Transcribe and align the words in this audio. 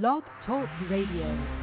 Blog 0.00 0.22
Talk 0.46 0.70
Radio. 0.88 1.61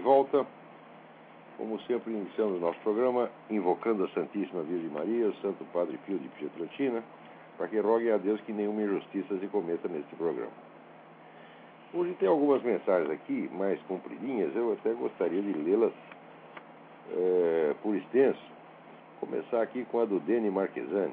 De 0.00 0.04
volta. 0.04 0.46
Como 1.58 1.78
sempre, 1.82 2.10
iniciamos 2.12 2.56
o 2.56 2.60
nosso 2.60 2.80
programa 2.80 3.30
invocando 3.50 4.04
a 4.04 4.08
Santíssima 4.08 4.62
Virgem 4.62 4.88
Maria, 4.88 5.28
o 5.28 5.34
Santo 5.36 5.62
Padre 5.74 5.98
Pio 6.06 6.18
de 6.18 6.28
Pietrelcina, 6.28 7.02
para 7.58 7.68
que 7.68 7.78
rogue 7.78 8.10
a 8.10 8.16
Deus 8.16 8.40
que 8.40 8.52
nenhuma 8.52 8.80
injustiça 8.80 9.38
se 9.38 9.46
cometa 9.48 9.86
neste 9.88 10.16
programa. 10.16 10.52
Hoje 11.92 12.14
tem 12.18 12.28
algumas 12.28 12.62
mensagens 12.62 13.10
aqui, 13.10 13.50
mais 13.52 13.78
compridinhas, 13.82 14.56
eu 14.56 14.72
até 14.72 14.90
gostaria 14.94 15.42
de 15.42 15.52
lê-las 15.52 15.92
eh, 17.12 17.74
por 17.82 17.94
extenso. 17.94 18.40
Começar 19.20 19.60
aqui 19.60 19.84
com 19.84 20.00
a 20.00 20.06
do 20.06 20.18
Deni 20.20 20.50
Marquesani. 20.50 21.12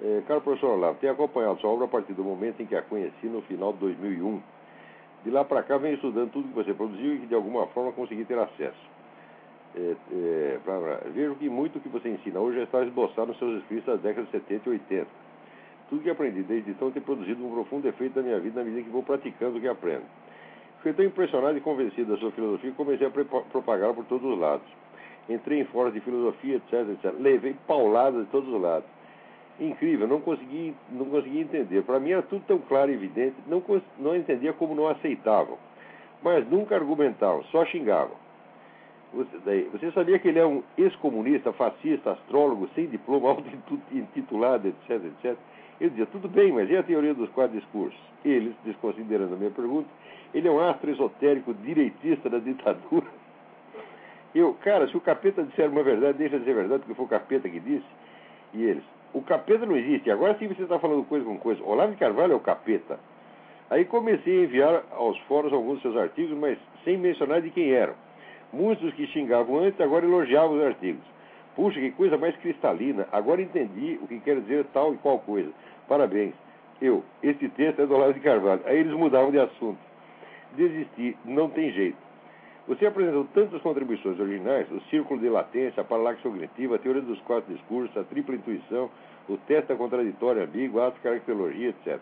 Eh, 0.00 0.22
caro 0.28 0.42
professor 0.42 0.76
Olavo, 0.76 0.98
tenho 1.00 1.12
acompanhado 1.12 1.60
sua 1.60 1.70
obra 1.70 1.86
a 1.86 1.88
partir 1.88 2.12
do 2.12 2.22
momento 2.22 2.62
em 2.62 2.66
que 2.66 2.76
a 2.76 2.82
conheci 2.82 3.26
no 3.26 3.42
final 3.42 3.72
de 3.72 3.80
2001. 3.80 4.40
De 5.24 5.30
lá 5.30 5.44
para 5.44 5.62
cá, 5.62 5.76
venho 5.78 5.94
estudando 5.94 6.30
tudo 6.32 6.48
que 6.48 6.54
você 6.54 6.74
produziu 6.74 7.14
e 7.14 7.18
que 7.20 7.26
de 7.26 7.34
alguma 7.34 7.66
forma 7.68 7.92
consegui 7.92 8.24
ter 8.24 8.38
acesso. 8.38 8.90
É, 9.74 9.94
é, 10.12 10.58
pra- 10.64 11.00
vejo 11.14 11.34
que 11.36 11.48
muito 11.48 11.80
que 11.80 11.88
você 11.88 12.08
ensina 12.08 12.40
hoje 12.40 12.58
já 12.58 12.64
está 12.64 12.82
esboçado 12.84 13.28
nos 13.28 13.38
seus 13.38 13.60
escritos 13.62 13.86
das 13.86 14.00
décadas 14.00 14.26
de 14.26 14.32
70 14.32 14.68
e 14.68 14.72
80. 14.72 15.06
Tudo 15.88 16.02
que 16.02 16.10
aprendi 16.10 16.42
desde 16.42 16.70
então 16.72 16.90
tem 16.90 17.02
produzido 17.02 17.46
um 17.46 17.50
profundo 17.52 17.86
efeito 17.88 18.16
na 18.16 18.22
minha 18.22 18.40
vida 18.40 18.60
na 18.60 18.64
medida 18.64 18.82
que 18.82 18.90
vou 18.90 19.02
praticando 19.02 19.58
o 19.58 19.60
que 19.60 19.68
aprendo. 19.68 20.04
Fiquei 20.78 20.92
tão 20.94 21.04
impressionado 21.04 21.56
e 21.56 21.60
convencido 21.60 22.12
da 22.12 22.18
sua 22.18 22.32
filosofia 22.32 22.70
que 22.70 22.76
comecei 22.76 23.06
a 23.06 23.10
propagá-la 23.10 23.94
por 23.94 24.04
todos 24.06 24.30
os 24.32 24.38
lados. 24.38 24.66
Entrei 25.28 25.60
em 25.60 25.64
fóruns 25.66 25.94
de 25.94 26.00
filosofia, 26.00 26.56
etc, 26.56 26.88
etc. 26.90 27.14
Levei 27.20 27.54
pauladas 27.66 28.24
de 28.24 28.30
todos 28.32 28.52
os 28.52 28.60
lados. 28.60 28.88
Incrível, 29.60 30.08
não 30.08 30.20
consegui, 30.20 30.74
não 30.90 31.06
consegui 31.06 31.40
entender. 31.40 31.82
Para 31.82 32.00
mim 32.00 32.12
era 32.12 32.22
tudo 32.22 32.42
tão 32.46 32.58
claro 32.58 32.90
e 32.90 32.94
evidente, 32.94 33.36
não, 33.46 33.62
não 33.98 34.16
entendia 34.16 34.52
como 34.52 34.74
não 34.74 34.88
aceitavam. 34.88 35.58
Mas 36.22 36.48
nunca 36.48 36.74
argumentavam, 36.74 37.44
só 37.44 37.64
xingavam. 37.66 38.16
Você, 39.12 39.68
você 39.70 39.92
sabia 39.92 40.18
que 40.18 40.28
ele 40.28 40.38
é 40.38 40.46
um 40.46 40.62
ex-comunista, 40.78 41.52
fascista, 41.52 42.12
astrólogo, 42.12 42.68
sem 42.74 42.86
diploma, 42.86 43.28
auto-intitulado, 43.30 44.68
etc, 44.68 45.04
etc? 45.04 45.36
Eu 45.80 45.90
dizia, 45.90 46.06
tudo 46.06 46.28
bem, 46.28 46.52
mas 46.52 46.70
e 46.70 46.76
a 46.76 46.82
teoria 46.82 47.12
dos 47.12 47.28
quatro 47.30 47.58
discursos? 47.58 47.98
Eles, 48.24 48.54
desconsiderando 48.64 49.34
a 49.34 49.36
minha 49.36 49.50
pergunta, 49.50 49.88
ele 50.32 50.48
é 50.48 50.50
um 50.50 50.60
astro 50.60 50.90
esotérico 50.90 51.52
direitista 51.52 52.30
da 52.30 52.38
ditadura. 52.38 53.06
Eu, 54.34 54.54
cara, 54.54 54.88
se 54.88 54.96
o 54.96 55.00
capeta 55.00 55.42
disser 55.42 55.68
uma 55.68 55.82
verdade, 55.82 56.16
deixa 56.16 56.38
de 56.38 56.44
ser 56.44 56.54
verdade, 56.54 56.80
porque 56.80 56.94
foi 56.94 57.04
o 57.04 57.08
capeta 57.08 57.48
que 57.48 57.60
disse. 57.60 57.84
E 58.54 58.62
eles, 58.62 58.84
o 59.14 59.22
capeta 59.22 59.66
não 59.66 59.76
existe. 59.76 60.10
Agora 60.10 60.36
sim 60.38 60.48
você 60.48 60.62
está 60.62 60.78
falando 60.78 61.04
coisa 61.04 61.24
com 61.24 61.38
coisa. 61.38 61.62
Olavo 61.64 61.92
de 61.92 61.98
Carvalho 61.98 62.32
é 62.32 62.36
o 62.36 62.40
capeta. 62.40 62.98
Aí 63.70 63.84
comecei 63.84 64.40
a 64.40 64.44
enviar 64.44 64.82
aos 64.92 65.18
fóruns 65.20 65.52
alguns 65.52 65.74
dos 65.74 65.82
seus 65.82 65.96
artigos, 65.96 66.36
mas 66.36 66.58
sem 66.84 66.98
mencionar 66.98 67.40
de 67.40 67.50
quem 67.50 67.72
eram. 67.72 67.94
Muitos 68.52 68.92
que 68.94 69.06
xingavam 69.06 69.60
antes 69.60 69.80
agora 69.80 70.04
elogiavam 70.04 70.56
os 70.56 70.62
artigos. 70.62 71.02
Puxa, 71.56 71.80
que 71.80 71.90
coisa 71.92 72.18
mais 72.18 72.36
cristalina. 72.36 73.06
Agora 73.12 73.40
entendi 73.40 73.98
o 74.02 74.06
que 74.06 74.20
quer 74.20 74.40
dizer 74.40 74.66
tal 74.72 74.94
e 74.94 74.98
qual 74.98 75.18
coisa. 75.20 75.50
Parabéns. 75.88 76.34
Eu, 76.80 77.02
este 77.22 77.48
texto 77.50 77.80
é 77.80 77.86
do 77.86 77.94
Olavo 77.94 78.14
de 78.14 78.20
Carvalho. 78.20 78.60
Aí 78.64 78.78
eles 78.78 78.92
mudavam 78.92 79.30
de 79.30 79.38
assunto. 79.38 79.78
Desisti, 80.56 81.16
não 81.24 81.48
tem 81.48 81.70
jeito. 81.70 81.96
Você 82.68 82.86
apresentou 82.86 83.24
tantas 83.34 83.60
contribuições 83.60 84.18
originais, 84.20 84.70
o 84.70 84.80
círculo 84.82 85.18
de 85.18 85.28
latência, 85.28 85.80
a 85.80 85.84
paralaxe 85.84 86.22
cognitiva, 86.22 86.76
a 86.76 86.78
teoria 86.78 87.02
dos 87.02 87.20
quatro 87.22 87.52
discursos, 87.52 87.96
a 87.96 88.04
tripla 88.04 88.36
intuição, 88.36 88.88
o 89.28 89.36
teste 89.36 89.68
da 89.68 89.76
contraditória 89.76 90.44
ambígua, 90.44 90.88
a 90.88 90.92
caracterologia, 90.92 91.70
etc. 91.70 91.98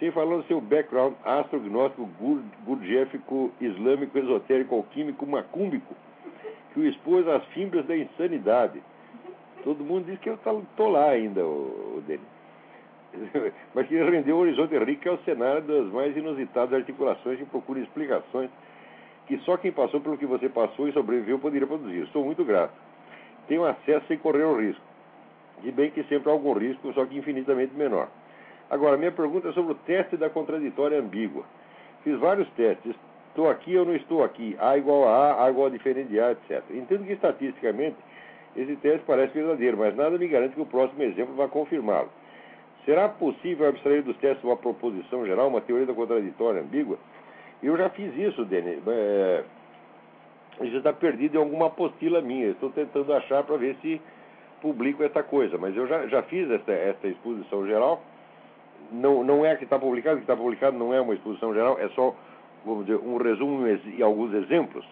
Sem 0.00 0.10
falar 0.10 0.36
do 0.36 0.42
seu 0.44 0.60
background 0.60 1.14
astrognóstico, 1.24 2.04
gur- 2.20 2.42
gurdjieffico, 2.64 3.52
islâmico, 3.60 4.18
esotérico, 4.18 4.74
alquímico, 4.74 5.24
macúmbico, 5.24 5.94
que 6.74 6.80
o 6.80 6.86
expôs 6.86 7.26
às 7.28 7.44
fimbras 7.46 7.86
da 7.86 7.96
insanidade. 7.96 8.82
Todo 9.62 9.84
mundo 9.84 10.06
diz 10.06 10.18
que 10.18 10.28
eu 10.28 10.34
estou 10.34 10.90
lá 10.90 11.10
ainda, 11.10 11.44
o, 11.44 11.96
o 11.98 12.02
Denis. 12.06 12.26
Mas 13.72 13.86
que 13.86 13.96
rendeu 13.96 14.36
um 14.36 14.40
horizonte 14.40 14.76
rico 14.78 15.08
ao 15.08 15.18
cenário 15.18 15.62
das 15.62 15.86
mais 15.92 16.14
inusitadas 16.16 16.74
articulações 16.74 17.40
e 17.40 17.44
procura 17.44 17.80
explicações 17.80 18.50
que 19.26 19.38
só 19.38 19.56
quem 19.56 19.72
passou 19.72 20.00
pelo 20.00 20.16
que 20.16 20.26
você 20.26 20.48
passou 20.48 20.88
e 20.88 20.92
sobreviveu 20.92 21.38
poderia 21.38 21.66
produzir. 21.66 22.06
Sou 22.08 22.24
muito 22.24 22.44
grato. 22.44 22.72
Tenho 23.48 23.64
acesso 23.64 24.06
sem 24.06 24.18
correr 24.18 24.44
o 24.44 24.58
risco. 24.58 24.82
De 25.62 25.72
bem 25.72 25.90
que 25.90 26.02
sempre 26.04 26.28
há 26.28 26.32
algum 26.32 26.52
risco, 26.52 26.92
só 26.92 27.04
que 27.06 27.16
infinitamente 27.16 27.74
menor. 27.74 28.08
Agora, 28.70 28.96
minha 28.96 29.12
pergunta 29.12 29.48
é 29.48 29.52
sobre 29.52 29.72
o 29.72 29.76
teste 29.76 30.16
da 30.16 30.28
contraditória 30.28 30.98
ambígua. 30.98 31.44
Fiz 32.02 32.18
vários 32.18 32.48
testes. 32.50 32.94
Estou 33.28 33.50
aqui 33.50 33.76
ou 33.76 33.84
não 33.84 33.94
estou 33.94 34.24
aqui? 34.24 34.56
A 34.58 34.76
igual 34.76 35.08
a 35.08 35.32
A, 35.32 35.44
A 35.44 35.50
igual 35.50 35.66
a 35.66 35.70
diferente 35.70 36.08
de 36.08 36.20
A, 36.20 36.32
etc. 36.32 36.62
Entendo 36.70 37.04
que 37.04 37.12
estatisticamente 37.12 37.96
esse 38.56 38.74
teste 38.76 39.04
parece 39.06 39.34
verdadeiro, 39.34 39.76
mas 39.76 39.94
nada 39.94 40.16
me 40.16 40.26
garante 40.26 40.54
que 40.54 40.60
o 40.60 40.66
próximo 40.66 41.02
exemplo 41.02 41.34
vá 41.34 41.46
confirmá-lo. 41.46 42.08
Será 42.84 43.08
possível 43.08 43.68
abstrair 43.68 44.02
dos 44.02 44.16
testes 44.18 44.42
uma 44.44 44.56
proposição 44.56 45.26
geral, 45.26 45.48
uma 45.48 45.60
teoria 45.60 45.86
da 45.86 45.92
contraditória 45.92 46.62
ambígua? 46.62 46.98
Eu 47.66 47.76
já 47.76 47.88
fiz 47.90 48.16
isso, 48.16 48.44
Denis. 48.44 48.78
É... 48.86 49.44
Isso 50.62 50.76
está 50.76 50.92
perdido 50.92 51.36
em 51.36 51.40
alguma 51.40 51.66
apostila 51.66 52.20
minha. 52.20 52.50
Estou 52.50 52.70
tentando 52.70 53.12
achar 53.12 53.42
para 53.42 53.56
ver 53.56 53.76
se 53.82 54.00
publico 54.62 55.02
essa 55.02 55.22
coisa. 55.22 55.58
Mas 55.58 55.76
eu 55.76 55.86
já, 55.88 56.06
já 56.06 56.22
fiz 56.22 56.48
essa, 56.48 56.70
essa 56.70 57.08
exposição 57.08 57.66
geral. 57.66 58.00
Não, 58.92 59.24
não 59.24 59.44
é 59.44 59.50
a 59.50 59.56
que 59.56 59.64
está 59.64 59.78
publicado, 59.78 60.14
o 60.14 60.18
que 60.18 60.24
está 60.24 60.36
publicado 60.36 60.78
não 60.78 60.94
é 60.94 61.00
uma 61.00 61.12
exposição 61.12 61.52
geral, 61.52 61.76
é 61.80 61.88
só, 61.88 62.14
vamos 62.64 62.86
dizer, 62.86 63.00
um 63.00 63.16
resumo 63.16 63.66
e 63.66 64.00
alguns 64.00 64.32
exemplos 64.32 64.86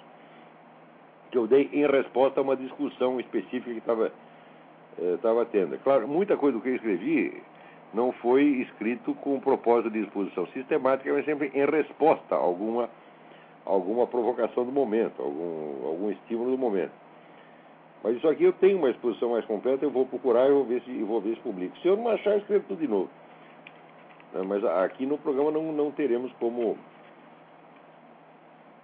que 1.31 1.39
eu 1.39 1.47
dei 1.47 1.71
em 1.73 1.87
resposta 1.87 2.41
a 2.41 2.43
uma 2.43 2.57
discussão 2.57 3.21
específica 3.21 3.71
que 3.71 3.79
estava 3.79 4.11
estava 4.99 5.45
tendo. 5.47 5.77
É 5.77 5.79
Claro, 5.79 6.09
muita 6.09 6.37
coisa 6.37 6.59
do 6.59 6.63
que 6.63 6.71
eu 6.71 6.75
escrevi 6.75 7.41
não 7.95 8.13
foi 8.13 8.43
escrito 8.43 9.15
com 9.15 9.37
o 9.37 9.41
propósito 9.41 9.91
de 9.91 10.01
exposição 10.01 10.47
sistemática, 10.49 11.13
mas 11.13 11.25
sempre 11.25 11.51
em 11.55 11.65
resposta 11.65 12.35
a 12.35 12.39
alguma, 12.39 12.91
alguma 13.65 14.07
provocação 14.07 14.65
do 14.65 14.73
momento, 14.73 15.23
algum, 15.23 15.87
algum 15.87 16.11
estímulo 16.11 16.51
do 16.51 16.59
momento. 16.59 16.93
Mas 18.03 18.17
isso 18.17 18.29
aqui 18.29 18.45
eu 18.45 18.53
tenho 18.53 18.77
uma 18.77 18.91
exposição 18.91 19.31
mais 19.31 19.45
completa, 19.47 19.85
eu 19.85 19.91
vou 19.91 20.05
procurar 20.05 20.47
e 20.47 20.53
vou 20.53 20.65
ver 20.65 20.83
se, 20.83 21.03
vou 21.05 21.21
ver 21.21 21.37
se 21.37 21.41
publico. 21.41 21.79
Se 21.79 21.89
eu 21.89 21.97
não 21.97 22.09
achar, 22.09 22.33
eu 22.33 22.39
escrevo 22.39 22.65
tudo 22.69 22.81
de 22.81 22.89
novo. 22.89 23.09
Né, 24.35 24.43
Mas 24.47 24.63
aqui 24.65 25.07
no 25.07 25.17
programa 25.17 25.51
não, 25.51 25.73
não 25.73 25.91
teremos 25.93 26.31
como, 26.35 26.77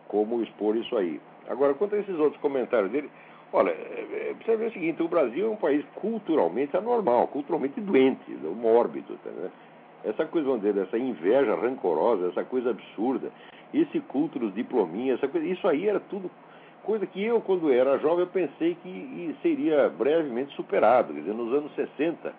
como 0.09 0.43
expor 0.43 0.77
isso 0.77 0.97
aí. 0.97 1.21
Agora, 1.49 1.75
quanto 1.75 1.97
a 1.97 1.99
esses 1.99 2.19
outros 2.19 2.41
comentários 2.41 2.91
dele, 2.93 3.11
olha, 3.53 3.71
é, 3.71 4.31
é, 4.31 4.35
precisa 4.35 4.57
ver 4.57 4.69
o 4.69 4.73
seguinte, 4.73 5.03
o 5.03 5.09
Brasil 5.09 5.47
é 5.47 5.51
um 5.51 5.57
país 5.57 5.85
culturalmente 5.97 6.77
anormal, 6.77 7.29
culturalmente 7.29 7.81
doente, 7.81 8.31
mórbido, 8.57 9.19
tá, 9.25 9.31
né? 9.31 9.51
Essa 10.03 10.25
coisa, 10.25 10.47
vamos 10.49 10.63
dizer, 10.63 10.81
essa 10.81 10.97
inveja 10.97 11.55
rancorosa, 11.57 12.29
essa 12.29 12.43
coisa 12.43 12.71
absurda, 12.71 13.31
esse 13.75 14.01
culto 14.01 14.39
dos 14.39 14.55
diplominhas, 14.55 15.19
essa 15.19 15.29
coisa, 15.29 15.47
isso 15.47 15.69
aí 15.69 15.87
era 15.87 16.01
tudo 16.01 16.31
coisa 16.83 17.07
que 17.07 17.23
eu, 17.23 17.41
quando 17.41 17.73
era 17.73 17.99
jovem, 17.99 18.21
eu 18.21 18.27
pensei 18.27 18.75
que 18.83 19.37
seria 19.43 19.89
brevemente 19.89 20.55
superado. 20.55 21.13
Quer 21.13 21.21
dizer, 21.21 21.35
nos 21.35 21.53
anos 21.53 21.75
60, 21.75 22.33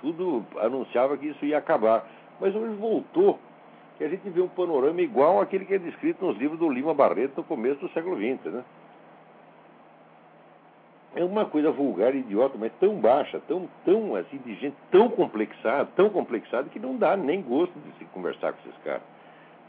tudo 0.00 0.44
anunciava 0.58 1.16
que 1.16 1.28
isso 1.28 1.44
ia 1.44 1.58
acabar. 1.58 2.06
Mas 2.40 2.54
hoje 2.54 2.74
voltou, 2.74 3.38
que 3.96 4.04
a 4.04 4.08
gente 4.08 4.28
vê 4.30 4.40
um 4.40 4.48
panorama 4.48 5.00
igual 5.00 5.40
àquele 5.40 5.64
que 5.64 5.74
é 5.74 5.78
descrito 5.78 6.24
nos 6.24 6.38
livros 6.38 6.58
do 6.58 6.70
Lima 6.70 6.94
Barreto 6.94 7.38
no 7.38 7.44
começo 7.44 7.80
do 7.80 7.88
século 7.90 8.16
XX, 8.16 8.52
né? 8.52 8.64
É 11.14 11.24
uma 11.24 11.46
coisa 11.46 11.70
vulgar 11.70 12.14
idiota, 12.14 12.56
mas 12.58 12.72
tão 12.78 12.96
baixa, 12.96 13.40
tão, 13.48 13.68
tão 13.84 14.14
assim, 14.14 14.38
de 14.38 14.54
gente 14.56 14.76
tão 14.90 15.08
complexada, 15.08 15.88
tão 15.96 16.10
complexada, 16.10 16.68
que 16.68 16.78
não 16.78 16.96
dá 16.96 17.16
nem 17.16 17.40
gosto 17.42 17.72
de 17.80 17.90
se 17.98 18.04
conversar 18.06 18.52
com 18.52 18.68
esses 18.68 18.82
caras. 18.82 19.02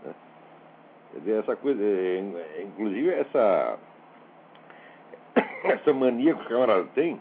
né? 0.03 0.13
Quer 1.11 1.19
dizer, 1.19 1.39
essa 1.39 1.55
coisa, 1.55 1.81
é, 1.81 2.57
é, 2.57 2.63
inclusive 2.63 3.09
essa, 3.13 3.77
essa 5.63 5.93
mania 5.93 6.35
que 6.35 6.41
os 6.41 6.47
camaradas 6.47 6.89
têm 6.93 7.19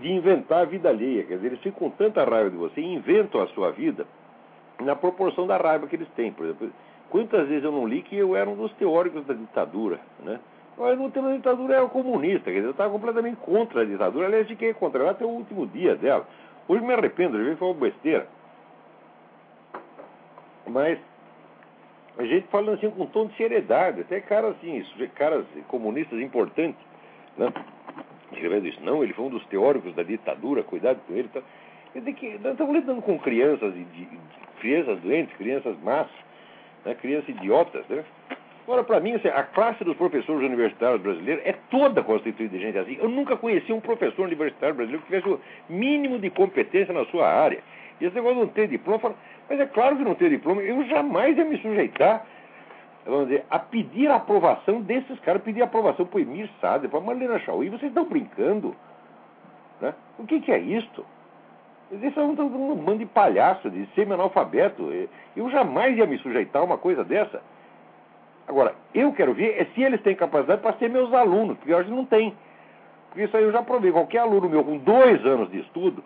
de 0.00 0.12
inventar 0.12 0.62
a 0.62 0.64
vida 0.64 0.88
alheia. 0.88 1.24
Quer 1.24 1.36
dizer, 1.36 1.48
eles 1.48 1.60
ficam 1.60 1.90
com 1.90 1.96
tanta 1.96 2.24
raiva 2.24 2.48
de 2.48 2.56
você 2.56 2.80
e 2.80 2.94
inventam 2.94 3.42
a 3.42 3.48
sua 3.48 3.72
vida 3.72 4.06
na 4.80 4.94
proporção 4.94 5.46
da 5.46 5.56
raiva 5.56 5.86
que 5.86 5.96
eles 5.96 6.08
têm. 6.10 6.32
Por 6.32 6.44
exemplo, 6.46 6.70
quantas 7.10 7.48
vezes 7.48 7.64
eu 7.64 7.72
não 7.72 7.86
li 7.86 8.02
que 8.02 8.16
eu 8.16 8.36
era 8.36 8.48
um 8.48 8.56
dos 8.56 8.72
teóricos 8.74 9.26
da 9.26 9.34
ditadura, 9.34 10.00
né? 10.20 10.38
Mas 10.78 10.98
no 10.98 11.10
tempo 11.10 11.26
da 11.26 11.36
ditadura 11.36 11.74
era 11.76 11.86
comunista, 11.86 12.44
quer 12.44 12.56
dizer, 12.56 12.66
eu 12.66 12.70
estava 12.72 12.92
completamente 12.92 13.36
contra 13.36 13.80
a 13.80 13.84
ditadura. 13.84 14.26
Aliás, 14.26 14.46
fiquei 14.46 14.74
contra 14.74 15.02
ela 15.02 15.12
até 15.12 15.24
o 15.24 15.28
último 15.28 15.66
dia 15.66 15.96
dela. 15.96 16.26
Hoje 16.68 16.84
me 16.84 16.92
arrependo, 16.92 17.36
às 17.36 17.42
vezes 17.42 17.58
foi 17.58 17.68
uma 17.68 17.80
besteira. 17.80 18.28
Mas 20.66 20.98
a 22.18 22.24
gente 22.24 22.46
falando 22.48 22.76
assim 22.76 22.90
com 22.90 23.04
um 23.04 23.06
tom 23.06 23.26
de 23.26 23.36
seriedade, 23.36 24.00
até 24.00 24.20
caras 24.20 24.56
assim, 24.56 24.84
caras 25.14 25.46
comunistas 25.68 26.18
importantes, 26.20 26.80
né? 27.38 27.52
Escrevendo 28.32 28.66
isso, 28.66 28.82
não, 28.82 29.02
ele 29.02 29.12
foi 29.12 29.26
um 29.26 29.30
dos 29.30 29.46
teóricos 29.46 29.94
da 29.94 30.02
ditadura, 30.02 30.62
cuidado 30.62 30.98
com 31.06 31.14
ele. 31.14 31.28
Tá? 31.28 31.40
Quer 31.92 32.00
dizer 32.00 32.14
que 32.14 32.38
nós 32.38 32.52
estamos 32.52 32.74
lidando 32.74 33.00
com 33.00 33.18
crianças, 33.18 33.72
de, 33.72 33.84
de, 33.84 34.08
crianças 34.60 34.98
doentes, 35.00 35.36
crianças 35.36 35.78
más, 35.82 36.08
né? 36.84 36.94
crianças 36.94 37.28
idiotas, 37.28 37.86
né? 37.88 38.04
Agora, 38.66 38.82
para 38.82 38.98
mim, 38.98 39.14
assim, 39.14 39.28
a 39.28 39.44
classe 39.44 39.84
dos 39.84 39.96
professores 39.96 40.42
universitários 40.42 41.00
brasileiros 41.00 41.40
é 41.46 41.54
toda 41.70 42.02
constituída 42.02 42.56
de 42.56 42.60
gente 42.60 42.76
assim. 42.76 42.98
Eu 43.00 43.08
nunca 43.08 43.36
conheci 43.36 43.72
um 43.72 43.80
professor 43.80 44.24
universitário 44.24 44.74
brasileiro 44.74 45.06
que 45.06 45.14
tivesse 45.14 45.28
o 45.28 45.40
mínimo 45.72 46.18
de 46.18 46.28
competência 46.30 46.92
na 46.92 47.04
sua 47.06 47.28
área. 47.28 47.62
E 48.00 48.04
esse 48.04 48.16
negócio 48.16 48.38
de 48.38 48.40
não 48.40 48.48
ter 48.48 48.66
diploma, 48.66 48.98
falo, 48.98 49.14
mas 49.48 49.60
é 49.60 49.66
claro 49.66 49.96
que 49.96 50.02
não 50.02 50.16
ter 50.16 50.30
diploma, 50.30 50.62
eu 50.62 50.84
jamais 50.86 51.38
ia 51.38 51.44
me 51.44 51.56
sujeitar, 51.58 52.26
vamos 53.04 53.28
dizer, 53.28 53.44
a 53.48 53.56
pedir 53.60 54.10
a 54.10 54.16
aprovação 54.16 54.80
desses 54.80 55.18
caras, 55.20 55.42
pedir 55.42 55.62
aprovação 55.62 56.04
para 56.04 56.18
o 56.18 56.20
Emir 56.20 56.50
Sader, 56.60 56.90
para 56.90 56.98
a 56.98 57.02
Marlena 57.02 57.38
Chauí, 57.38 57.68
vocês 57.68 57.90
estão 57.90 58.04
brincando? 58.04 58.74
Né? 59.80 59.94
O 60.18 60.26
que, 60.26 60.40
que 60.40 60.50
é 60.50 60.58
isto? 60.58 61.06
Eles 61.92 62.12
são 62.14 62.32
um, 62.32 62.72
um 62.72 62.74
bando 62.74 62.98
de 62.98 63.06
palhaço, 63.06 63.70
de 63.70 63.86
semi-analfabeto. 63.94 64.90
Eu 65.36 65.48
jamais 65.50 65.96
ia 65.96 66.04
me 66.04 66.18
sujeitar 66.18 66.62
a 66.62 66.64
uma 66.64 66.76
coisa 66.76 67.04
dessa. 67.04 67.40
Agora, 68.48 68.74
eu 68.94 69.12
quero 69.12 69.34
ver 69.34 69.60
é 69.60 69.64
se 69.74 69.82
eles 69.82 70.00
têm 70.02 70.14
capacidade 70.14 70.62
para 70.62 70.74
ser 70.74 70.88
meus 70.88 71.12
alunos, 71.12 71.58
porque 71.58 71.74
hoje 71.74 71.90
não 71.90 72.04
tem. 72.04 72.34
Porque 73.08 73.24
isso 73.24 73.36
aí 73.36 73.42
eu 73.42 73.52
já 73.52 73.62
provei. 73.62 73.90
Qualquer 73.90 74.18
aluno 74.18 74.48
meu 74.48 74.62
com 74.62 74.78
dois 74.78 75.24
anos 75.26 75.50
de 75.50 75.60
estudo 75.60 76.02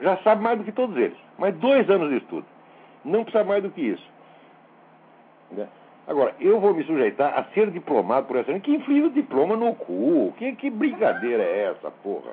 já 0.00 0.16
sabe 0.18 0.42
mais 0.42 0.58
do 0.58 0.64
que 0.64 0.72
todos 0.72 0.96
eles. 0.96 1.16
Mas 1.38 1.54
dois 1.56 1.88
anos 1.90 2.10
de 2.10 2.18
estudo. 2.18 2.46
Não 3.04 3.24
precisa 3.24 3.44
mais 3.44 3.62
do 3.62 3.70
que 3.70 3.80
isso. 3.80 4.06
Né? 5.50 5.66
Agora, 6.06 6.34
eu 6.38 6.60
vou 6.60 6.74
me 6.74 6.84
sujeitar 6.84 7.38
a 7.38 7.44
ser 7.54 7.70
diplomado 7.70 8.26
por 8.26 8.36
essa. 8.36 8.58
Que 8.60 8.74
enfia 8.74 9.06
o 9.06 9.10
diploma 9.10 9.56
no 9.56 9.74
cu. 9.74 10.32
Que, 10.36 10.54
que 10.54 10.70
brincadeira 10.70 11.42
é 11.42 11.72
essa, 11.72 11.90
porra? 11.90 12.32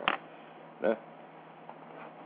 Né? 0.81 0.97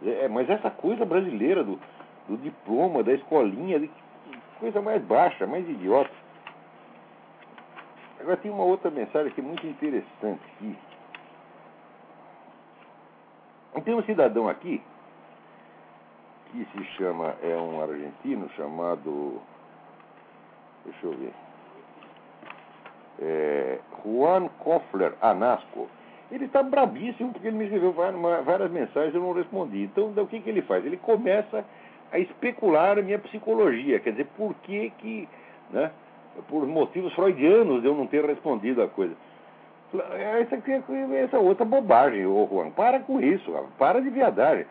É, 0.05 0.27
mas 0.27 0.49
essa 0.49 0.69
coisa 0.69 1.05
brasileira 1.05 1.63
do, 1.63 1.79
do 2.27 2.37
diploma, 2.37 3.03
da 3.03 3.13
escolinha, 3.13 3.87
coisa 4.59 4.81
mais 4.81 5.01
baixa, 5.03 5.47
mais 5.47 5.67
idiota. 5.69 6.24
Agora 8.25 8.37
tem 8.37 8.49
uma 8.49 8.63
outra 8.63 8.89
mensagem 8.89 9.31
que 9.31 9.39
é 9.39 9.43
muito 9.43 9.67
interessante 9.67 10.41
aqui. 10.55 10.75
Tem 13.83 13.93
um 13.93 14.01
cidadão 14.01 14.49
aqui 14.49 14.81
que 16.51 16.65
se 16.71 16.83
chama, 16.95 17.35
é 17.43 17.55
um 17.55 17.79
argentino 17.83 18.49
chamado, 18.55 19.39
deixa 20.83 21.05
eu 21.05 21.11
ver, 21.11 21.33
é, 23.21 23.79
Juan 24.03 24.47
Kofler 24.57 25.13
Anasco. 25.21 25.87
Ele 26.31 26.45
está 26.45 26.63
brabíssimo 26.63 27.31
porque 27.31 27.47
ele 27.47 27.57
me 27.57 27.65
escreveu 27.65 27.93
várias 27.93 28.71
mensagens 28.71 29.13
e 29.13 29.17
eu 29.17 29.21
não 29.21 29.33
respondi. 29.33 29.83
Então, 29.83 30.11
o 30.17 30.27
que, 30.27 30.39
que 30.39 30.49
ele 30.49 30.63
faz? 30.63 30.83
Ele 30.83 30.97
começa 30.97 31.63
a 32.11 32.17
especular 32.17 32.97
a 32.97 33.03
minha 33.03 33.19
psicologia, 33.19 33.99
quer 33.99 34.11
dizer, 34.11 34.25
por 34.35 34.55
que 34.63 34.89
que, 34.97 35.29
né, 35.69 35.91
por 36.47 36.65
motivos 36.65 37.13
freudianos 37.13 37.83
eu 37.83 37.95
não 37.95 38.07
ter 38.07 38.23
respondido 38.25 38.81
a 38.81 38.87
coisa. 38.87 39.15
Essa, 40.13 40.61
essa 41.15 41.39
outra 41.39 41.63
bobagem, 41.63 42.25
ô 42.25 42.47
Juan. 42.51 42.69
Para 42.71 42.99
com 42.99 43.21
isso, 43.21 43.51
para 43.77 44.01
de 44.01 44.09
viadagem. 44.09 44.65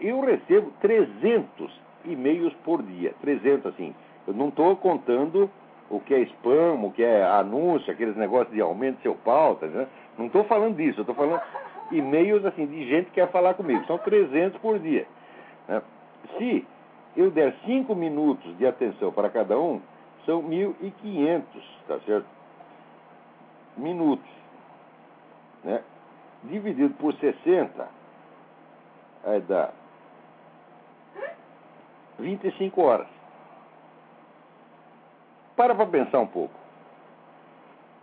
Eu 0.00 0.20
recebo 0.20 0.72
300 0.80 1.80
e-mails 2.04 2.52
por 2.64 2.82
dia. 2.82 3.14
300, 3.20 3.66
assim. 3.66 3.94
Eu 4.26 4.34
não 4.34 4.48
estou 4.48 4.74
contando 4.76 5.50
o 5.90 6.00
que 6.00 6.14
é 6.14 6.20
spam, 6.20 6.74
o 6.82 6.92
que 6.92 7.02
é 7.02 7.24
anúncio, 7.24 7.92
aqueles 7.92 8.16
negócios 8.16 8.54
de 8.54 8.60
aumento 8.60 8.96
de 8.96 9.02
seu 9.02 9.14
pauta. 9.14 9.66
Né? 9.66 9.86
Não 10.16 10.26
estou 10.26 10.44
falando 10.44 10.76
disso. 10.76 11.00
Estou 11.00 11.14
falando 11.14 11.40
e-mails 11.92 12.44
assim, 12.44 12.66
de 12.66 12.88
gente 12.88 13.06
que 13.06 13.12
quer 13.12 13.30
falar 13.30 13.54
comigo. 13.54 13.84
São 13.86 13.98
300 13.98 14.60
por 14.60 14.78
dia. 14.78 15.06
Né? 15.68 15.82
Se 16.36 16.66
eu 17.16 17.30
der 17.30 17.54
5 17.64 17.94
minutos 17.94 18.56
de 18.58 18.66
atenção 18.66 19.12
para 19.12 19.30
cada 19.30 19.58
um, 19.58 19.80
são 20.28 20.42
1.500, 20.42 21.42
tá 21.86 21.98
certo? 22.00 22.26
Minutos. 23.78 24.30
Né? 25.64 25.82
Dividido 26.44 26.92
por 26.96 27.14
60, 27.14 27.88
aí 29.24 29.40
dá 29.40 29.70
25 32.18 32.82
horas. 32.82 33.06
Para 35.56 35.74
para 35.74 35.86
pensar 35.86 36.20
um 36.20 36.26
pouco. 36.26 36.54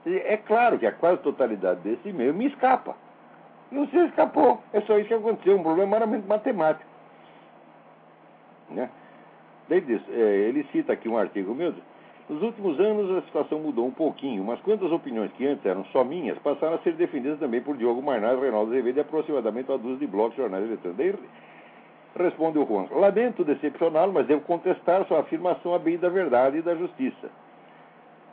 É 0.08 0.38
claro 0.38 0.80
que 0.80 0.88
a 0.88 0.92
quase 0.92 1.22
totalidade 1.22 1.82
desse 1.82 2.10
e-mail 2.10 2.34
me 2.34 2.48
escapa. 2.48 2.96
E 3.72 3.78
você 3.78 4.06
escapou. 4.06 4.64
É 4.74 4.82
só 4.82 4.98
isso 4.98 5.08
que 5.08 5.14
aconteceu. 5.14 5.58
Um 5.58 5.64
problema 5.64 5.92
meramente 5.92 6.28
matemático. 6.28 6.90
Né? 8.70 8.90
Daí 9.70 9.82
diz, 9.82 10.02
é, 10.10 10.20
ele 10.20 10.64
cita 10.72 10.94
aqui 10.94 11.08
um 11.08 11.18
artigo 11.18 11.54
meu 11.54 11.72
nos 12.28 12.42
últimos 12.42 12.80
anos 12.80 13.12
a 13.18 13.22
situação 13.22 13.60
mudou 13.60 13.86
um 13.86 13.92
pouquinho, 13.92 14.44
mas 14.44 14.60
quantas 14.62 14.92
opiniões 14.92 15.32
que 15.34 15.46
antes 15.46 15.64
eram 15.64 15.86
só 15.86 16.04
minhas 16.04 16.38
passaram 16.40 16.76
a 16.76 16.80
ser 16.80 16.94
defendidas 16.94 17.40
também 17.40 17.62
por 17.62 17.78
Diogo 17.78 18.02
Marnaz, 18.02 18.40
Reinaldo 18.40 18.72
Azevedo 18.72 18.98
e 18.98 19.02
aproximadamente 19.02 19.70
uma 19.70 19.78
dúzia 19.78 20.08
de 20.08 20.08
de 20.08 20.36
jornais 20.36 20.66
eletrônicos. 20.66 20.98
Daí 20.98 21.14
responde 22.16 22.58
o 22.58 22.66
Juan, 22.66 22.88
lamento 22.92 23.44
decepcioná-lo, 23.44 24.12
mas 24.12 24.26
devo 24.26 24.42
contestar 24.42 25.06
sua 25.06 25.20
afirmação 25.20 25.76
a 25.76 25.80
bem 25.80 25.98
da 25.98 26.10
verdade 26.10 26.58
e 26.58 26.62
da 26.62 26.74
justiça. 26.74 27.30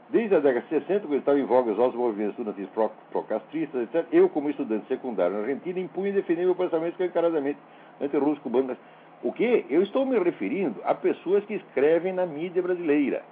Desde 0.09 0.37
a 0.37 0.41
década 0.41 0.61
de 0.61 0.69
60, 0.69 1.07
quando 1.07 1.19
estava 1.19 1.39
em 1.39 1.45
voga 1.45 1.73
os 1.73 1.95
movimentos 1.95 2.39
estudantis 2.39 2.69
procastristas, 3.11 3.83
etc., 3.83 4.07
eu, 4.13 4.29
como 4.29 4.51
estudante 4.51 4.87
secundário 4.87 5.35
na 5.35 5.41
Argentina, 5.41 5.81
impunha 5.81 6.11
e 6.11 6.13
defendia 6.13 6.45
meu 6.45 6.55
pensamento 6.55 6.93
escancaradamente 6.93 7.59
anti-russo, 8.01 8.41
cubano. 8.41 8.77
O 9.23 9.33
que? 9.33 9.65
Eu 9.71 9.83
estou 9.83 10.05
me 10.05 10.19
referindo 10.19 10.81
a 10.85 10.95
pessoas 10.95 11.45
que 11.45 11.55
escrevem 11.55 12.13
na 12.13 12.27
mídia 12.27 12.63
brasileira. 12.63 13.23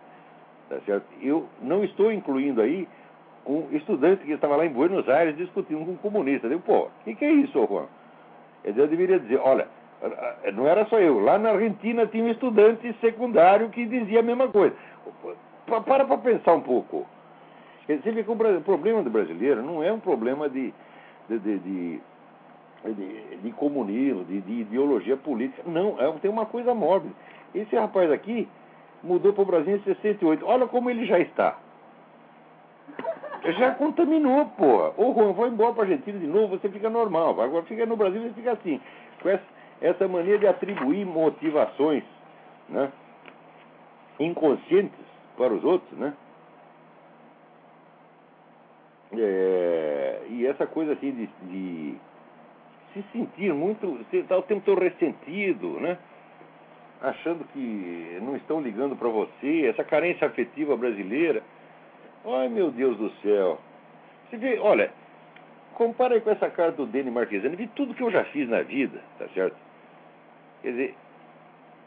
Tá 0.71 0.79
certo? 0.87 1.05
Eu 1.21 1.49
não 1.61 1.83
estou 1.83 2.13
incluindo 2.13 2.63
aí 2.63 2.89
um 3.45 3.67
estudante 3.73 4.25
que 4.25 4.31
estava 4.31 4.55
lá 4.55 4.65
em 4.65 4.73
Buenos 4.73 5.09
Aires 5.09 5.37
discutindo 5.37 5.85
com 5.85 5.91
um 5.91 5.97
comunista. 5.97 6.47
Eu 6.47 6.51
digo, 6.51 6.63
pô, 6.63 6.83
o 6.85 6.91
que, 7.05 7.17
que, 7.17 7.25
é 7.25 7.33
isso, 7.33 7.67
Juan? 7.67 7.87
Eu 8.63 8.87
deveria 8.87 9.19
dizer, 9.19 9.41
olha, 9.43 9.67
não 10.55 10.69
era 10.69 10.87
só 10.87 11.01
eu. 11.01 11.19
Lá 11.19 11.39
na 11.39 11.51
Argentina 11.51 12.07
tinha 12.07 12.23
um 12.23 12.31
estudante 12.31 12.95
secundário 13.01 13.69
que 13.71 13.85
dizia 13.85 14.21
a 14.21 14.23
mesma 14.23 14.47
coisa. 14.47 14.77
Para 15.67 16.05
para 16.05 16.19
pensar 16.19 16.55
um 16.55 16.61
pouco. 16.61 17.05
Você 17.89 18.13
vê 18.13 18.23
que 18.23 18.31
o 18.31 18.61
problema 18.65 19.03
do 19.03 19.11
brasileiro 19.11 19.63
não 19.63 19.83
é 19.83 19.93
um 19.93 19.99
problema 19.99 20.49
de, 20.49 20.73
de, 21.29 21.39
de, 21.41 21.59
de 21.59 22.01
de, 22.83 23.37
de, 23.43 23.53
comunismo, 23.53 24.25
de, 24.25 24.41
de, 24.41 24.61
ideologia 24.61 25.15
política. 25.15 25.63
Não, 25.67 26.01
é, 26.01 26.11
tem 26.13 26.31
uma 26.31 26.47
coisa 26.47 26.73
móvel. 26.75 27.11
Esse 27.55 27.77
rapaz 27.77 28.11
aqui, 28.11 28.49
mudou 29.03 29.33
para 29.33 29.43
o 29.43 29.47
Brasil 29.47 29.77
em 29.77 29.83
68. 29.83 30.45
Olha 30.47 30.67
como 30.67 30.91
ele 30.91 31.07
já 31.07 31.19
está. 31.19 31.59
Já 33.45 33.73
contaminou, 33.73 34.47
porra. 34.47 34.93
Ô, 34.97 35.15
Juan, 35.15 35.33
vou 35.33 35.47
embora 35.47 35.73
para 35.73 35.83
a 35.83 35.87
Argentina 35.87 36.19
de 36.19 36.27
novo, 36.27 36.59
você 36.59 36.69
fica 36.69 36.91
normal. 36.91 37.41
Agora 37.41 37.65
fica 37.65 37.87
no 37.87 37.97
Brasil, 37.97 38.21
você 38.23 38.35
fica 38.35 38.53
assim. 38.53 38.81
Com 39.23 39.29
essa, 39.31 39.45
essa 39.81 40.09
mania 40.09 40.39
de 40.39 40.47
atribuir 40.47 41.07
motivações 41.07 42.05
né, 42.69 42.93
inconscientes 44.19 44.99
para 45.37 45.53
os 45.55 45.65
outros, 45.65 45.99
né? 45.99 46.13
É, 49.13 50.23
e 50.29 50.47
essa 50.47 50.67
coisa 50.67 50.93
assim 50.93 51.11
de, 51.11 51.27
de 51.49 51.97
se 52.93 53.05
sentir 53.13 53.53
muito, 53.53 53.87
você 53.99 54.19
está 54.19 54.37
o 54.37 54.43
tempo 54.43 54.63
todo 54.65 54.81
ressentido, 54.81 55.81
né? 55.81 55.99
Achando 57.03 57.45
que 57.53 58.19
não 58.23 58.37
estão 58.37 58.61
ligando 58.61 58.97
para 58.97 59.09
você, 59.09 59.67
essa 59.67 59.85
carência 59.85 60.27
afetiva 60.27 60.77
brasileira. 60.77 61.43
Ai, 62.25 62.49
meu 62.49 62.71
Deus 62.71 62.97
do 62.97 63.11
céu. 63.23 63.59
Você 64.29 64.37
vê, 64.37 64.59
olha, 64.59 64.91
compara 65.75 66.15
aí 66.15 66.21
com 66.21 66.31
essa 66.31 66.51
carta 66.51 66.77
do 66.77 66.87
Dene 66.87 67.11
Marquesani, 67.11 67.57
vi 67.57 67.67
tudo 67.69 67.95
que 67.95 68.03
eu 68.03 68.11
já 68.11 68.25
fiz 68.25 68.49
na 68.49 68.63
vida, 68.63 69.01
tá 69.19 69.27
certo? 69.35 69.57
Quer 70.63 70.71
dizer, 70.71 70.95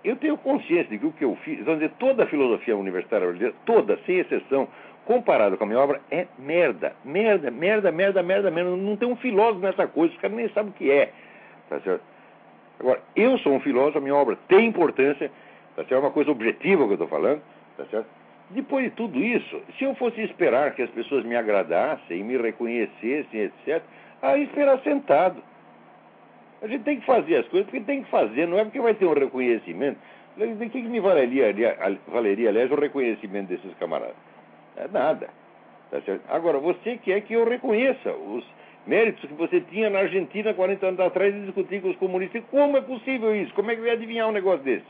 eu 0.03 0.15
tenho 0.15 0.37
consciência 0.37 0.89
de 0.89 0.97
que 0.97 1.05
o 1.05 1.11
que 1.11 1.23
eu 1.23 1.35
fiz, 1.37 1.63
vamos 1.63 1.79
dizer, 1.79 1.93
toda 1.99 2.23
a 2.23 2.27
filosofia 2.27 2.75
universitária 2.75 3.27
brasileira, 3.27 3.55
toda, 3.65 3.97
sem 4.05 4.17
exceção, 4.17 4.67
comparado 5.05 5.57
com 5.57 5.63
a 5.63 5.67
minha 5.67 5.79
obra, 5.79 6.01
é 6.09 6.27
merda. 6.39 6.95
Merda, 7.05 7.51
merda, 7.51 7.91
merda, 7.91 8.23
merda, 8.23 8.51
merda. 8.51 8.75
Não 8.75 8.97
tem 8.97 9.07
um 9.07 9.15
filósofo 9.15 9.59
nessa 9.59 9.87
coisa, 9.87 10.13
os 10.13 10.19
caras 10.19 10.35
nem 10.35 10.49
sabem 10.49 10.71
o 10.71 10.73
que 10.73 10.91
é. 10.91 11.11
Tá 11.69 11.79
certo? 11.81 12.12
Agora, 12.79 13.01
eu 13.15 13.37
sou 13.39 13.53
um 13.53 13.59
filósofo, 13.59 13.97
a 13.97 14.01
minha 14.01 14.15
obra 14.15 14.37
tem 14.47 14.67
importância, 14.67 15.29
tá 15.75 15.83
certo? 15.83 15.93
É 15.93 15.97
uma 15.99 16.11
coisa 16.11 16.31
objetiva 16.31 16.83
que 16.83 16.89
eu 16.89 16.93
estou 16.93 17.07
falando, 17.07 17.41
tá 17.77 17.85
certo? 17.85 18.07
Depois 18.49 18.85
de 18.85 18.91
tudo 18.91 19.19
isso, 19.19 19.61
se 19.77 19.83
eu 19.83 19.95
fosse 19.95 20.21
esperar 20.21 20.75
que 20.75 20.81
as 20.81 20.89
pessoas 20.89 21.23
me 21.23 21.35
agradassem, 21.35 22.23
me 22.23 22.37
reconhecessem, 22.37 23.41
etc., 23.41 23.81
aí 24.21 24.43
esperar 24.43 24.79
sentado. 24.79 25.41
A 26.61 26.67
gente 26.67 26.83
tem 26.83 26.99
que 26.99 27.05
fazer 27.05 27.37
as 27.37 27.47
coisas 27.47 27.69
porque 27.69 27.83
tem 27.83 28.03
que 28.03 28.09
fazer, 28.09 28.47
não 28.47 28.57
é 28.57 28.63
porque 28.63 28.79
vai 28.79 28.93
ter 28.93 29.05
um 29.05 29.13
reconhecimento. 29.13 29.97
De 30.37 30.69
que, 30.69 30.81
que 30.81 30.87
me 30.87 30.99
valeria, 30.99 31.53
valeria, 32.07 32.49
aliás, 32.49 32.71
o 32.71 32.75
reconhecimento 32.75 33.49
desses 33.49 33.73
camaradas? 33.77 34.15
É 34.77 34.87
nada. 34.87 35.29
Tá 35.91 35.99
Agora, 36.29 36.57
você 36.57 36.97
quer 36.97 37.21
que 37.21 37.33
eu 37.33 37.47
reconheça 37.47 38.11
os 38.11 38.43
méritos 38.85 39.27
que 39.27 39.33
você 39.35 39.61
tinha 39.61 39.89
na 39.89 39.99
Argentina 39.99 40.53
40 40.53 40.85
anos 40.85 40.99
atrás 40.99 41.33
e 41.33 41.41
discutir 41.41 41.81
com 41.81 41.89
os 41.89 41.97
comunistas. 41.97 42.43
Como 42.51 42.77
é 42.77 42.81
possível 42.81 43.35
isso? 43.35 43.53
Como 43.53 43.71
é 43.71 43.75
que 43.75 43.81
ia 43.81 43.93
adivinhar 43.93 44.27
um 44.27 44.33
negócio 44.33 44.63
desse? 44.63 44.85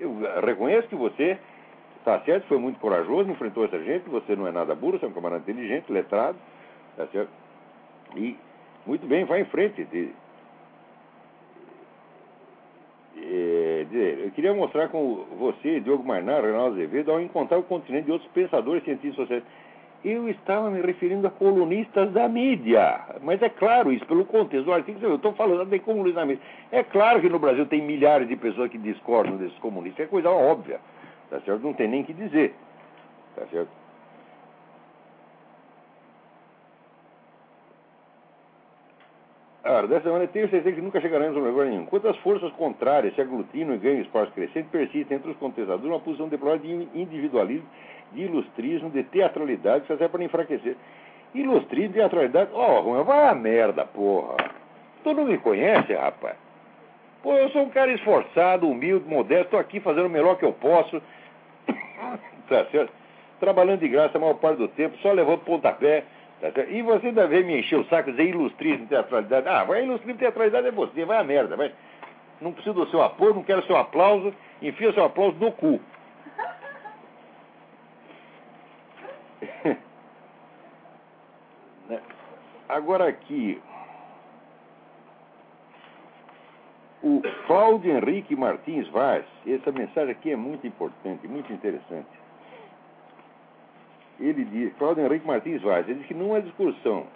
Eu 0.00 0.16
reconheço 0.44 0.88
que 0.88 0.94
você 0.94 1.38
está 1.98 2.20
certo, 2.20 2.46
foi 2.46 2.58
muito 2.58 2.78
corajoso, 2.80 3.30
enfrentou 3.30 3.64
essa 3.64 3.78
gente, 3.82 4.08
você 4.08 4.34
não 4.34 4.46
é 4.46 4.52
nada 4.52 4.74
burro, 4.74 4.98
você 4.98 5.04
é 5.04 5.08
um 5.08 5.12
camarada 5.12 5.42
inteligente, 5.42 5.92
letrado, 5.92 6.38
tá 6.96 7.06
certo? 7.08 7.30
E, 8.16 8.36
muito 8.86 9.06
bem, 9.06 9.24
vai 9.24 9.42
em 9.42 9.44
frente. 9.46 9.86
É, 13.16 13.86
eu 14.24 14.30
queria 14.30 14.54
mostrar 14.54 14.88
com 14.88 15.26
você, 15.38 15.80
Diogo 15.80 16.04
Marnar, 16.04 16.42
Reinaldo 16.42 16.76
Azevedo, 16.76 17.10
ao 17.10 17.20
encontrar 17.20 17.58
o 17.58 17.64
continente 17.64 18.06
de 18.06 18.12
outros 18.12 18.30
pensadores 18.32 18.84
cientistas 18.84 19.16
sociais. 19.16 19.44
Eu 20.04 20.28
estava 20.28 20.70
me 20.70 20.80
referindo 20.80 21.26
a 21.26 21.30
colunistas 21.30 22.12
da 22.12 22.28
mídia. 22.28 23.00
Mas 23.22 23.42
é 23.42 23.48
claro 23.48 23.92
isso, 23.92 24.06
pelo 24.06 24.24
contexto 24.24 24.66
do 24.66 24.72
artigo, 24.72 24.98
eu 25.02 25.16
estou 25.16 25.32
falando 25.32 25.68
de 25.68 25.78
comunistas 25.80 26.22
da 26.22 26.26
mídia. 26.26 26.42
É 26.70 26.82
claro 26.84 27.20
que 27.20 27.28
no 27.28 27.38
Brasil 27.38 27.66
tem 27.66 27.82
milhares 27.82 28.28
de 28.28 28.36
pessoas 28.36 28.70
que 28.70 28.78
discordam 28.78 29.36
desses 29.36 29.58
comunistas, 29.58 30.06
é 30.06 30.08
coisa 30.08 30.30
óbvia. 30.30 30.80
Tá 31.30 31.40
certo? 31.40 31.62
Não 31.62 31.74
tem 31.74 31.88
nem 31.88 32.04
que 32.04 32.12
dizer. 32.12 32.54
Tá 33.34 33.46
certo? 33.46 33.77
Ah, 39.70 39.82
dessa 39.82 40.08
maneira, 40.08 40.32
tenho 40.32 40.48
certeza 40.48 40.74
que 40.74 40.80
nunca 40.80 40.98
chegaremos 40.98 41.36
a 41.36 41.40
lugar 41.40 41.66
nenhum. 41.66 41.84
Quanto 41.84 42.08
as 42.08 42.16
forças 42.20 42.50
contrárias 42.52 43.14
se 43.14 43.20
aglutinam 43.20 43.74
e 43.74 43.78
ganham 43.78 44.00
espaço 44.00 44.32
crescente, 44.32 44.66
persistem 44.70 45.18
entre 45.18 45.30
os 45.30 45.36
contestadores 45.36 45.84
uma 45.84 46.00
posição 46.00 46.26
deplorável 46.26 46.66
de 46.66 46.98
individualismo, 46.98 47.68
de 48.12 48.22
ilustrismo, 48.22 48.88
de 48.88 49.02
teatralidade, 49.02 49.82
que 49.82 49.88
serve 49.88 50.08
para 50.08 50.24
enfraquecer. 50.24 50.74
Ilustrismo, 51.34 51.92
teatralidade, 51.92 52.50
ó, 52.54 52.80
oh, 52.80 53.04
vai 53.04 53.28
a 53.28 53.34
merda, 53.34 53.84
porra. 53.84 54.38
Tu 55.04 55.12
não 55.12 55.26
me 55.26 55.36
conhece, 55.36 55.92
rapaz? 55.92 56.36
Pô, 57.22 57.34
eu 57.34 57.50
sou 57.50 57.60
um 57.60 57.68
cara 57.68 57.92
esforçado, 57.92 58.66
humilde, 58.66 59.06
modesto, 59.06 59.44
estou 59.44 59.60
aqui 59.60 59.80
fazendo 59.80 60.06
o 60.06 60.10
melhor 60.10 60.38
que 60.38 60.46
eu 60.46 60.52
posso. 60.54 60.96
tá 62.48 62.64
certo? 62.72 62.90
Trabalhando 63.38 63.80
de 63.80 63.88
graça 63.88 64.16
a 64.16 64.20
maior 64.20 64.36
parte 64.36 64.56
do 64.56 64.68
tempo, 64.68 64.96
só 65.02 65.12
levando 65.12 65.40
pontapé. 65.40 66.04
Tá 66.40 66.62
e 66.68 66.82
você 66.82 67.08
ainda 67.08 67.26
vem 67.26 67.42
me 67.42 67.58
encher 67.58 67.80
o 67.80 67.84
saco 67.86 68.12
dizer 68.12 68.28
ilustrismo, 68.28 68.86
teatralidade. 68.86 69.48
Ah, 69.48 69.64
vai 69.64 69.82
ilustrismo, 69.82 70.18
teatralidade 70.18 70.68
é 70.68 70.70
você, 70.70 71.04
vai 71.04 71.18
a 71.18 71.24
merda, 71.24 71.56
vai. 71.56 71.72
Não 72.40 72.52
preciso 72.52 72.74
do 72.74 72.88
seu 72.90 73.02
apoio, 73.02 73.34
não 73.34 73.42
quero 73.42 73.66
seu 73.66 73.76
aplauso, 73.76 74.32
enfia 74.62 74.92
seu 74.92 75.04
aplauso 75.04 75.36
no 75.38 75.52
cu. 75.52 75.80
Né? 81.88 82.02
Agora 82.68 83.08
aqui, 83.08 83.58
o 87.02 87.22
Cláudio 87.46 87.96
Henrique 87.96 88.36
Martins 88.36 88.86
Vaz, 88.88 89.24
essa 89.46 89.72
mensagem 89.72 90.10
aqui 90.10 90.32
é 90.32 90.36
muito 90.36 90.66
importante, 90.66 91.26
muito 91.26 91.50
interessante 91.50 92.17
ele 94.20 94.44
diz, 94.44 94.72
Cláudio 94.78 95.04
Henrique 95.04 95.26
Martins 95.26 95.62
Vaz, 95.62 95.88
ele 95.88 96.00
diz 96.00 96.08
que 96.08 96.14
numa 96.14 96.40
discussão, 96.40 97.06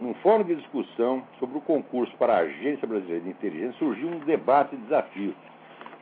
num 0.00 0.14
fórum 0.14 0.42
de 0.44 0.54
discussão 0.56 1.22
sobre 1.38 1.58
o 1.58 1.60
concurso 1.60 2.14
para 2.16 2.34
a 2.34 2.38
Agência 2.38 2.86
Brasileira 2.86 3.24
de 3.24 3.30
Inteligência, 3.30 3.78
surgiu 3.78 4.08
um 4.08 4.18
debate 4.20 4.74
desafio. 4.76 5.34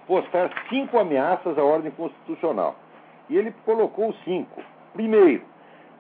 Postar 0.07 0.51
cinco 0.69 0.99
ameaças 0.99 1.59
à 1.59 1.63
ordem 1.63 1.91
constitucional. 1.91 2.77
E 3.29 3.37
ele 3.37 3.53
colocou 3.65 4.15
cinco. 4.25 4.63
Primeiro, 4.95 5.43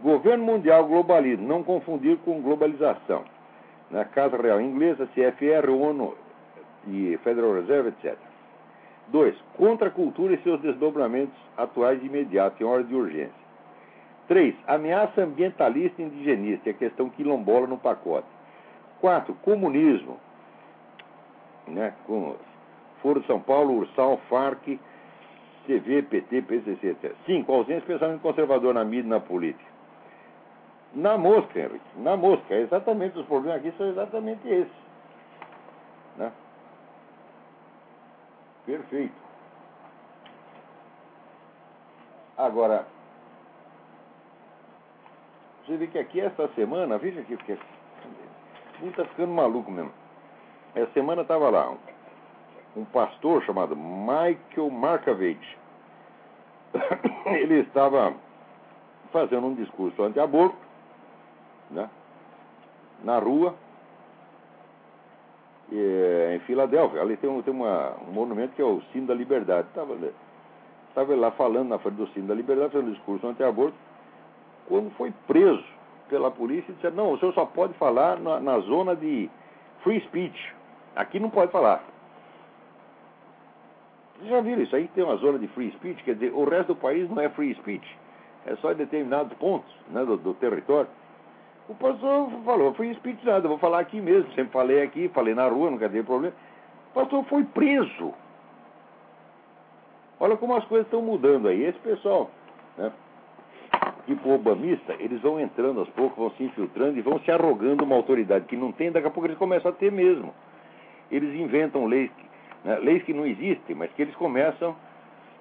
governo 0.00 0.44
mundial 0.44 0.86
globalismo, 0.86 1.46
não 1.46 1.62
confundir 1.62 2.16
com 2.18 2.40
globalização. 2.40 3.24
Na 3.90 4.04
Casa 4.04 4.36
Real 4.36 4.60
Inglesa, 4.60 5.08
CFR, 5.08 5.68
ONU 5.70 6.14
e 6.86 7.18
Federal 7.24 7.54
Reserve, 7.54 7.88
etc. 7.88 8.16
Dois, 9.08 9.34
contra 9.56 9.88
a 9.88 9.90
cultura 9.90 10.34
e 10.34 10.42
seus 10.42 10.60
desdobramentos 10.60 11.34
atuais 11.56 12.00
de 12.00 12.06
imediato, 12.06 12.62
em 12.62 12.66
ordem 12.66 12.86
de 12.86 12.94
urgência. 12.94 13.47
Três, 14.28 14.54
ameaça 14.66 15.22
ambientalista 15.22 16.02
e 16.02 16.04
indigenista, 16.04 16.68
é 16.68 16.72
a 16.72 16.76
questão 16.76 17.08
quilombola 17.08 17.66
no 17.66 17.78
pacote. 17.78 18.28
Quatro, 19.00 19.34
comunismo, 19.36 20.18
né, 21.66 21.94
com 22.06 22.36
Foro 23.00 23.20
de 23.20 23.26
São 23.26 23.40
Paulo, 23.40 23.74
Ursal, 23.74 24.18
FARC, 24.28 24.78
TV, 25.66 26.02
PT, 26.02 26.42
PCC, 26.42 26.88
etc. 26.88 27.14
Cinco, 27.24 27.52
ausência 27.52 27.80
de 27.80 27.86
pensamento 27.86 28.20
conservador 28.20 28.74
na 28.74 28.84
mídia 28.84 29.06
e 29.06 29.10
na 29.10 29.20
política. 29.20 29.70
Na 30.94 31.16
mosca, 31.16 31.58
Henrique, 31.58 31.84
na 31.96 32.16
mosca. 32.16 32.54
É 32.54 32.60
exatamente 32.60 33.18
os 33.18 33.26
problemas 33.26 33.58
aqui 33.58 33.72
são 33.76 33.86
exatamente 33.88 34.46
esses. 34.48 34.72
Né? 36.16 36.32
Perfeito. 38.66 39.14
Agora, 42.36 42.86
você 45.68 45.76
vê 45.76 45.86
que 45.86 45.98
aqui 45.98 46.18
essa 46.18 46.48
semana, 46.54 46.96
veja 46.96 47.20
aqui, 47.20 47.36
porque 47.36 47.52
ele 48.80 48.90
está 48.90 49.04
ficando 49.04 49.32
maluco 49.32 49.70
mesmo. 49.70 49.92
Essa 50.74 50.90
semana 50.92 51.22
estava 51.22 51.50
lá 51.50 51.70
um, 51.70 52.80
um, 52.80 52.84
pastor 52.86 53.42
chamado 53.44 53.76
Michael 53.76 54.70
Markovich. 54.70 55.58
Ele 57.26 57.60
estava 57.60 58.14
fazendo 59.12 59.46
um 59.46 59.54
discurso 59.54 60.02
anti-aborto, 60.02 60.56
né, 61.70 61.90
na 63.04 63.18
rua, 63.18 63.54
e, 65.70 66.34
em 66.34 66.38
Filadélfia. 66.40 67.00
Ali 67.00 67.16
tem, 67.18 67.28
um, 67.28 67.42
tem 67.42 67.52
uma, 67.52 67.94
um 68.08 68.12
monumento 68.12 68.54
que 68.54 68.62
é 68.62 68.64
o 68.64 68.80
Sino 68.92 69.06
da 69.06 69.14
Liberdade. 69.14 69.68
Estava 69.68 71.14
lá 71.14 71.30
falando 71.32 71.68
na 71.68 71.78
frente 71.78 71.96
do 71.96 72.06
Sino 72.08 72.28
da 72.28 72.34
Liberdade, 72.34 72.72
fazendo 72.72 72.88
um 72.88 72.92
discurso 72.92 73.26
anti-aborto 73.26 73.87
quando 74.68 74.90
foi 74.90 75.12
preso 75.26 75.64
pela 76.08 76.30
polícia, 76.30 76.72
disse: 76.74 76.90
não, 76.90 77.12
o 77.12 77.18
senhor 77.18 77.32
só 77.34 77.44
pode 77.44 77.74
falar 77.74 78.18
na, 78.18 78.38
na 78.38 78.58
zona 78.60 78.94
de 78.94 79.28
free 79.82 80.00
speech. 80.02 80.54
Aqui 80.94 81.18
não 81.18 81.30
pode 81.30 81.50
falar. 81.50 81.82
Vocês 84.16 84.30
já 84.30 84.40
viram 84.40 84.62
isso 84.62 84.74
aí? 84.74 84.88
Tem 84.88 85.04
uma 85.04 85.16
zona 85.16 85.38
de 85.38 85.46
free 85.48 85.70
speech, 85.72 86.02
quer 86.02 86.14
dizer, 86.14 86.32
o 86.32 86.44
resto 86.44 86.74
do 86.74 86.76
país 86.76 87.08
não 87.08 87.20
é 87.22 87.28
free 87.30 87.54
speech. 87.54 87.98
É 88.46 88.56
só 88.56 88.72
em 88.72 88.76
determinados 88.76 89.36
pontos 89.38 89.70
né, 89.90 90.04
do, 90.04 90.16
do 90.16 90.34
território. 90.34 90.88
O 91.68 91.74
pastor 91.74 92.30
falou, 92.44 92.74
free 92.74 92.94
speech 92.94 93.24
nada, 93.24 93.46
vou 93.46 93.58
falar 93.58 93.80
aqui 93.80 94.00
mesmo. 94.00 94.28
Sempre 94.32 94.52
falei 94.52 94.82
aqui, 94.82 95.08
falei 95.10 95.34
na 95.34 95.46
rua, 95.46 95.70
nunca 95.70 95.88
teve 95.88 96.02
problema. 96.02 96.34
O 96.90 96.94
pastor 96.94 97.24
foi 97.24 97.44
preso. 97.44 98.12
Olha 100.18 100.36
como 100.36 100.56
as 100.56 100.64
coisas 100.64 100.86
estão 100.86 101.02
mudando 101.02 101.46
aí. 101.46 101.62
Esse 101.62 101.78
pessoal, 101.78 102.30
né? 102.76 102.90
Tipo 104.08 104.30
obamista, 104.30 104.94
eles 104.98 105.20
vão 105.20 105.38
entrando 105.38 105.80
aos 105.80 105.88
poucos, 105.90 106.16
vão 106.16 106.30
se 106.32 106.42
infiltrando 106.42 106.98
e 106.98 107.02
vão 107.02 107.20
se 107.20 107.30
arrogando 107.30 107.84
uma 107.84 107.94
autoridade 107.94 108.46
que 108.46 108.56
não 108.56 108.72
tem, 108.72 108.90
daqui 108.90 109.06
a 109.06 109.10
pouco 109.10 109.26
eles 109.26 109.38
começam 109.38 109.70
a 109.70 109.74
ter 109.74 109.92
mesmo. 109.92 110.34
Eles 111.10 111.38
inventam 111.38 111.84
leis, 111.84 112.10
né, 112.64 112.78
leis 112.78 113.02
que 113.04 113.12
não 113.12 113.26
existem, 113.26 113.76
mas 113.76 113.92
que 113.92 114.00
eles 114.00 114.14
começam 114.16 114.74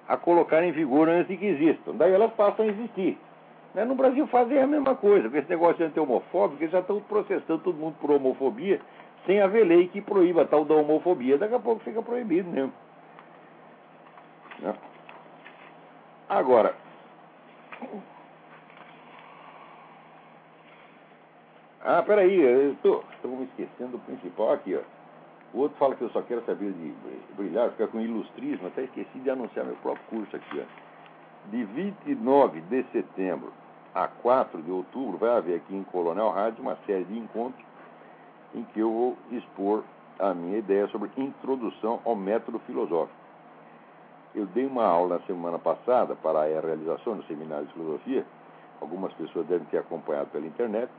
a 0.06 0.16
colocar 0.18 0.62
em 0.62 0.72
vigor 0.72 1.08
antes 1.08 1.28
de 1.28 1.36
que 1.38 1.46
existam. 1.46 1.94
Daí 1.94 2.12
elas 2.12 2.32
passam 2.34 2.66
a 2.66 2.68
existir. 2.68 3.18
Né? 3.74 3.84
No 3.86 3.94
Brasil 3.94 4.26
fazem 4.26 4.60
a 4.60 4.66
mesma 4.66 4.94
coisa, 4.94 5.30
com 5.30 5.36
esse 5.36 5.48
negócio 5.48 5.84
anti-homofóbico, 5.84 6.62
eles 6.62 6.72
já 6.72 6.80
estão 6.80 7.00
processando 7.00 7.62
todo 7.62 7.76
mundo 7.76 7.96
por 8.00 8.10
homofobia, 8.10 8.80
sem 9.24 9.40
haver 9.40 9.64
lei 9.64 9.88
que 9.88 10.02
proíba 10.02 10.44
tal 10.44 10.64
da 10.64 10.74
homofobia. 10.74 11.38
Daqui 11.38 11.54
a 11.54 11.58
pouco 11.58 11.82
fica 11.82 12.02
proibido 12.02 12.50
mesmo. 12.50 12.72
Né? 14.60 14.74
Agora, 16.28 16.74
Ah, 21.90 22.02
peraí, 22.02 22.38
eu 22.38 22.76
tô, 22.82 23.02
estou 23.14 23.30
me 23.30 23.44
esquecendo 23.44 23.92
do 23.92 23.98
principal 24.00 24.52
aqui, 24.52 24.76
ó. 24.76 24.80
O 25.54 25.60
outro 25.60 25.78
fala 25.78 25.94
que 25.94 26.02
eu 26.02 26.10
só 26.10 26.20
quero 26.20 26.44
saber 26.44 26.70
de 26.70 26.94
brilhar, 27.34 27.70
ficar 27.70 27.86
com 27.86 27.98
ilustrismo. 27.98 28.66
Até 28.66 28.82
esqueci 28.82 29.18
de 29.20 29.30
anunciar 29.30 29.64
meu 29.64 29.76
próprio 29.76 30.04
curso 30.10 30.36
aqui. 30.36 30.60
Ó. 30.60 31.50
De 31.50 31.64
29 31.64 32.60
de 32.60 32.82
setembro 32.92 33.54
a 33.94 34.06
4 34.06 34.60
de 34.60 34.70
outubro, 34.70 35.16
vai 35.16 35.30
haver 35.30 35.56
aqui 35.56 35.74
em 35.74 35.82
Colonel 35.84 36.28
Rádio 36.28 36.62
uma 36.62 36.76
série 36.84 37.04
de 37.04 37.18
encontros 37.18 37.64
em 38.54 38.64
que 38.64 38.80
eu 38.80 38.92
vou 38.92 39.16
expor 39.30 39.82
a 40.18 40.34
minha 40.34 40.58
ideia 40.58 40.88
sobre 40.88 41.10
introdução 41.16 42.02
ao 42.04 42.14
método 42.14 42.58
filosófico. 42.66 43.18
Eu 44.34 44.44
dei 44.44 44.66
uma 44.66 44.84
aula 44.84 45.16
na 45.16 45.24
semana 45.24 45.58
passada 45.58 46.14
para 46.16 46.40
a 46.40 46.60
realização 46.60 47.16
do 47.16 47.22
seminário 47.22 47.64
de 47.64 47.72
filosofia. 47.72 48.26
Algumas 48.78 49.10
pessoas 49.14 49.46
devem 49.46 49.66
ter 49.68 49.78
acompanhado 49.78 50.28
pela 50.28 50.46
internet 50.46 50.90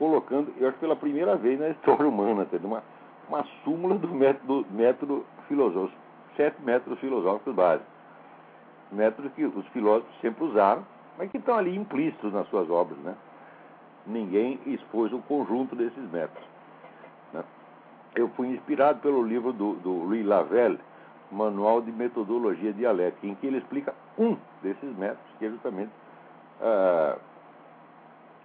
colocando, 0.00 0.50
eu 0.56 0.66
acho 0.66 0.78
pela 0.78 0.96
primeira 0.96 1.36
vez 1.36 1.60
na 1.60 1.68
história 1.68 2.08
humana, 2.08 2.48
uma, 2.64 2.82
uma 3.28 3.44
súmula 3.62 3.98
do 3.98 4.08
método, 4.08 4.66
método 4.70 5.26
filosófico, 5.46 6.00
sete 6.38 6.56
métodos 6.62 6.98
filosóficos 7.00 7.54
básicos. 7.54 7.92
Métodos 8.90 9.30
que 9.34 9.44
os 9.44 9.66
filósofos 9.68 10.10
sempre 10.22 10.42
usaram, 10.42 10.86
mas 11.18 11.30
que 11.30 11.36
estão 11.36 11.54
ali 11.54 11.76
implícitos 11.76 12.32
nas 12.32 12.48
suas 12.48 12.68
obras. 12.70 12.98
Né? 13.00 13.14
Ninguém 14.06 14.58
expôs 14.64 15.12
o 15.12 15.18
conjunto 15.18 15.76
desses 15.76 16.10
métodos. 16.10 16.48
Né? 17.34 17.44
Eu 18.16 18.30
fui 18.30 18.48
inspirado 18.48 19.00
pelo 19.00 19.22
livro 19.22 19.52
do, 19.52 19.74
do 19.74 19.90
Louis 19.90 20.24
Lavelle, 20.24 20.80
Manual 21.30 21.82
de 21.82 21.92
Metodologia 21.92 22.72
Dialética, 22.72 23.26
em 23.26 23.34
que 23.34 23.46
ele 23.46 23.58
explica 23.58 23.94
um 24.18 24.34
desses 24.62 24.96
métodos, 24.96 25.30
que 25.38 25.44
é 25.44 25.50
justamente 25.50 25.90
ah, 26.62 27.18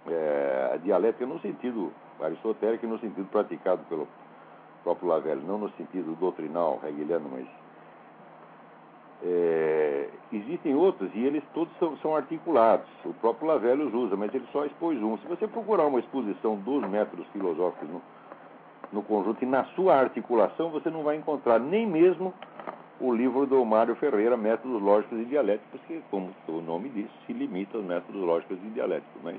é, 0.08 0.78
dialética 0.82 1.26
no 1.26 1.40
sentido 1.40 1.92
aristotélico 2.20 2.86
e 2.86 2.88
no 2.88 2.98
sentido 2.98 3.28
praticado 3.30 3.82
pelo 3.88 4.08
próprio 4.82 5.08
Lavelle, 5.08 5.42
não 5.44 5.58
no 5.58 5.70
sentido 5.70 6.16
doutrinal 6.18 6.80
hegeliano, 6.84 7.28
mas 7.30 7.46
é, 9.22 10.08
existem 10.32 10.74
outros 10.74 11.10
e 11.14 11.24
eles 11.24 11.42
todos 11.54 11.76
são, 11.78 11.96
são, 11.98 12.14
articulados. 12.14 12.86
O 13.04 13.12
próprio 13.14 13.48
Lavelle 13.48 13.82
os 13.82 13.94
usa, 13.94 14.16
mas 14.16 14.32
ele 14.34 14.46
só 14.52 14.64
expôs 14.64 15.02
um. 15.02 15.18
Se 15.18 15.26
você 15.26 15.48
procurar 15.48 15.86
uma 15.86 15.98
exposição 15.98 16.56
dos 16.56 16.88
métodos 16.88 17.26
filosóficos 17.28 17.88
no, 17.88 18.02
no 18.92 19.02
conjunto 19.02 19.42
e 19.42 19.46
na 19.46 19.64
sua 19.74 19.96
articulação, 19.96 20.70
você 20.70 20.90
não 20.90 21.02
vai 21.02 21.16
encontrar 21.16 21.58
nem 21.58 21.86
mesmo 21.86 22.32
o 23.00 23.12
livro 23.12 23.46
do 23.46 23.62
Mário 23.64 23.94
Ferreira, 23.96 24.36
Métodos 24.36 24.80
Lógicos 24.80 25.18
e 25.18 25.24
Dialéticos, 25.24 25.80
que, 25.86 26.02
como 26.10 26.30
o 26.48 26.60
nome 26.60 26.88
diz, 26.90 27.08
se 27.26 27.32
limita 27.32 27.76
aos 27.76 27.86
métodos 27.86 28.22
lógicos 28.22 28.58
e 28.64 28.68
dialéticos. 28.68 29.22
Mas 29.22 29.36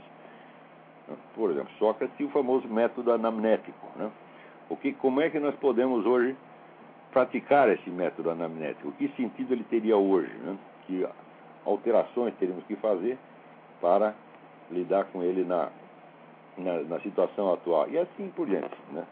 por 1.36 1.52
exemplo, 1.52 1.72
Sócrates 1.80 2.16
tinha 2.18 2.28
o 2.28 2.32
famoso 2.32 2.68
método 2.68 3.12
anamnético. 3.12 3.88
Né? 3.96 4.12
O 4.70 4.76
que, 4.76 4.92
como 4.94 5.22
é 5.22 5.30
que 5.30 5.40
nós 5.40 5.56
podemos 5.56 6.06
hoje 6.06 6.36
praticar 7.12 7.70
esse 7.70 7.90
método 7.90 8.30
anamnético? 8.30 8.92
Que 8.94 9.08
sentido 9.10 9.54
ele 9.54 9.64
teria 9.64 9.96
hoje? 9.96 10.34
Né? 10.38 10.58
Que 10.86 11.08
alterações 11.66 12.34
teríamos 12.36 12.66
que 12.66 12.76
fazer 12.76 13.18
para 13.80 14.14
lidar 14.70 15.06
com 15.06 15.24
ele 15.24 15.46
na, 15.46 15.70
na, 16.58 16.82
na 16.82 17.00
situação 17.00 17.54
atual? 17.54 17.90
E 17.90 17.98
assim 17.98 18.30
por 18.36 18.46
diante. 18.46 18.76
Né? 18.92 19.06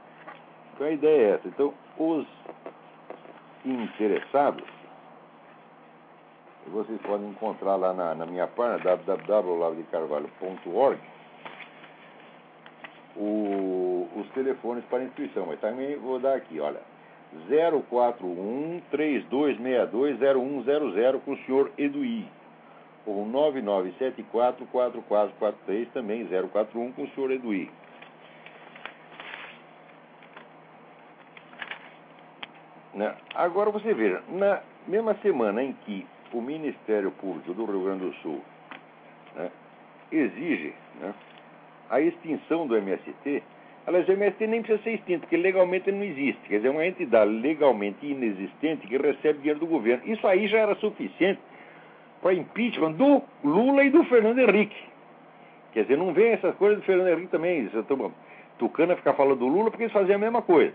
Então 0.74 0.88
a 0.88 0.92
ideia 0.92 1.22
é 1.22 1.30
essa. 1.36 1.48
Então, 1.48 1.74
os 1.98 2.28
interessados, 3.64 4.68
vocês 6.68 7.00
podem 7.02 7.30
encontrar 7.30 7.78
lá 7.78 7.94
na, 7.94 8.14
na 8.16 8.26
minha 8.26 8.48
página 8.48 8.98
www.olarodecarvalho.org 8.98 11.15
o, 13.16 14.08
os 14.16 14.28
telefones 14.32 14.84
para 14.86 15.04
inscrição. 15.04 15.46
Mas 15.48 15.60
também 15.60 15.96
vou 15.98 16.20
dar 16.20 16.36
aqui, 16.36 16.60
olha. 16.60 16.82
041 17.90 18.82
3262 18.92 20.20
0100 20.20 21.20
com 21.22 21.34
o 21.34 21.38
senhor 21.40 21.72
Eduí. 21.78 22.28
Ou 23.06 23.26
9974 23.26 24.66
4443 24.66 25.90
também 25.92 26.28
041 26.28 26.92
com 26.94 27.04
o 27.04 27.10
senhor 27.10 27.32
Eduí. 27.32 27.70
Né? 32.94 33.14
Agora 33.36 33.70
você 33.72 33.94
veja, 33.94 34.24
na 34.30 34.62
mesma 34.88 35.14
semana 35.16 35.62
em 35.62 35.74
que 35.86 36.08
o 36.32 36.42
Ministério 36.42 37.12
Público 37.12 37.54
do 37.54 37.66
Rio 37.66 37.84
Grande 37.84 38.06
do 38.06 38.14
Sul 38.16 38.42
né, 39.36 39.52
exige 40.12 40.74
né, 41.02 41.14
a 41.96 42.02
extinção 42.02 42.68
do 42.68 42.76
MST, 42.76 43.42
aliás, 43.88 44.08
o 44.08 44.12
MST 44.12 44.48
nem 44.48 44.62
precisa 44.62 44.84
ser 44.84 44.96
extinto, 44.96 45.22
porque 45.22 45.38
legalmente 45.38 45.90
ele 45.90 45.98
não 45.98 46.06
existe. 46.06 46.42
Quer 46.48 46.58
dizer, 46.58 46.68
é 46.68 46.72
uma 46.72 46.86
entidade 46.86 47.32
legalmente 47.32 48.06
inexistente 48.06 48.86
que 48.86 48.98
recebe 48.98 49.40
dinheiro 49.40 49.60
do 49.60 49.66
governo. 49.66 50.04
Isso 50.06 50.28
aí 50.28 50.48
já 50.48 50.60
era 50.60 50.76
suficiente 50.76 51.40
para 52.22 52.34
impeachment 52.34 52.94
do 52.94 53.22
Lula 53.44 53.84
e 53.84 53.90
do 53.90 54.04
Fernando 54.06 54.40
Henrique. 54.40 54.76
Quer 55.72 55.84
dizer, 55.84 55.98
não 55.98 56.14
vem 56.14 56.32
essas 56.32 56.56
coisas 56.56 56.80
do 56.80 56.86
Fernando 56.86 57.08
Henrique 57.08 57.28
também. 57.28 57.70
Tucana 58.58 58.96
ficar 58.96 59.14
falando 59.14 59.40
do 59.40 59.48
Lula 59.48 59.70
porque 59.70 59.84
eles 59.84 59.94
faziam 59.94 60.16
a 60.16 60.20
mesma 60.20 60.42
coisa. 60.42 60.74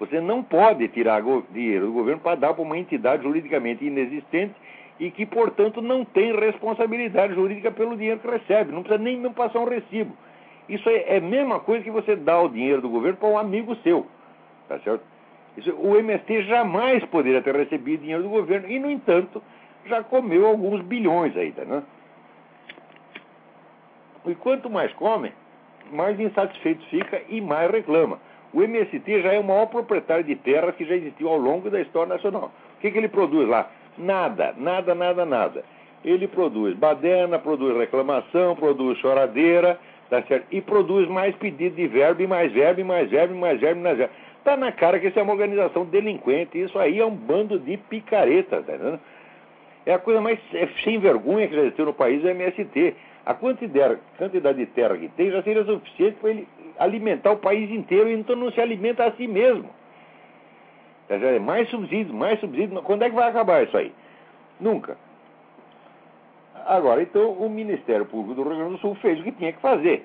Você 0.00 0.20
não 0.20 0.42
pode 0.42 0.86
tirar 0.88 1.22
dinheiro 1.50 1.86
do 1.86 1.92
governo 1.92 2.20
para 2.20 2.36
dar 2.36 2.54
para 2.54 2.62
uma 2.62 2.78
entidade 2.78 3.24
juridicamente 3.24 3.84
inexistente 3.84 4.54
e 4.98 5.10
que, 5.10 5.26
portanto, 5.26 5.80
não 5.80 6.04
tem 6.04 6.34
responsabilidade 6.34 7.34
jurídica 7.34 7.70
pelo 7.70 7.96
dinheiro 7.96 8.20
que 8.20 8.28
recebe. 8.28 8.72
Não 8.72 8.82
precisa 8.82 9.02
nem 9.02 9.16
mesmo 9.16 9.34
passar 9.34 9.60
um 9.60 9.68
recibo. 9.68 10.16
Isso 10.68 10.88
é, 10.88 11.14
é 11.14 11.16
a 11.18 11.20
mesma 11.20 11.60
coisa 11.60 11.82
que 11.82 11.90
você 11.90 12.14
dá 12.14 12.40
o 12.40 12.48
dinheiro 12.48 12.82
do 12.82 12.88
governo 12.88 13.16
para 13.16 13.28
um 13.28 13.38
amigo 13.38 13.74
seu. 13.76 14.06
Tá 14.68 14.78
certo? 14.80 15.02
Isso, 15.56 15.74
o 15.74 15.96
MST 15.96 16.42
jamais 16.44 17.04
poderia 17.06 17.42
ter 17.42 17.54
recebido 17.54 18.00
dinheiro 18.00 18.22
do 18.22 18.28
governo 18.28 18.68
e, 18.68 18.78
no 18.78 18.90
entanto, 18.90 19.42
já 19.86 20.02
comeu 20.04 20.46
alguns 20.46 20.82
bilhões 20.82 21.36
ainda. 21.36 21.64
Né? 21.64 21.82
E 24.26 24.34
quanto 24.34 24.68
mais 24.68 24.92
come, 24.92 25.32
mais 25.90 26.20
insatisfeito 26.20 26.84
fica 26.86 27.22
e 27.28 27.40
mais 27.40 27.70
reclama. 27.70 28.18
O 28.52 28.62
MST 28.62 29.22
já 29.22 29.32
é 29.32 29.38
o 29.38 29.44
maior 29.44 29.66
proprietário 29.66 30.24
de 30.24 30.36
terras 30.36 30.74
que 30.74 30.84
já 30.84 30.94
existiu 30.94 31.28
ao 31.28 31.38
longo 31.38 31.70
da 31.70 31.80
história 31.80 32.14
nacional. 32.14 32.52
O 32.76 32.80
que, 32.80 32.90
que 32.90 32.98
ele 32.98 33.08
produz 33.08 33.48
lá? 33.48 33.70
Nada, 33.96 34.54
nada, 34.56 34.94
nada, 34.94 35.24
nada. 35.24 35.64
Ele 36.04 36.28
produz 36.28 36.76
baderna, 36.76 37.38
produz 37.38 37.76
reclamação, 37.76 38.54
produz 38.54 38.98
choradeira, 38.98 39.78
Tá 40.08 40.22
certo? 40.22 40.46
E 40.50 40.60
produz 40.60 41.06
mais 41.08 41.34
pedido 41.36 41.76
de 41.76 41.86
verbo, 41.86 42.22
e 42.22 42.26
mais 42.26 42.50
verbo, 42.50 42.80
e 42.80 42.84
mais 42.84 43.10
verbo, 43.10 43.34
e 43.34 43.38
mais 43.38 43.60
verbo, 43.60 43.80
e 43.80 43.82
mais 43.82 43.98
verbo. 43.98 44.14
Tá 44.42 44.56
na 44.56 44.72
cara 44.72 44.98
que 44.98 45.08
isso 45.08 45.18
é 45.18 45.22
uma 45.22 45.32
organização 45.32 45.84
delinquente. 45.84 46.58
Isso 46.58 46.78
aí 46.78 46.98
é 46.98 47.04
um 47.04 47.14
bando 47.14 47.58
de 47.58 47.76
picareta, 47.76 48.62
tá 48.62 48.74
entendendo? 48.74 49.00
É 49.84 49.92
a 49.92 49.98
coisa 49.98 50.20
mais 50.20 50.38
é 50.54 50.68
sem 50.84 50.98
vergonha 50.98 51.46
que 51.48 51.54
já 51.54 51.62
existiu 51.62 51.86
no 51.86 51.94
país 51.94 52.24
é 52.24 52.28
o 52.28 52.30
MST. 52.30 52.94
A 53.26 53.34
quantidade, 53.34 53.98
de 54.56 54.66
terra 54.66 54.96
que 54.96 55.08
tem 55.08 55.30
já 55.30 55.42
seria 55.42 55.64
suficiente 55.64 56.16
para 56.18 56.30
ele 56.30 56.48
alimentar 56.78 57.32
o 57.32 57.36
país 57.36 57.70
inteiro, 57.70 58.10
então 58.10 58.34
não 58.34 58.50
se 58.50 58.60
alimenta 58.60 59.04
a 59.04 59.12
si 59.12 59.26
mesmo. 59.26 59.68
Tá 61.08 61.16
é 61.16 61.38
mais 61.38 61.68
subsídios, 61.68 62.14
mais 62.14 62.40
subsídios. 62.40 62.80
Quando 62.84 63.02
é 63.02 63.10
que 63.10 63.16
vai 63.16 63.28
acabar 63.28 63.64
isso 63.64 63.76
aí? 63.76 63.92
Nunca. 64.60 64.96
Agora, 66.68 67.02
então, 67.02 67.32
o 67.32 67.48
Ministério 67.48 68.04
Público 68.04 68.34
do 68.34 68.42
Rio 68.46 68.58
Grande 68.58 68.74
do 68.74 68.78
Sul 68.80 68.94
fez 68.96 69.18
o 69.18 69.22
que 69.22 69.32
tinha 69.32 69.54
que 69.54 69.60
fazer. 69.60 70.04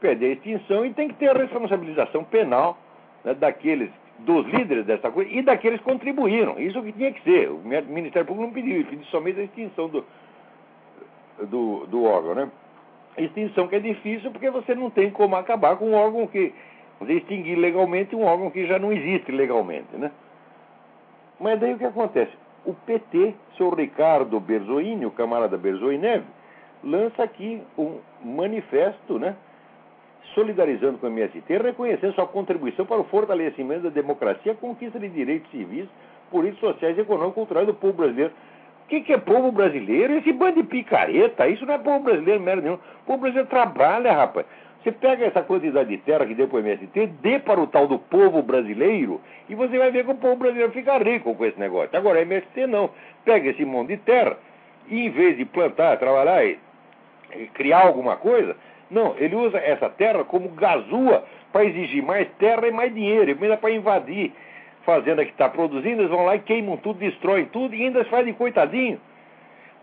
Pede 0.00 0.24
a 0.24 0.28
extinção 0.30 0.84
e 0.84 0.92
tem 0.92 1.06
que 1.06 1.14
ter 1.14 1.30
a 1.30 1.38
responsabilização 1.38 2.24
penal 2.24 2.76
né, 3.24 3.32
daqueles, 3.32 3.90
dos 4.18 4.44
líderes 4.46 4.84
dessa 4.86 5.08
coisa 5.12 5.30
e 5.30 5.40
daqueles 5.40 5.78
que 5.78 5.84
contribuíram. 5.84 6.58
Isso 6.58 6.76
é 6.78 6.80
o 6.80 6.84
que 6.84 6.90
tinha 6.90 7.12
que 7.12 7.22
ser. 7.22 7.48
O 7.48 7.60
Ministério 7.60 8.26
Público 8.26 8.44
não 8.44 8.52
pediu, 8.52 8.74
ele 8.74 8.84
pediu 8.86 9.04
somente 9.04 9.38
a 9.38 9.44
extinção 9.44 9.88
do, 9.88 10.04
do, 11.46 11.86
do 11.86 12.02
órgão, 12.02 12.34
né? 12.34 12.50
Extinção 13.16 13.68
que 13.68 13.76
é 13.76 13.80
difícil 13.80 14.32
porque 14.32 14.50
você 14.50 14.74
não 14.74 14.90
tem 14.90 15.12
como 15.12 15.36
acabar 15.36 15.76
com 15.76 15.90
um 15.90 15.94
órgão 15.94 16.26
que. 16.26 16.52
Extinguir 17.08 17.56
legalmente 17.56 18.14
um 18.14 18.24
órgão 18.24 18.50
que 18.50 18.66
já 18.66 18.78
não 18.78 18.92
existe 18.92 19.30
legalmente, 19.30 19.96
né? 19.96 20.10
Mas 21.38 21.58
daí 21.58 21.72
o 21.72 21.78
que 21.78 21.84
acontece? 21.86 22.32
O 22.64 22.74
PT, 22.74 23.34
seu 23.56 23.70
Ricardo 23.70 24.38
Berzoini, 24.38 25.06
o 25.06 25.10
camarada 25.10 25.56
Berzoinev, 25.56 26.24
lança 26.82 27.22
aqui 27.22 27.62
um 27.78 27.98
manifesto, 28.22 29.18
né, 29.18 29.36
solidarizando 30.34 30.98
com 30.98 31.06
o 31.06 31.10
MST, 31.10 31.58
reconhecendo 31.58 32.14
sua 32.14 32.26
contribuição 32.26 32.86
para 32.86 33.00
o 33.00 33.04
fortalecimento 33.04 33.82
da 33.82 33.90
democracia, 33.90 34.54
conquista 34.54 34.98
de 34.98 35.08
direitos 35.08 35.50
civis, 35.50 35.88
políticos, 36.30 36.72
sociais, 36.72 36.98
econômicos 36.98 37.32
e 37.32 37.34
culturais 37.34 37.66
do 37.66 37.74
povo 37.74 37.94
brasileiro. 37.94 38.32
O 38.84 38.88
que, 38.90 39.02
que, 39.02 39.12
é 39.12 39.18
povo 39.18 39.52
brasileiro? 39.52 40.14
Esse 40.14 40.32
bando 40.32 40.62
de 40.62 40.68
picareta, 40.68 41.46
isso 41.46 41.64
não 41.64 41.74
é 41.74 41.78
povo 41.78 42.00
brasileiro 42.00 42.40
merda 42.40 42.62
nenhum. 42.62 42.74
O 42.74 43.06
povo 43.06 43.18
brasileiro 43.18 43.48
trabalha, 43.48 44.12
rapaz. 44.12 44.46
Você 44.82 44.92
pega 44.92 45.26
essa 45.26 45.42
quantidade 45.42 45.90
de 45.90 45.98
terra 45.98 46.24
que 46.24 46.34
deu 46.34 46.48
para 46.48 46.56
o 46.56 46.60
MST, 46.60 47.06
dê 47.20 47.38
para 47.38 47.60
o 47.60 47.66
tal 47.66 47.86
do 47.86 47.98
povo 47.98 48.42
brasileiro, 48.42 49.20
e 49.48 49.54
você 49.54 49.76
vai 49.76 49.90
ver 49.90 50.04
que 50.04 50.10
o 50.10 50.14
povo 50.14 50.36
brasileiro 50.36 50.72
fica 50.72 50.96
rico 50.96 51.34
com 51.34 51.44
esse 51.44 51.60
negócio. 51.60 51.96
Agora, 51.96 52.22
MST 52.22 52.66
não. 52.66 52.90
Pega 53.24 53.50
esse 53.50 53.64
monte 53.64 53.88
de 53.88 53.96
terra, 53.98 54.38
e 54.88 55.06
em 55.06 55.10
vez 55.10 55.36
de 55.36 55.44
plantar, 55.44 55.98
trabalhar 55.98 56.44
e, 56.44 56.58
e 57.36 57.46
criar 57.48 57.86
alguma 57.86 58.16
coisa, 58.16 58.56
Não, 58.90 59.14
ele 59.18 59.36
usa 59.36 59.58
essa 59.58 59.88
terra 59.88 60.24
como 60.24 60.48
gazua 60.48 61.24
para 61.52 61.64
exigir 61.64 62.02
mais 62.02 62.28
terra 62.38 62.66
e 62.66 62.72
mais 62.72 62.92
dinheiro, 62.92 63.38
ainda 63.40 63.56
para 63.56 63.70
invadir 63.70 64.32
fazenda 64.84 65.24
que 65.24 65.30
está 65.30 65.48
produzindo, 65.48 66.02
eles 66.02 66.10
vão 66.10 66.24
lá 66.24 66.36
e 66.36 66.40
queimam 66.40 66.76
tudo, 66.76 66.98
destroem 66.98 67.46
tudo 67.46 67.74
e 67.74 67.84
ainda 67.84 68.04
fazem 68.06 68.32
coitadinho. 68.32 69.00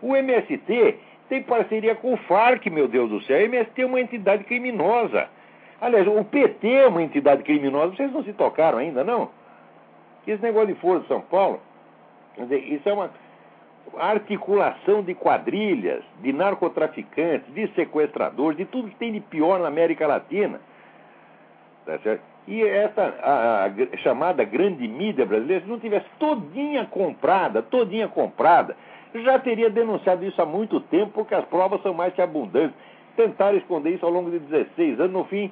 O 0.02 0.14
MST 0.14 0.96
tem 1.28 1.42
parceria 1.42 1.94
com 1.94 2.14
o 2.14 2.16
FARC, 2.16 2.66
meu 2.70 2.88
Deus 2.88 3.10
do 3.10 3.22
céu. 3.22 3.38
O 3.38 3.42
MST 3.42 3.82
é 3.82 3.86
uma 3.86 4.00
entidade 4.00 4.44
criminosa. 4.44 5.28
Aliás, 5.80 6.06
o 6.06 6.24
PT 6.24 6.68
é 6.68 6.88
uma 6.88 7.02
entidade 7.02 7.42
criminosa. 7.42 7.94
Vocês 7.94 8.12
não 8.12 8.24
se 8.24 8.32
tocaram 8.32 8.78
ainda, 8.78 9.04
não? 9.04 9.30
Esse 10.26 10.42
negócio 10.42 10.74
de 10.74 10.80
Foro 10.80 11.00
de 11.00 11.08
São 11.08 11.20
Paulo, 11.20 11.60
dizer, 12.36 12.58
isso 12.58 12.88
é 12.88 12.92
uma 12.92 13.10
articulação 13.96 15.02
de 15.02 15.14
quadrilhas, 15.14 16.04
de 16.20 16.32
narcotraficantes, 16.32 17.52
de 17.54 17.68
sequestradores, 17.74 18.58
de 18.58 18.66
tudo 18.66 18.90
que 18.90 18.96
tem 18.96 19.12
de 19.12 19.20
pior 19.20 19.58
na 19.58 19.68
América 19.68 20.06
Latina. 20.06 20.60
Tá 21.86 21.98
certo? 22.00 22.22
E 22.46 22.62
essa 22.62 23.14
a, 23.22 23.66
a, 23.66 23.96
chamada 23.98 24.42
grande 24.44 24.86
mídia 24.88 25.24
brasileira, 25.24 25.64
se 25.64 25.70
não 25.70 25.78
tivesse 25.78 26.06
todinha 26.18 26.86
comprada, 26.86 27.62
todinha 27.62 28.08
comprada, 28.08 28.76
já 29.14 29.38
teria 29.38 29.70
denunciado 29.70 30.24
isso 30.24 30.40
há 30.40 30.46
muito 30.46 30.80
tempo, 30.80 31.12
porque 31.12 31.34
as 31.34 31.44
provas 31.46 31.82
são 31.82 31.94
mais 31.94 32.12
que 32.14 32.22
abundantes. 32.22 32.76
Tentaram 33.16 33.56
esconder 33.56 33.90
isso 33.90 34.04
ao 34.04 34.12
longo 34.12 34.30
de 34.30 34.38
16 34.38 35.00
anos, 35.00 35.12
no 35.12 35.24
fim, 35.24 35.50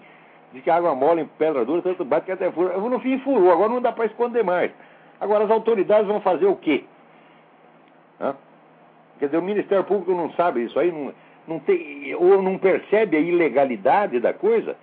de 0.53 0.61
que 0.61 0.71
água 0.71 0.95
mole 0.95 1.23
em 1.23 1.27
pedra 1.27 1.64
dura, 1.64 1.83
tanto 1.83 2.05
bate 2.05 2.27
que 2.27 2.33
até 2.33 2.51
fura. 2.51 2.77
No 2.79 3.01
fim, 3.01 3.19
furou, 3.19 3.51
agora 3.51 3.69
não 3.69 3.81
dá 3.81 3.92
para 3.92 4.07
esconder 4.07 4.45
mais. 4.45 4.71
Agora, 5.21 5.45
as 5.45 5.51
autoridades 5.51 6.07
vão 6.07 6.21
fazer 6.21 6.47
o 6.47 6.57
quê? 6.57 6.85
Hã? 8.21 8.35
Quer 9.19 9.27
dizer, 9.27 9.38
o 9.38 9.42
Ministério 9.42 9.85
Público 9.85 10.12
não 10.12 10.31
sabe 10.33 10.64
isso 10.64 10.79
aí, 10.79 10.92
não, 10.92 11.12
não 11.49 11.59
tem, 11.61 12.14
ou 12.14 12.42
não 12.42 12.59
percebe 12.59 13.16
a 13.16 13.21
ilegalidade 13.21 14.21
da 14.21 14.33
coisa, 14.33 14.77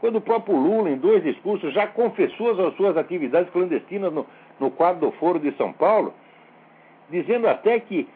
quando 0.00 0.16
o 0.16 0.20
próprio 0.20 0.56
Lula, 0.56 0.90
em 0.90 0.96
dois 0.96 1.22
discursos, 1.22 1.72
já 1.74 1.86
confessou 1.86 2.50
as 2.66 2.74
suas 2.76 2.96
atividades 2.96 3.50
clandestinas 3.50 4.12
no, 4.12 4.26
no 4.58 4.70
quadro 4.70 5.06
do 5.06 5.12
Foro 5.12 5.38
de 5.38 5.52
São 5.52 5.72
Paulo, 5.72 6.14
dizendo 7.10 7.48
até 7.48 7.78
que 7.80 8.08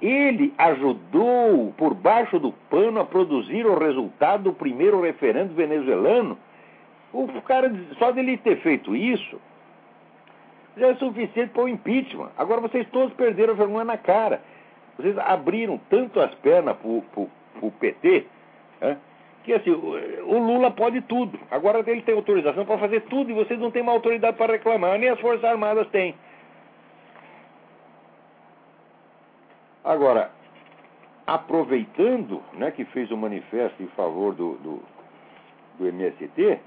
ele 0.00 0.54
ajudou, 0.56 1.74
por 1.76 1.94
baixo 1.94 2.38
do 2.38 2.52
pano, 2.70 3.00
a 3.00 3.04
produzir 3.04 3.66
o 3.66 3.78
resultado 3.78 4.44
do 4.44 4.52
primeiro 4.52 5.00
referendo 5.00 5.54
venezuelano. 5.54 6.38
O 7.12 7.28
cara, 7.42 7.70
só 7.98 8.10
dele 8.10 8.38
ter 8.38 8.56
feito 8.60 8.96
isso, 8.96 9.38
já 10.76 10.88
é 10.88 10.94
suficiente 10.94 11.50
para 11.52 11.64
o 11.64 11.68
impeachment. 11.68 12.30
Agora 12.38 12.60
vocês 12.60 12.88
todos 12.90 13.12
perderam 13.14 13.52
a 13.52 13.56
vergonha 13.56 13.84
na 13.84 13.98
cara. 13.98 14.40
Vocês 14.96 15.16
abriram 15.18 15.78
tanto 15.90 16.20
as 16.20 16.34
pernas 16.36 16.76
para 16.76 16.88
o 16.88 17.70
PT, 17.78 18.26
né, 18.80 18.96
que 19.44 19.52
assim, 19.52 19.70
o, 19.70 19.96
o 20.26 20.38
Lula 20.38 20.70
pode 20.70 21.00
tudo. 21.02 21.38
Agora 21.50 21.82
ele 21.86 22.02
tem 22.02 22.14
autorização 22.14 22.64
para 22.64 22.78
fazer 22.78 23.00
tudo 23.02 23.30
e 23.30 23.34
vocês 23.34 23.58
não 23.58 23.70
têm 23.70 23.82
uma 23.82 23.92
autoridade 23.92 24.36
para 24.36 24.52
reclamar, 24.52 24.98
nem 24.98 25.08
as 25.08 25.20
Forças 25.20 25.44
Armadas 25.44 25.88
têm. 25.88 26.14
Agora, 29.90 30.30
aproveitando 31.26 32.40
né, 32.52 32.70
que 32.70 32.84
fez 32.84 33.10
o 33.10 33.14
um 33.14 33.16
manifesto 33.16 33.82
em 33.82 33.88
favor 33.88 34.32
do, 34.36 34.54
do, 34.58 34.82
do 35.80 35.88
MST, 35.88 36.60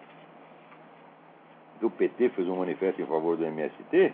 do 1.80 1.90
PT 1.90 2.32
fez 2.32 2.50
um 2.50 2.58
manifesto 2.58 3.02
em 3.02 3.06
favor 3.06 3.38
do 3.38 3.46
MST, 3.46 4.14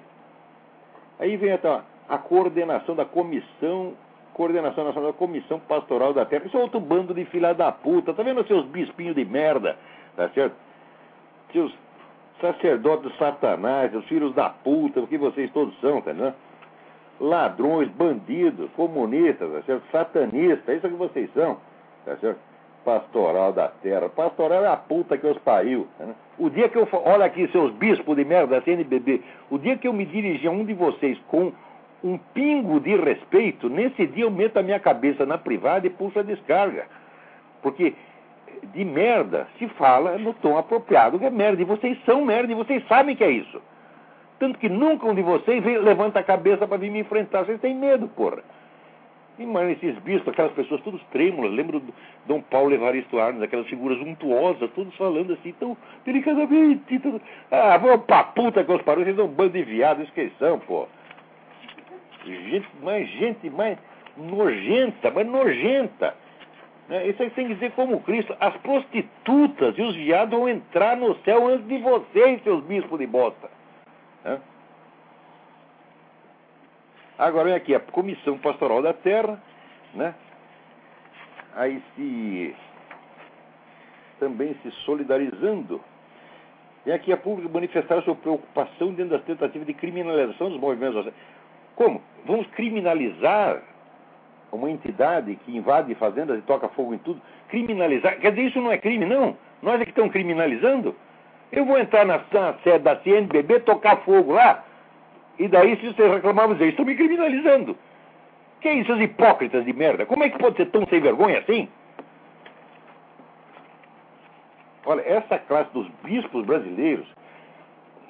aí 1.18 1.36
vem 1.38 1.54
a, 1.54 1.84
a 2.08 2.20
coordenação 2.20 2.96
da 2.96 3.04
comissão, 3.04 3.96
coordenação 4.36 4.84
nacional 4.84 5.12
da 5.12 5.18
comissão 5.18 5.60
pastoral 5.60 6.14
da 6.14 6.24
terra. 6.24 6.46
Isso 6.46 6.56
é 6.56 6.62
outro 6.62 6.80
bando 6.80 7.12
de 7.12 7.26
filha 7.26 7.52
da 7.52 7.72
puta. 7.72 8.14
Tá 8.14 8.22
vendo 8.22 8.46
seus 8.46 8.64
bispinhos 8.68 9.16
de 9.16 9.26
merda, 9.26 9.76
tá 10.16 10.30
certo? 10.30 10.56
Seus 11.52 11.76
sacerdotes 12.40 13.18
satanás, 13.18 13.92
os 13.96 14.06
filhos 14.06 14.36
da 14.36 14.52
puta, 14.52 15.00
o 15.00 15.08
que 15.08 15.18
vocês 15.18 15.52
todos 15.52 15.76
são, 15.80 16.00
tá 16.00 16.12
vendo? 16.12 16.36
Ladrões, 17.20 17.90
bandidos, 17.90 18.70
comunistas, 18.72 19.52
tá 19.52 19.62
certo? 19.64 19.84
satanistas, 19.92 20.78
isso 20.78 20.88
é 20.88 20.90
que 20.90 20.96
vocês 20.96 21.30
são, 21.34 21.58
tá 22.06 22.16
certo? 22.18 22.40
Pastoral 22.86 23.52
da 23.52 23.68
terra. 23.68 24.08
Pastoral 24.10 24.64
é 24.64 24.68
a 24.68 24.78
puta 24.78 25.18
que 25.18 25.28
os 25.28 25.38
pariu. 25.40 25.86
Né? 26.00 26.16
O 26.38 26.50
dia 26.50 26.70
que 26.70 26.78
eu. 26.78 26.88
Olha 27.06 27.26
aqui, 27.26 27.48
seus 27.50 27.74
bispos 27.74 28.16
de 28.16 28.24
merda 28.24 28.56
da 28.56 28.62
CNBB. 28.62 29.22
O 29.50 29.58
dia 29.58 29.78
que 29.78 29.88
eu 29.88 29.94
me 29.94 30.06
dirigi 30.06 30.48
a 30.48 30.52
um 30.52 30.64
de 30.64 30.74
vocês 30.74 31.20
com 31.28 31.52
um 32.02 32.18
pingo 32.34 32.80
de 32.80 32.96
respeito, 32.96 33.70
nesse 33.70 34.08
dia 34.08 34.24
eu 34.24 34.32
meto 34.32 34.58
a 34.58 34.64
minha 34.64 34.80
cabeça 34.80 35.26
na 35.26 35.38
privada 35.38 35.86
e 35.86 35.90
puxo 35.90 36.20
a 36.20 36.24
descarga. 36.24 36.86
Porque 37.62 37.94
de 38.74 38.86
merda 38.86 39.48
se 39.58 39.68
fala 39.70 40.18
no 40.18 40.34
tom 40.34 40.58
apropriado, 40.58 41.20
que 41.20 41.26
é 41.26 41.30
merda. 41.30 41.62
E 41.62 41.66
vocês 41.66 41.98
são 42.06 42.24
merda, 42.24 42.52
e 42.52 42.56
vocês 42.56 42.86
sabem 42.88 43.16
que 43.16 43.24
é 43.24 43.30
isso. 43.30 43.62
Tanto 44.40 44.58
que 44.58 44.70
nunca 44.70 45.06
um 45.06 45.14
de 45.14 45.22
vocês 45.22 45.62
vem, 45.64 45.78
levanta 45.78 46.20
a 46.20 46.24
cabeça 46.24 46.66
para 46.66 46.78
vir 46.78 46.90
me 46.90 47.00
enfrentar. 47.00 47.46
Vocês 47.46 47.60
têm 47.60 47.76
medo, 47.76 48.08
porra. 48.08 48.42
Mano, 49.38 49.70
esses 49.70 49.98
bispos, 50.00 50.34
aquelas 50.34 50.52
pessoas 50.52 50.82
todas 50.82 51.02
trêmulas, 51.12 51.54
lembro 51.54 51.80
do 51.80 51.94
Dom 52.26 52.42
Paulo 52.42 52.74
Evaristo 52.74 53.20
Arnes, 53.20 53.42
aquelas 53.42 53.68
figuras 53.68 53.98
untuosas, 54.00 54.70
todos 54.72 54.94
falando 54.98 55.32
assim, 55.32 55.54
tão 55.54 55.78
delicadamente. 56.06 57.00
Tão... 57.00 57.22
Ah, 57.50 57.78
vou 57.78 57.98
pra 58.00 58.24
puta 58.24 58.64
que 58.64 58.72
os 58.72 58.82
parou, 58.82 59.04
vocês 59.04 59.16
são 59.16 59.26
um 59.26 59.30
bando 59.30 59.52
de 59.52 59.64
viados, 59.64 60.04
esqueçam, 60.04 60.60
pô. 60.60 60.88
Gente, 62.26 62.68
mais 62.82 63.08
gente 63.08 63.50
mais 63.50 63.78
nojenta, 64.18 65.10
mais 65.10 65.28
nojenta. 65.28 66.16
É, 66.90 67.08
isso 67.08 67.22
aí 67.24 67.30
tem 67.30 67.48
que 67.48 67.54
dizer 67.54 67.72
como 67.72 68.02
Cristo. 68.02 68.36
As 68.40 68.56
prostitutas 68.58 69.78
e 69.78 69.82
os 69.82 69.96
viados 69.96 70.38
vão 70.38 70.50
entrar 70.50 70.98
no 70.98 71.16
céu 71.20 71.48
antes 71.48 71.66
de 71.68 71.78
vocês, 71.78 72.44
seus 72.44 72.62
bispos 72.66 73.00
de 73.00 73.08
bosta. 73.08 73.59
Né? 74.24 74.40
Agora 77.18 77.46
vem 77.46 77.54
aqui 77.54 77.76
a 77.76 77.80
Comissão 77.80 78.38
Pastoral 78.38 78.82
da 78.82 78.94
Terra, 78.94 79.42
né? 79.94 80.16
aí 81.56 81.82
se 81.96 82.56
também 84.20 84.56
se 84.62 84.72
solidarizando. 84.86 85.82
E 86.86 86.92
aqui 86.92 87.12
a 87.12 87.18
público 87.18 87.54
manifestar 87.54 88.02
sua 88.04 88.16
preocupação 88.16 88.94
dentro 88.94 89.18
das 89.18 89.24
tentativas 89.24 89.68
de 89.68 89.74
criminalização 89.74 90.50
dos 90.50 90.60
movimentos 90.60 90.96
sociais. 90.96 91.16
Como? 91.76 92.02
Vamos 92.26 92.48
criminalizar 92.48 93.62
uma 94.52 94.70
entidade 94.70 95.36
que 95.46 95.56
invade 95.56 95.94
fazendas 95.96 96.40
e 96.40 96.42
toca 96.42 96.68
fogo 96.70 96.94
em 96.94 96.98
tudo? 97.00 97.22
Criminalizar? 97.50 98.20
Quer 98.20 98.32
dizer, 98.32 98.48
isso 98.48 98.62
não 98.62 98.72
é 98.72 98.78
crime, 98.78 99.06
não? 99.06 99.38
Nós 99.62 99.80
é 99.80 99.84
que 99.84 99.92
estamos 99.92 100.12
criminalizando? 100.12 100.96
Eu 101.52 101.66
vou 101.66 101.78
entrar 101.78 102.06
na, 102.06 102.20
sede 102.64 102.80
da 102.80 102.98
CNBB, 102.98 103.62
tocar 103.62 103.98
fogo 103.98 104.34
lá, 104.34 104.64
e 105.38 105.48
daí, 105.48 105.78
se 105.78 105.88
vocês 105.88 106.12
reclamarem, 106.12 106.56
vocês 106.56 106.70
estão 106.72 106.86
me 106.86 106.96
criminalizando. 106.96 107.78
Que 108.60 108.70
isso, 108.72 108.92
esses 108.92 109.06
hipócritas 109.06 109.64
de 109.64 109.72
merda? 109.72 110.06
Como 110.06 110.24
é 110.24 110.30
que 110.30 110.38
pode 110.38 110.58
ser 110.58 110.66
tão 110.68 110.86
sem 110.88 111.00
vergonha 111.00 111.40
assim? 111.40 111.70
Olha, 114.86 115.02
essa 115.02 115.38
classe 115.40 115.72
dos 115.72 115.88
bispos 116.04 116.46
brasileiros, 116.46 117.08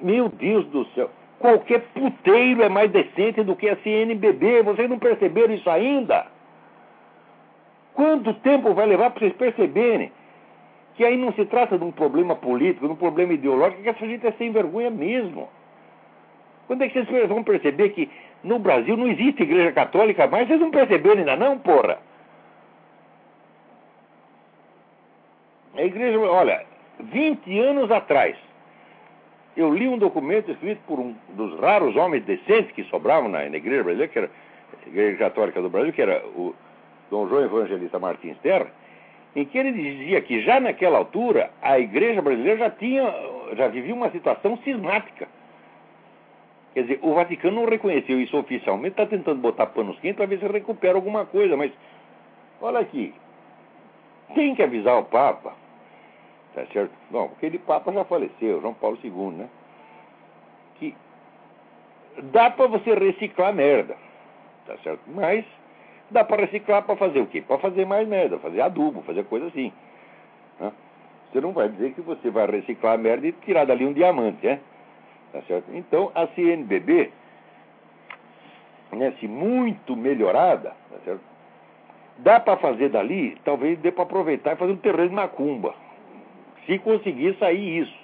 meu 0.01 0.29
Deus 0.29 0.65
do 0.67 0.85
céu, 0.95 1.09
qualquer 1.37 1.81
puteiro 1.93 2.63
é 2.63 2.69
mais 2.69 2.89
decente 2.89 3.43
do 3.43 3.55
que 3.55 3.69
a 3.69 3.75
CNBB. 3.77 4.63
Vocês 4.63 4.89
não 4.89 4.97
perceberam 4.97 5.53
isso 5.53 5.69
ainda? 5.69 6.25
Quanto 7.93 8.33
tempo 8.35 8.73
vai 8.73 8.87
levar 8.87 9.11
para 9.11 9.19
vocês 9.19 9.33
perceberem 9.33 10.11
que 10.99 11.05
aí 11.05 11.15
não 11.15 11.31
se 11.31 11.45
trata 11.45 11.77
de 11.77 11.83
um 11.85 11.93
problema 11.93 12.35
político, 12.35 12.85
de 12.85 12.91
um 12.91 12.95
problema 12.97 13.31
ideológico, 13.31 13.81
que 13.81 13.87
essa 13.87 14.05
gente 14.05 14.27
é 14.27 14.33
sem 14.33 14.51
vergonha 14.51 14.89
mesmo. 14.89 15.47
Quando 16.67 16.81
é 16.81 16.89
que 16.89 17.01
vocês 17.01 17.29
vão 17.29 17.41
perceber 17.41 17.91
que 17.91 18.11
no 18.43 18.59
Brasil 18.59 18.97
não 18.97 19.07
existe 19.07 19.43
igreja 19.43 19.71
católica 19.71 20.27
mais? 20.27 20.49
Vocês 20.49 20.59
não 20.59 20.69
perceberam 20.69 21.19
ainda 21.19 21.37
não, 21.37 21.57
porra? 21.57 21.99
A 25.77 25.83
igreja, 25.83 26.19
olha, 26.19 26.65
20 26.99 27.59
anos 27.59 27.89
atrás, 27.89 28.35
eu 29.55 29.73
li 29.73 29.87
um 29.87 29.97
documento 29.97 30.51
escrito 30.51 30.81
por 30.85 30.99
um 30.99 31.15
dos 31.29 31.57
raros 31.61 31.95
homens 31.95 32.25
decentes 32.25 32.73
que 32.73 32.83
sobravam 32.89 33.29
na, 33.29 33.47
na 33.47 33.55
igreja 33.55 33.83
brasileira, 33.83 34.11
que 34.11 34.19
era 34.19 34.29
a 34.85 34.89
igreja 34.89 35.17
católica 35.17 35.61
do 35.61 35.69
Brasil, 35.69 35.93
que 35.93 36.01
era 36.01 36.21
o 36.35 36.53
Dom 37.09 37.25
João 37.29 37.45
Evangelista 37.45 37.97
Martins 37.99 38.37
Terra, 38.39 38.67
em 39.35 39.45
que 39.45 39.57
ele 39.57 39.71
dizia 39.71 40.21
que 40.21 40.41
já 40.41 40.59
naquela 40.59 40.97
altura 40.97 41.51
a 41.61 41.79
igreja 41.79 42.21
brasileira 42.21 42.57
já 42.57 42.69
tinha, 42.71 43.13
já 43.55 43.67
vivia 43.67 43.93
uma 43.93 44.09
situação 44.11 44.57
cismática. 44.57 45.27
Quer 46.73 46.83
dizer, 46.83 46.99
o 47.01 47.13
Vaticano 47.13 47.61
não 47.61 47.69
reconheceu 47.69 48.19
isso 48.19 48.37
oficialmente, 48.37 48.89
está 48.89 49.05
tentando 49.05 49.41
botar 49.41 49.67
panos 49.67 49.99
quentes 49.99 50.17
para 50.17 50.25
ver 50.25 50.39
se 50.39 50.47
recupera 50.47 50.95
alguma 50.95 51.25
coisa, 51.25 51.57
mas 51.57 51.71
olha 52.61 52.79
aqui, 52.79 53.13
tem 54.35 54.55
que 54.55 54.63
avisar 54.63 54.99
o 54.99 55.05
Papa, 55.05 55.53
tá 56.53 56.65
certo? 56.67 56.91
Bom, 57.09 57.31
aquele 57.35 57.57
Papa 57.59 57.91
já 57.91 58.03
faleceu, 58.05 58.61
João 58.61 58.73
Paulo 58.73 58.97
II, 59.03 59.31
né? 59.37 59.49
Que 60.79 60.95
dá 62.31 62.49
para 62.51 62.67
você 62.67 62.93
reciclar 62.93 63.53
merda, 63.53 63.97
tá 64.67 64.77
certo? 64.83 65.01
Mas 65.07 65.45
dá 66.11 66.23
para 66.23 66.41
reciclar 66.41 66.83
para 66.83 66.95
fazer 66.95 67.19
o 67.19 67.27
quê? 67.27 67.41
Para 67.41 67.59
fazer 67.59 67.85
mais 67.85 68.07
merda, 68.07 68.39
fazer 68.39 68.61
adubo, 68.61 69.01
fazer 69.01 69.23
coisa 69.25 69.47
assim. 69.47 69.71
Né? 70.59 70.71
Você 71.31 71.41
não 71.41 71.51
vai 71.51 71.69
dizer 71.69 71.93
que 71.93 72.01
você 72.01 72.29
vai 72.29 72.47
reciclar 72.47 72.93
a 72.93 72.97
merda 72.97 73.27
e 73.27 73.31
tirar 73.31 73.65
dali 73.65 73.85
um 73.85 73.93
diamante, 73.93 74.45
né? 74.45 74.59
Tá 75.31 75.41
certo? 75.43 75.65
Então, 75.73 76.11
a 76.15 76.25
CNBB, 76.27 77.11
né, 78.93 79.13
muito 79.21 79.95
melhorada, 79.95 80.75
tá 80.89 80.97
certo? 81.05 81.21
dá 82.19 82.39
para 82.39 82.57
fazer 82.57 82.89
dali, 82.89 83.37
talvez 83.43 83.79
dê 83.79 83.91
para 83.91 84.03
aproveitar 84.03 84.53
e 84.53 84.57
fazer 84.57 84.71
um 84.73 84.77
terreno 84.77 85.09
de 85.09 85.15
macumba. 85.15 85.73
Se 86.65 86.77
conseguir 86.79 87.35
sair 87.39 87.83
isso, 87.83 87.99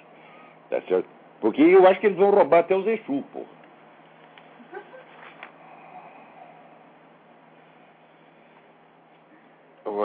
tá 0.70 0.80
certo? 0.82 1.08
Porque 1.40 1.62
eu 1.62 1.86
acho 1.86 2.00
que 2.00 2.06
eles 2.06 2.18
vão 2.18 2.30
roubar 2.30 2.60
até 2.60 2.74
os 2.74 2.86
Exu, 2.86 3.22
pô. 3.32 3.42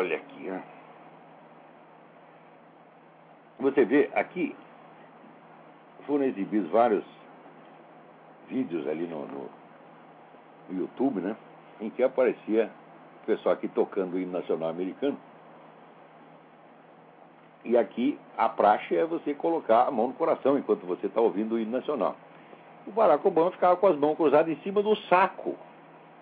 Olha 0.02 0.16
aqui, 0.16 0.50
ó. 0.50 0.60
Você 3.60 3.86
vê 3.86 4.10
aqui, 4.16 4.56
foram 6.08 6.24
exibidos 6.24 6.72
vários 6.72 7.04
vídeos 8.50 8.88
ali 8.88 9.06
no, 9.06 9.28
no, 9.28 9.48
YouTube, 10.72 11.22
né? 11.22 11.36
Em 11.80 11.92
que 11.92 12.02
aparecia 12.02 12.72
o 13.22 13.26
pessoal 13.28 13.54
aqui 13.54 13.68
tocando 13.68 14.16
o 14.16 14.20
hino 14.20 14.32
nacional 14.32 14.70
americano. 14.70 15.20
E 17.64 17.78
aqui 17.78 18.18
a 18.36 18.50
praxe 18.50 18.98
é 18.98 19.06
você 19.06 19.36
colocar 19.36 19.84
a 19.84 19.92
mão 19.92 20.08
no 20.08 20.14
coração 20.16 20.58
enquanto 20.58 20.84
você 20.84 21.06
está 21.06 21.22
ouvindo 21.22 21.54
o 21.54 21.60
hino 21.60 21.74
nacional. 21.74 22.16
O 22.88 22.92
Barack 22.92 23.28
Obama 23.28 23.52
ficava 23.52 23.76
com 23.76 23.86
as 23.86 23.96
mãos 24.00 24.16
cruzadas 24.16 24.52
em 24.52 24.60
cima 24.64 24.82
do 24.82 24.96
saco. 24.96 25.56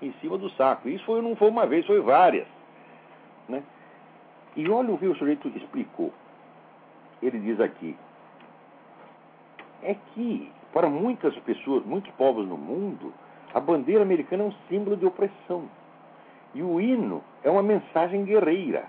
Em 0.02 0.12
cima 0.20 0.38
do 0.38 0.50
saco. 0.50 0.90
Isso 0.90 1.06
foi, 1.06 1.22
não 1.22 1.34
foi 1.38 1.48
uma 1.48 1.66
vez, 1.66 1.86
foi 1.86 2.02
várias. 2.02 2.59
Né? 3.50 3.64
E 4.56 4.70
olha 4.70 4.94
o 4.94 4.98
que 4.98 5.08
o 5.08 5.16
sujeito 5.16 5.48
explicou. 5.50 6.14
Ele 7.22 7.40
diz 7.40 7.60
aqui: 7.60 7.98
é 9.84 9.96
que 10.14 10.52
para 10.72 10.88
muitas 10.88 11.36
pessoas, 11.40 11.84
muitos 11.86 12.12
povos 12.12 12.48
no 12.48 12.58
mundo, 12.58 13.14
a 13.54 13.60
bandeira 13.60 14.04
americana 14.04 14.44
é 14.44 14.48
um 14.48 14.54
símbolo 14.70 14.96
de 14.96 15.06
opressão. 15.06 15.68
E 16.54 16.62
o 16.62 16.80
hino 16.80 17.24
é 17.44 17.50
uma 17.50 17.64
mensagem 17.64 18.24
guerreira. 18.24 18.86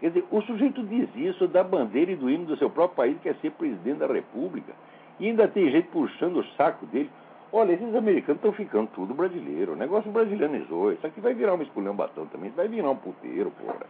Quer 0.00 0.08
dizer, 0.08 0.26
o 0.30 0.42
sujeito 0.42 0.82
diz 0.84 1.08
isso 1.16 1.48
da 1.48 1.64
bandeira 1.64 2.12
e 2.12 2.16
do 2.16 2.30
hino 2.30 2.44
do 2.44 2.56
seu 2.56 2.68
próprio 2.68 2.96
país, 2.96 3.18
que 3.20 3.28
é 3.28 3.34
ser 3.34 3.50
presidente 3.52 3.98
da 3.98 4.06
República, 4.06 4.74
e 5.18 5.26
ainda 5.26 5.48
tem 5.48 5.70
gente 5.70 5.88
puxando 5.88 6.38
o 6.38 6.44
saco 6.56 6.84
dele. 6.86 7.10
Olha, 7.56 7.72
esses 7.72 7.94
americanos 7.94 8.36
estão 8.36 8.52
ficando 8.52 8.86
tudo 8.88 9.14
brasileiro. 9.14 9.72
O 9.72 9.76
negócio 9.76 10.10
brasileirizou. 10.12 10.92
Isso 10.92 11.06
aqui 11.06 11.22
vai 11.22 11.32
virar 11.32 11.54
uma 11.54 11.62
esculhambação 11.62 12.26
também. 12.26 12.50
Vai 12.50 12.68
virar 12.68 12.90
um 12.90 12.96
puteiro, 12.96 13.50
porra. 13.52 13.86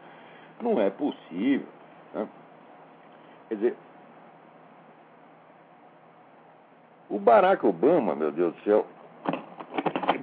Não 0.62 0.80
é 0.80 0.88
possível. 0.88 1.66
Né? 2.14 2.28
Quer 3.48 3.54
dizer, 3.56 3.76
o 7.10 7.18
Barack 7.18 7.66
Obama, 7.66 8.14
meu 8.14 8.30
Deus 8.30 8.54
do 8.54 8.62
céu, 8.62 8.86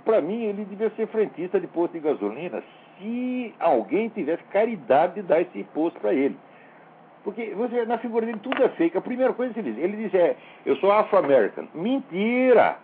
para 0.06 0.22
mim 0.22 0.46
ele 0.46 0.64
devia 0.64 0.90
ser 0.92 1.08
frentista 1.08 1.60
de 1.60 1.68
posto 1.68 1.92
de 1.92 2.00
gasolina 2.00 2.64
se 2.98 3.54
alguém 3.60 4.08
tivesse 4.08 4.44
caridade 4.46 5.16
de 5.16 5.22
dar 5.24 5.42
esse 5.42 5.60
imposto 5.60 6.00
para 6.00 6.14
ele. 6.14 6.38
Porque 7.26 7.54
você, 7.56 7.86
na 7.86 7.98
figura 7.98 8.26
dele 8.26 8.40
tudo 8.42 8.64
é 8.64 8.70
fake. 8.70 8.98
A 8.98 9.02
primeira 9.02 9.34
coisa 9.34 9.54
que 9.54 9.60
ele 9.60 9.74
diz, 9.74 9.84
ele 9.84 9.98
diz 9.98 10.14
é, 10.14 10.38
eu 10.66 10.78
sou 10.78 10.94
afro-american. 10.94 11.68
Mentira! 11.74 12.78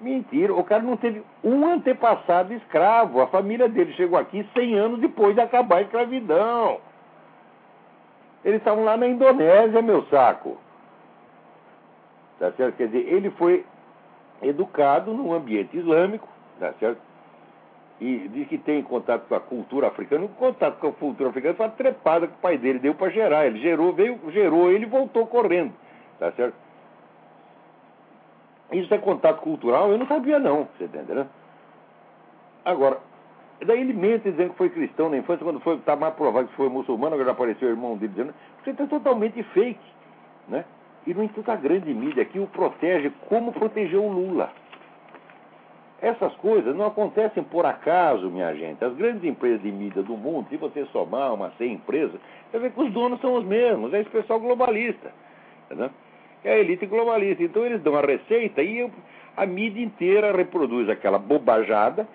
Mentira, 0.00 0.54
o 0.54 0.64
cara 0.64 0.82
não 0.82 0.96
teve 0.96 1.22
um 1.44 1.66
antepassado 1.66 2.54
escravo. 2.54 3.20
A 3.20 3.26
família 3.26 3.68
dele 3.68 3.92
chegou 3.92 4.18
aqui 4.18 4.46
100 4.54 4.74
anos 4.74 5.00
depois 5.00 5.34
de 5.34 5.42
acabar 5.42 5.76
a 5.76 5.82
escravidão. 5.82 6.80
Eles 8.42 8.58
estavam 8.60 8.82
lá 8.82 8.96
na 8.96 9.06
Indonésia, 9.06 9.82
meu 9.82 10.02
saco. 10.06 10.56
Tá 12.38 12.50
certo? 12.52 12.76
Quer 12.76 12.86
dizer, 12.86 13.12
ele 13.12 13.30
foi 13.32 13.64
educado 14.40 15.12
num 15.12 15.34
ambiente 15.34 15.76
islâmico, 15.76 16.26
tá 16.58 16.72
certo? 16.80 17.02
E 18.00 18.28
diz 18.28 18.48
que 18.48 18.56
tem 18.56 18.82
contato 18.82 19.28
com 19.28 19.34
a 19.34 19.40
cultura 19.40 19.88
africana. 19.88 20.24
O 20.24 20.28
contato 20.30 20.78
com 20.78 20.86
a 20.86 20.92
cultura 20.92 21.28
africana 21.28 21.54
foi 21.54 21.66
uma 21.66 21.72
trepada 21.72 22.26
que 22.26 22.32
o 22.32 22.40
pai 22.40 22.56
dele 22.56 22.78
deu 22.78 22.94
para 22.94 23.10
gerar. 23.10 23.46
Ele 23.46 23.60
gerou, 23.60 23.92
veio, 23.92 24.18
gerou 24.30 24.70
ele 24.70 24.86
voltou 24.86 25.26
correndo, 25.26 25.74
tá 26.18 26.32
certo? 26.32 26.54
Isso 28.72 28.92
é 28.94 28.98
contato 28.98 29.40
cultural? 29.40 29.90
Eu 29.90 29.98
não 29.98 30.06
sabia, 30.06 30.38
não, 30.38 30.68
você 30.76 30.84
entende, 30.84 31.12
né? 31.12 31.26
Agora, 32.64 32.98
daí 33.64 33.80
ele 33.80 33.92
mente 33.92 34.30
dizendo 34.30 34.50
que 34.50 34.58
foi 34.58 34.70
cristão 34.70 35.08
na 35.08 35.16
infância, 35.18 35.44
quando 35.44 35.60
foi, 35.60 35.76
está 35.76 35.96
mais 35.96 36.14
provado 36.14 36.48
que 36.48 36.54
foi 36.54 36.68
muçulmano, 36.68 37.14
agora 37.14 37.32
apareceu 37.32 37.68
o 37.68 37.72
irmão 37.72 37.96
dele 37.96 38.12
dizendo, 38.12 38.34
você 38.62 38.70
está 38.70 38.86
totalmente 38.86 39.42
fake, 39.42 39.80
né? 40.48 40.64
E, 41.06 41.14
no 41.14 41.22
entanto, 41.22 41.50
a 41.50 41.56
grande 41.56 41.92
mídia 41.92 42.22
aqui 42.22 42.38
o 42.38 42.46
protege 42.46 43.10
como 43.28 43.52
protegeu 43.52 44.04
o 44.04 44.12
Lula. 44.12 44.50
Essas 46.02 46.34
coisas 46.36 46.74
não 46.74 46.86
acontecem 46.86 47.42
por 47.42 47.66
acaso, 47.66 48.30
minha 48.30 48.54
gente. 48.54 48.82
As 48.82 48.94
grandes 48.94 49.24
empresas 49.24 49.62
de 49.62 49.70
mídia 49.70 50.02
do 50.02 50.16
mundo, 50.16 50.48
se 50.48 50.56
você 50.56 50.84
somar 50.86 51.34
uma 51.34 51.50
100 51.58 51.72
empresas, 51.74 52.20
você 52.50 52.58
vê 52.58 52.70
que 52.70 52.80
os 52.80 52.92
donos 52.92 53.20
são 53.20 53.34
os 53.34 53.44
mesmos, 53.44 53.92
é 53.92 54.00
esse 54.00 54.10
pessoal 54.10 54.40
globalista. 54.40 55.12
Entendeu? 55.66 55.90
É 56.44 56.54
a 56.54 56.58
elite 56.58 56.86
globalista. 56.86 57.42
Então 57.42 57.64
eles 57.64 57.82
dão 57.82 57.96
a 57.96 58.00
receita 58.00 58.62
e 58.62 58.90
a 59.36 59.46
mídia 59.46 59.82
inteira 59.82 60.32
reproduz 60.32 60.88
aquela 60.88 61.18
bobajada 61.18 62.06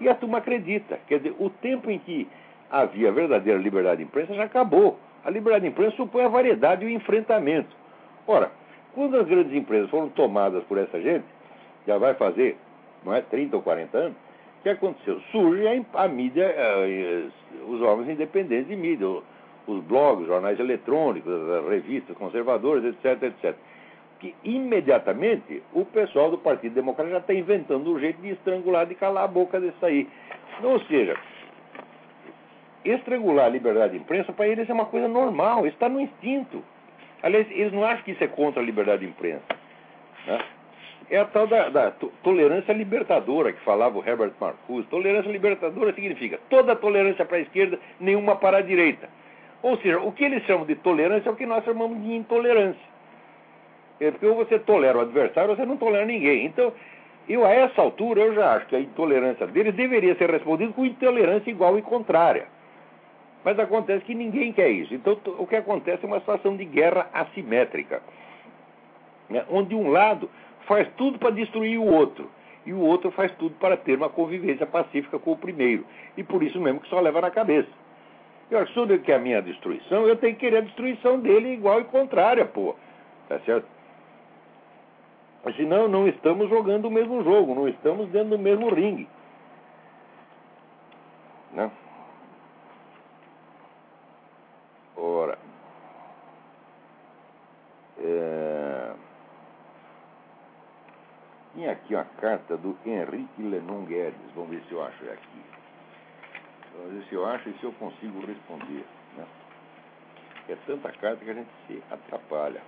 e 0.00 0.08
a 0.08 0.14
turma 0.14 0.38
acredita. 0.38 0.98
Quer 1.06 1.18
dizer, 1.18 1.34
o 1.38 1.50
tempo 1.50 1.90
em 1.90 1.98
que 1.98 2.28
havia 2.70 3.12
verdadeira 3.12 3.58
liberdade 3.58 3.98
de 3.98 4.04
imprensa 4.04 4.34
já 4.34 4.44
acabou. 4.44 4.98
A 5.24 5.30
liberdade 5.30 5.64
de 5.64 5.70
imprensa 5.70 5.96
supõe 5.96 6.24
a 6.24 6.28
variedade 6.28 6.84
e 6.84 6.88
o 6.88 6.90
enfrentamento. 6.90 7.74
Ora, 8.26 8.50
quando 8.94 9.16
as 9.16 9.26
grandes 9.26 9.52
empresas 9.52 9.90
foram 9.90 10.08
tomadas 10.10 10.62
por 10.64 10.78
essa 10.78 11.00
gente, 11.00 11.24
já 11.86 11.98
vai 11.98 12.14
fazer, 12.14 12.56
não 13.04 13.14
é, 13.14 13.20
30 13.20 13.56
ou 13.56 13.62
40 13.62 13.96
anos, 13.96 14.16
o 14.60 14.62
que 14.62 14.68
aconteceu? 14.70 15.20
Surge 15.30 15.66
a, 15.66 16.04
a 16.04 16.08
mídia, 16.08 16.44
eh, 16.44 17.24
os 17.68 17.82
órgãos 17.82 18.08
independentes 18.08 18.68
de 18.68 18.76
mídia, 18.76 19.06
os 19.66 19.82
blogs, 19.84 20.26
jornais 20.26 20.58
eletrônicos, 20.58 21.30
as 21.32 21.68
revistas 21.68 22.16
conservadoras, 22.16 22.84
etc, 22.84 23.22
etc. 23.24 23.54
Que 24.24 24.34
imediatamente 24.42 25.62
o 25.74 25.84
pessoal 25.84 26.30
do 26.30 26.38
Partido 26.38 26.74
Democrático 26.74 27.12
já 27.12 27.20
está 27.20 27.34
inventando 27.34 27.92
um 27.92 28.00
jeito 28.00 28.22
de 28.22 28.30
estrangular, 28.30 28.86
de 28.86 28.94
calar 28.94 29.24
a 29.24 29.28
boca 29.28 29.60
desse 29.60 29.84
aí. 29.84 30.08
Ou 30.62 30.80
seja, 30.84 31.14
estrangular 32.82 33.44
a 33.44 33.48
liberdade 33.50 33.92
de 33.92 33.98
imprensa 33.98 34.32
para 34.32 34.48
eles 34.48 34.66
é 34.66 34.72
uma 34.72 34.86
coisa 34.86 35.06
normal, 35.08 35.66
está 35.66 35.90
no 35.90 36.00
instinto. 36.00 36.64
Aliás, 37.22 37.46
eles 37.50 37.70
não 37.70 37.84
acham 37.84 38.02
que 38.02 38.12
isso 38.12 38.24
é 38.24 38.28
contra 38.28 38.62
a 38.62 38.64
liberdade 38.64 39.04
de 39.04 39.10
imprensa. 39.10 39.44
Né? 40.26 40.38
É 41.10 41.18
a 41.18 41.26
tal 41.26 41.46
da, 41.46 41.68
da 41.68 41.90
tolerância 42.22 42.72
libertadora 42.72 43.52
que 43.52 43.60
falava 43.60 43.98
o 43.98 44.08
Herbert 44.08 44.32
Marcuse. 44.40 44.88
Tolerância 44.88 45.30
libertadora 45.30 45.92
significa 45.92 46.40
toda 46.48 46.74
tolerância 46.74 47.26
para 47.26 47.36
a 47.36 47.40
esquerda, 47.40 47.78
nenhuma 48.00 48.36
para 48.36 48.56
a 48.56 48.62
direita. 48.62 49.06
Ou 49.60 49.76
seja, 49.76 50.00
o 50.00 50.12
que 50.12 50.24
eles 50.24 50.42
chamam 50.44 50.64
de 50.64 50.76
tolerância 50.76 51.28
é 51.28 51.32
o 51.32 51.36
que 51.36 51.44
nós 51.44 51.62
chamamos 51.62 52.02
de 52.02 52.14
intolerância. 52.14 52.93
É 54.04 54.10
porque 54.10 54.26
ou 54.26 54.36
você 54.36 54.58
tolera 54.58 54.98
o 54.98 55.00
adversário 55.00 55.50
ou 55.50 55.56
você 55.56 55.64
não 55.64 55.76
tolera 55.76 56.04
ninguém. 56.04 56.46
Então, 56.46 56.72
eu 57.28 57.44
a 57.44 57.50
essa 57.50 57.80
altura 57.80 58.20
eu 58.20 58.34
já 58.34 58.54
acho 58.54 58.66
que 58.66 58.76
a 58.76 58.80
intolerância 58.80 59.46
deles 59.46 59.74
deveria 59.74 60.14
ser 60.16 60.30
respondida 60.30 60.72
com 60.72 60.84
intolerância 60.84 61.50
igual 61.50 61.78
e 61.78 61.82
contrária. 61.82 62.46
Mas 63.44 63.58
acontece 63.58 64.04
que 64.04 64.14
ninguém 64.14 64.52
quer 64.52 64.68
isso. 64.70 64.94
Então, 64.94 65.18
o 65.38 65.46
que 65.46 65.56
acontece 65.56 66.04
é 66.04 66.06
uma 66.06 66.20
situação 66.20 66.56
de 66.56 66.64
guerra 66.64 67.08
assimétrica, 67.12 68.02
né? 69.28 69.44
onde 69.50 69.74
um 69.74 69.90
lado 69.90 70.30
faz 70.66 70.88
tudo 70.96 71.18
para 71.18 71.30
destruir 71.30 71.78
o 71.78 71.84
outro 71.84 72.30
e 72.66 72.72
o 72.72 72.80
outro 72.80 73.10
faz 73.10 73.32
tudo 73.34 73.54
para 73.56 73.76
ter 73.76 73.96
uma 73.96 74.08
convivência 74.08 74.66
pacífica 74.66 75.18
com 75.18 75.32
o 75.32 75.36
primeiro. 75.36 75.84
E 76.16 76.22
por 76.22 76.42
isso 76.42 76.60
mesmo 76.60 76.80
que 76.80 76.88
só 76.88 77.00
leva 77.00 77.20
na 77.20 77.30
cabeça. 77.30 77.68
Eu 78.50 78.58
acho 78.58 78.72
que 78.72 78.78
eu 78.78 78.98
quer 79.00 79.16
a 79.16 79.18
minha 79.18 79.40
destruição, 79.40 80.06
eu 80.06 80.16
tenho 80.16 80.34
que 80.34 80.40
querer 80.40 80.58
a 80.58 80.62
destruição 80.62 81.18
dele 81.18 81.52
igual 81.52 81.80
e 81.80 81.84
contrária, 81.84 82.44
pô. 82.44 82.74
Tá 83.28 83.38
certo? 83.40 83.66
Senão 85.52 85.88
não 85.88 86.08
estamos 86.08 86.48
jogando 86.48 86.86
o 86.86 86.90
mesmo 86.90 87.22
jogo, 87.22 87.54
não 87.54 87.68
estamos 87.68 88.08
dentro 88.08 88.30
do 88.30 88.38
mesmo 88.38 88.72
ringue. 88.72 89.06
Né? 91.52 91.70
Ora. 94.96 95.38
É... 97.98 98.92
Tinha 101.52 101.72
aqui 101.72 101.94
uma 101.94 102.04
carta 102.04 102.56
do 102.56 102.76
Henrique 102.84 103.42
Lenon 103.42 103.84
Guedes. 103.84 104.32
Vamos 104.34 104.50
ver 104.50 104.62
se 104.66 104.72
eu 104.72 104.82
acho 104.82 105.04
aqui. 105.04 105.42
Vamos 106.76 106.94
ver 106.94 107.04
se 107.08 107.14
eu 107.14 107.26
acho 107.26 107.48
e 107.50 107.58
se 107.58 107.64
eu 107.64 107.72
consigo 107.74 108.26
responder. 108.26 108.84
Né? 109.16 109.26
É 110.48 110.56
tanta 110.66 110.90
carta 110.92 111.24
que 111.24 111.30
a 111.30 111.34
gente 111.34 111.50
se 111.66 111.82
atrapalha. 111.90 112.62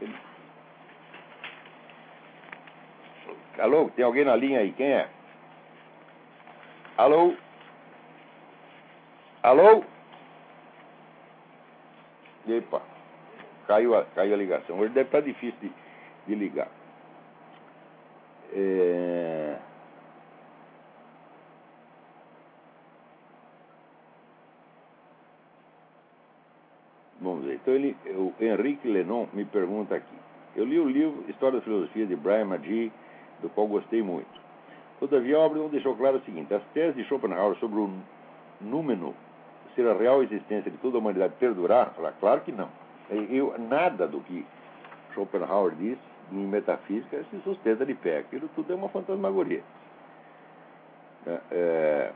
Ele... 0.00 0.33
Alô, 3.58 3.88
tem 3.90 4.04
alguém 4.04 4.24
na 4.24 4.34
linha 4.34 4.60
aí? 4.60 4.72
Quem 4.72 4.86
é? 4.86 5.08
Alô? 6.96 7.34
Alô? 9.42 9.84
Epa, 12.48 12.82
caiu 13.66 13.96
a, 13.96 14.04
caiu 14.06 14.34
a 14.34 14.36
ligação. 14.36 14.78
Hoje 14.78 14.92
deve 14.92 15.08
estar 15.08 15.20
difícil 15.20 15.58
de, 15.60 15.72
de 16.26 16.34
ligar. 16.34 16.68
É... 18.52 19.56
Vamos 27.20 27.44
ver. 27.44 27.54
Então, 27.54 27.72
ele, 27.72 27.96
o 28.06 28.34
Henrique 28.40 28.88
Lenon 28.88 29.26
me 29.32 29.44
pergunta 29.44 29.94
aqui. 29.94 30.16
Eu 30.54 30.64
li 30.64 30.78
o 30.78 30.88
livro 30.88 31.24
História 31.28 31.58
da 31.58 31.64
Filosofia 31.64 32.06
de 32.06 32.14
Brian 32.14 32.44
Magee, 32.44 32.92
do 33.40 33.48
qual 33.50 33.66
gostei 33.66 34.02
muito. 34.02 34.42
Todavia, 35.00 35.36
a 35.36 35.40
obra 35.40 35.58
não 35.58 35.68
deixou 35.68 35.96
claro 35.96 36.18
o 36.18 36.20
seguinte: 36.22 36.52
as 36.52 36.62
teses 36.72 36.94
de 36.94 37.04
Schopenhauer 37.04 37.56
sobre 37.56 37.78
o 37.78 37.90
número 38.60 39.14
ser 39.74 39.86
a 39.88 39.94
real 39.94 40.22
existência 40.22 40.70
de 40.70 40.76
toda 40.78 40.96
a 40.96 41.00
humanidade 41.00 41.34
perdurar? 41.38 41.90
Falar, 41.94 42.12
claro 42.20 42.40
que 42.42 42.52
não. 42.52 42.68
Eu, 43.10 43.54
nada 43.58 44.06
do 44.06 44.20
que 44.20 44.46
Schopenhauer 45.12 45.74
diz 45.74 45.98
em 46.32 46.46
metafísica 46.46 47.22
se 47.30 47.40
sustenta 47.40 47.84
de 47.84 47.94
pé. 47.94 48.18
Aquilo 48.18 48.48
tudo 48.54 48.72
é 48.72 48.76
uma 48.76 48.88
fantasmagoria. 48.88 49.62
É, 51.26 51.40
é, 51.50 52.12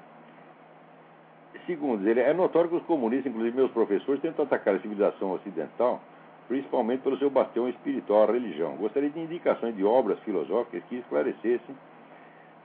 Segundo 1.69 2.09
ele, 2.09 2.21
é 2.21 2.33
notório 2.33 2.71
que 2.71 2.77
os 2.77 2.83
comunistas, 2.85 3.31
inclusive 3.31 3.55
meus 3.55 3.71
professores, 3.71 4.23
tentam 4.23 4.47
atacar 4.47 4.75
a 4.75 4.81
civilização 4.81 5.33
ocidental, 5.33 6.01
principalmente 6.49 7.03
pelo 7.03 7.19
seu 7.19 7.31
bastião 7.31 7.69
espiritual, 7.69 8.25
a 8.25 8.33
religião. 8.33 8.77
Gostaria 8.77 9.11
de 9.11 9.21
indicações 9.21 9.77
de 9.77 9.85
obras 9.85 10.19
filosóficas 10.21 10.83
que 10.89 10.97
esclarecessem 10.97 11.77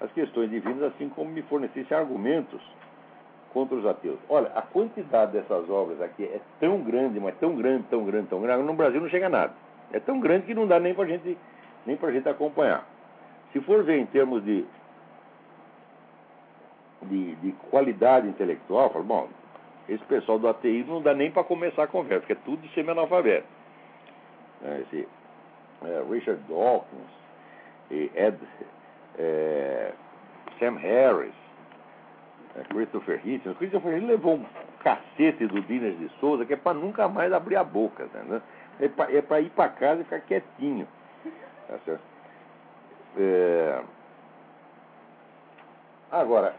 as 0.02 0.12
questões 0.14 0.50
divinas, 0.50 0.84
assim 0.84 1.10
como 1.10 1.30
me 1.30 1.42
fornecessem 1.44 1.96
argumentos 1.96 2.62
contra 3.54 3.76
os 3.76 3.86
ateus. 3.86 4.18
Olha, 4.30 4.52
a 4.56 4.62
quantidade 4.62 5.34
dessas 5.34 5.70
obras 5.70 6.02
aqui 6.02 6.24
é 6.24 6.40
tão 6.60 6.82
grande, 6.82 7.20
mas 7.20 7.36
tão 7.38 7.56
grande, 7.56 7.84
tão 7.90 8.04
grande, 8.04 8.28
tão 8.28 8.42
grande, 8.42 8.64
no 8.64 8.74
Brasil 8.74 9.00
não 9.00 9.10
chega 9.10 9.28
a 9.28 9.30
nada. 9.30 9.54
É 9.92 10.00
tão 10.00 10.20
grande 10.20 10.48
que 10.48 10.56
não 10.56 10.66
dá 10.66 10.80
nem 10.80 10.96
para 10.96 11.06
gente, 11.06 11.38
nem 11.86 12.00
a 12.02 12.12
gente 12.12 12.28
acompanhar. 12.28 12.88
Se 13.52 13.62
for 13.62 13.84
ver 13.84 14.00
em 14.00 14.06
termos 14.08 14.44
de 14.44 14.66
de, 17.06 17.36
de 17.36 17.52
qualidade 17.70 18.28
intelectual, 18.28 18.90
falo, 18.90 19.04
bom, 19.04 19.30
esse 19.88 20.04
pessoal 20.06 20.40
do 20.40 20.48
ATI 20.48 20.86
não 20.88 21.02
dá 21.02 21.14
nem 21.14 21.32
para 21.32 21.44
começar 21.44 21.84
a 21.84 21.88
conversa, 21.88 22.22
porque 22.22 22.34
é 22.34 22.46
tudo 22.46 22.68
semi-analfabeto. 22.70 23.48
É, 24.64 24.82
esse, 24.82 25.08
é, 25.84 26.04
Richard 26.10 26.42
Dawkins, 26.48 27.12
e 27.92 28.12
Ed, 28.16 28.38
é, 29.18 29.92
Sam 30.60 30.78
Harris, 30.78 31.34
Christopher 32.70 33.20
Hitchens. 33.26 33.58
Christopher 33.58 33.94
Hitchens 33.94 34.10
levou 34.10 34.36
um 34.36 34.46
cacete 34.84 35.46
do 35.48 35.62
Dinas 35.62 35.98
de 35.98 36.10
Souza 36.20 36.46
que 36.46 36.54
é 36.54 36.58
para 36.58 36.74
nunca 36.74 37.08
mais 37.08 37.32
abrir 37.34 37.56
a 37.56 37.64
boca, 37.64 38.06
né? 38.14 38.42
É 38.80 38.88
para 38.88 39.40
é 39.40 39.42
ir 39.42 39.50
para 39.52 39.70
casa 39.70 40.02
e 40.02 40.04
ficar 40.04 40.22
quietinho. 40.22 40.88
Tá 41.68 41.78
certo? 41.86 42.04
É... 43.18 43.82
Agora, 46.12 46.56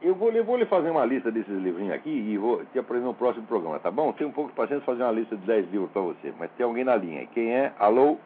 eu 0.00 0.14
vou, 0.14 0.30
eu 0.30 0.44
vou 0.44 0.56
lhe 0.56 0.66
fazer 0.66 0.90
uma 0.90 1.04
lista 1.04 1.30
desses 1.30 1.52
livrinhos 1.60 1.92
aqui 1.92 2.10
e 2.10 2.38
vou 2.38 2.64
te 2.66 2.78
apresentar 2.78 3.08
no 3.08 3.14
próximo 3.14 3.46
programa, 3.46 3.80
tá 3.80 3.90
bom? 3.90 4.12
Tem 4.12 4.26
um 4.26 4.32
pouco 4.32 4.50
de 4.50 4.56
paciência 4.56 4.84
fazer 4.84 5.02
uma 5.02 5.12
lista 5.12 5.36
de 5.36 5.44
10 5.46 5.70
livros 5.70 5.90
para 5.90 6.02
você, 6.02 6.32
mas 6.38 6.50
tem 6.52 6.64
alguém 6.64 6.84
na 6.84 6.96
linha. 6.96 7.26
Quem 7.28 7.52
é? 7.52 7.72
Alô? 7.78 8.16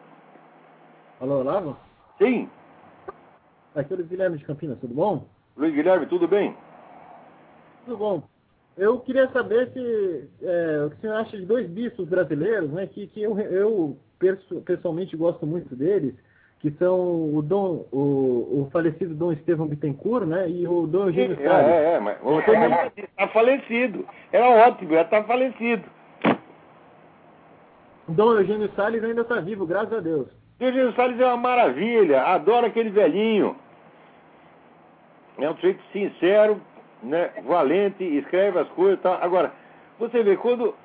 Alô, 1.21 1.41
Olavo? 1.41 1.77
Sim. 2.19 2.49
Aqui 3.75 3.95
é 3.95 3.97
o 3.97 4.05
Guilherme 4.05 4.37
de 4.37 4.45
Campinas, 4.45 4.79
tudo 4.81 4.95
bom? 4.95 5.27
Luiz 5.57 5.75
Guilherme, 5.75 6.07
tudo 6.07 6.29
bem? 6.29 6.55
Tudo 7.85 7.97
bom. 7.97 8.23
Eu 8.77 9.01
queria 9.01 9.31
saber 9.31 9.71
se 9.73 10.29
é, 10.43 10.85
o 10.87 10.91
que 10.91 11.01
você 11.01 11.09
acha 11.09 11.37
de 11.37 11.45
dois 11.45 11.69
bispos 11.69 12.09
brasileiros, 12.09 12.71
né? 12.71 12.87
Que, 12.87 13.07
que 13.07 13.23
eu, 13.23 13.39
eu 13.39 13.97
pessoalmente 14.65 15.17
gosto 15.17 15.47
muito 15.47 15.75
deles 15.75 16.15
que 16.63 16.71
são 16.79 17.35
o 17.35 17.43
Dom, 17.43 17.85
o, 17.91 17.99
o 18.63 18.69
falecido 18.73 19.17
Dom 19.17 19.33
Estevão 19.33 19.67
Bittencourt, 19.67 20.25
né? 20.25 20.49
E 20.49 20.65
o 20.67 20.87
Dom 20.87 21.07
Eugênio 21.07 21.37
é, 21.41 21.45
Salles. 21.45 21.67
É, 21.67 21.95
é, 21.95 22.01
mas 22.01 22.19
você 22.21 22.53
não 22.53 22.87
está 22.97 23.29
falecido. 23.29 24.07
Era 24.31 24.49
ótimo, 24.69 24.93
já 24.93 25.03
está 25.03 25.25
falecido. 25.25 25.83
Dom 28.07 28.35
Eugênio 28.35 28.71
Salles 28.77 29.03
ainda 29.03 29.23
está 29.23 29.41
vivo, 29.41 29.67
graças 29.67 29.93
a 29.93 29.99
Deus. 30.01 30.29
Eugênio 30.61 30.93
Salles 30.95 31.19
é 31.19 31.27
uma 31.27 31.37
maravilha, 31.37 32.23
adoro 32.23 32.67
aquele 32.67 32.91
velhinho. 32.91 33.57
É 35.39 35.51
um 35.51 35.55
sujeito 35.57 35.83
sincero, 35.93 36.61
né, 37.03 37.31
valente, 37.45 38.05
escreve 38.05 38.61
as 38.61 38.69
coisas 38.69 39.01
e 39.01 39.03
tal. 39.03 39.15
Agora, 39.21 39.53
você 39.99 40.23
vê, 40.23 40.37
quando 40.37 40.77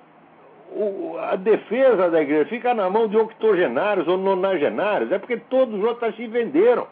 o, 0.77 1.17
a 1.19 1.35
defesa 1.35 2.09
da 2.09 2.21
igreja 2.21 2.45
fica 2.45 2.73
na 2.73 2.89
mão 2.89 3.07
de 3.07 3.17
octogenários 3.17 4.07
ou 4.07 4.17
nonagenários, 4.17 5.11
é 5.11 5.17
porque 5.17 5.37
todos 5.37 5.73
os 5.75 5.83
outros 5.83 6.15
se 6.15 6.27
venderam. 6.27 6.87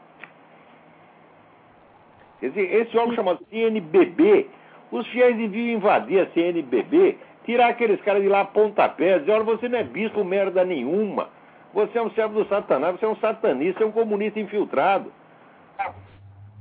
Quer 2.39 2.50
dizer, 2.50 2.74
esse 2.82 2.98
órgão 2.98 3.15
chamado 3.15 3.45
CNBB, 3.50 4.48
os 4.91 5.08
fiéis 5.08 5.38
deviam 5.38 5.78
invadir 5.78 6.19
a 6.19 6.28
CNBB, 6.32 7.17
tirar 7.45 7.69
aqueles 7.69 8.02
caras 8.02 8.21
de 8.21 8.28
lá 8.28 8.41
a 8.41 8.45
pontapé, 8.45 9.19
dizer, 9.19 9.32
olha, 9.32 9.43
você 9.43 9.69
não 9.69 9.80
é 9.80 9.84
bispo 9.84 10.24
merda 10.24 10.65
nenhuma, 10.65 11.30
você 11.74 11.98
é 11.98 12.02
um 12.02 12.12
servo 12.12 12.43
do 12.43 12.50
satanás, 12.50 13.00
você 13.00 13.06
é 13.06 13.10
um 13.10 13.15
satanista, 13.17 13.80
você 13.80 13.84
é 13.84 13.88
um 13.88 13.91
comunista 13.91 14.39
infiltrado. 14.39 15.12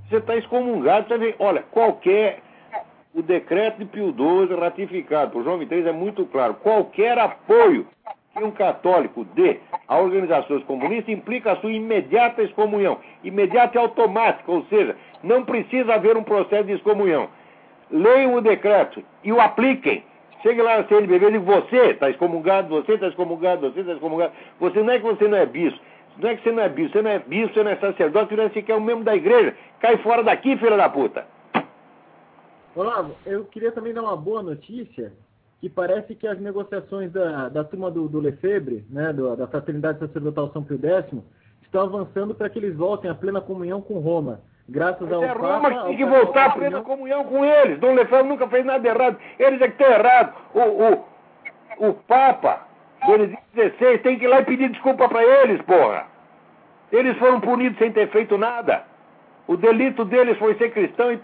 Você 0.09 0.17
está 0.17 0.37
excomungado, 0.37 1.09
você 1.09 1.19
vê, 1.19 1.35
olha, 1.39 1.63
qualquer 1.71 2.41
o 3.15 3.23
decreto 3.23 3.79
de 3.79 3.85
Pio 3.85 4.13
XII 4.13 4.59
ratificado 4.59 5.31
por 5.31 5.45
João 5.45 5.59
XXIII 5.59 5.89
é 5.89 5.93
muito 5.93 6.27
claro. 6.27 6.55
Qualquer 6.55 7.17
apoio 7.17 7.87
que 8.37 8.43
um 8.43 8.51
católico 8.51 9.25
dê 9.37 9.61
a 9.87 9.99
organizações 9.99 10.65
comunistas 10.65 11.15
implica 11.15 11.53
a 11.53 11.57
sua 11.57 11.71
imediata 11.71 12.43
excomunhão. 12.43 12.99
Imediata 13.23 13.79
e 13.79 13.81
automática, 13.81 14.51
ou 14.51 14.65
seja, 14.65 14.97
não 15.23 15.45
precisa 15.45 15.95
haver 15.95 16.17
um 16.17 16.25
processo 16.25 16.65
de 16.65 16.73
excomunhão. 16.73 17.29
Leiam 17.89 18.35
o 18.35 18.41
decreto 18.41 19.05
e 19.23 19.33
o 19.33 19.41
apliquem. 19.41 20.03
Chegue 20.43 20.61
lá 20.61 20.79
na 20.79 20.85
CNBB 20.85 21.29
e 21.29 21.33
diga, 21.33 21.39
você 21.39 21.91
está 21.93 22.11
excomungado, 22.11 22.69
você 22.69 22.95
está 22.95 23.07
excomungado, 23.07 23.71
você 23.71 23.81
está 23.81 23.93
excomungado. 23.93 24.33
Você 24.59 24.83
não 24.83 24.93
é 24.93 24.99
que 24.99 25.05
você 25.05 25.29
não 25.29 25.39
é 25.39 25.47
bispo. 25.47 25.81
Não 26.19 26.29
é 26.29 26.37
que 26.37 26.43
você 26.43 26.53
não 26.53 26.63
é 26.63 26.69
bispo, 26.69 26.93
você 26.93 27.03
não 27.03 27.11
é 27.11 27.19
bispo, 27.21 27.55
você 27.55 27.63
não 27.63 27.71
é 27.71 27.77
sacerdote, 27.77 28.29
você 28.31 28.37
não 28.37 28.45
é 28.45 28.49
sequer 28.51 28.75
um 28.75 28.81
membro 28.81 29.05
da 29.05 29.15
igreja. 29.15 29.57
Cai 29.81 29.97
fora 29.99 30.23
daqui, 30.25 30.57
filha 30.57 30.77
da 30.77 30.89
puta. 30.89 31.34
Olavo, 32.75 33.15
eu 33.25 33.45
queria 33.45 33.71
também 33.71 33.95
dar 33.95 34.03
uma 34.03 34.17
boa 34.17 34.43
notícia, 34.43 35.13
que 35.61 35.69
parece 35.69 36.15
que 36.15 36.27
as 36.27 36.39
negociações 36.41 37.13
da, 37.13 37.49
da 37.49 37.65
turma 37.65 37.91
do, 37.91 38.09
do 38.09 38.21
Lefebvre, 38.21 38.85
né, 38.91 39.13
do, 39.13 39.35
da 39.37 39.47
Fraternidade 39.47 40.01
Sacerdotal 40.01 40.51
São 40.53 40.63
Pio 40.63 40.79
X, 40.79 41.23
estão 41.63 41.83
avançando 41.83 42.35
para 42.35 42.49
que 42.49 42.59
eles 42.59 42.77
voltem 42.77 43.11
à 43.11 43.15
plena 43.15 43.41
comunhão 43.41 43.81
com 43.81 43.99
Roma. 43.99 44.41
Graças 44.69 45.11
ao 45.13 45.23
é 45.23 45.33
Roma 45.33 45.71
que 45.71 45.87
tem 45.89 45.97
que 45.99 46.05
voltar 46.05 46.47
à 46.47 46.51
plena 46.51 46.83
comunhão 46.83 47.25
com 47.25 47.45
eles. 47.45 47.79
Dom 47.79 47.95
Lefebvre 47.95 48.29
nunca 48.29 48.49
fez 48.49 48.65
nada 48.65 48.89
errado. 48.89 49.19
Eles 49.39 49.61
é 49.61 49.69
que 49.69 49.83
estão 49.83 49.95
errados. 49.95 50.35
O, 50.55 50.61
o, 50.61 51.89
o 51.91 51.95
Papa, 51.95 52.67
Benedito 53.07 53.43
XVI, 53.55 53.99
tem 53.99 54.19
que 54.19 54.25
ir 54.25 54.29
lá 54.29 54.41
e 54.41 54.45
pedir 54.45 54.71
desculpa 54.71 55.09
para 55.09 55.23
eles, 55.23 55.61
porra. 55.63 56.07
Eles 56.91 57.17
foram 57.19 57.41
punidos 57.41 57.79
sem 57.79 57.93
ter 57.93 58.09
feito 58.11 58.39
nada. 58.39 58.85
O 59.47 59.57
delito 59.57 60.05
deles 60.05 60.39
foi 60.39 60.55
ser 60.55 60.71
cristão 60.73 61.13
e 61.13 61.21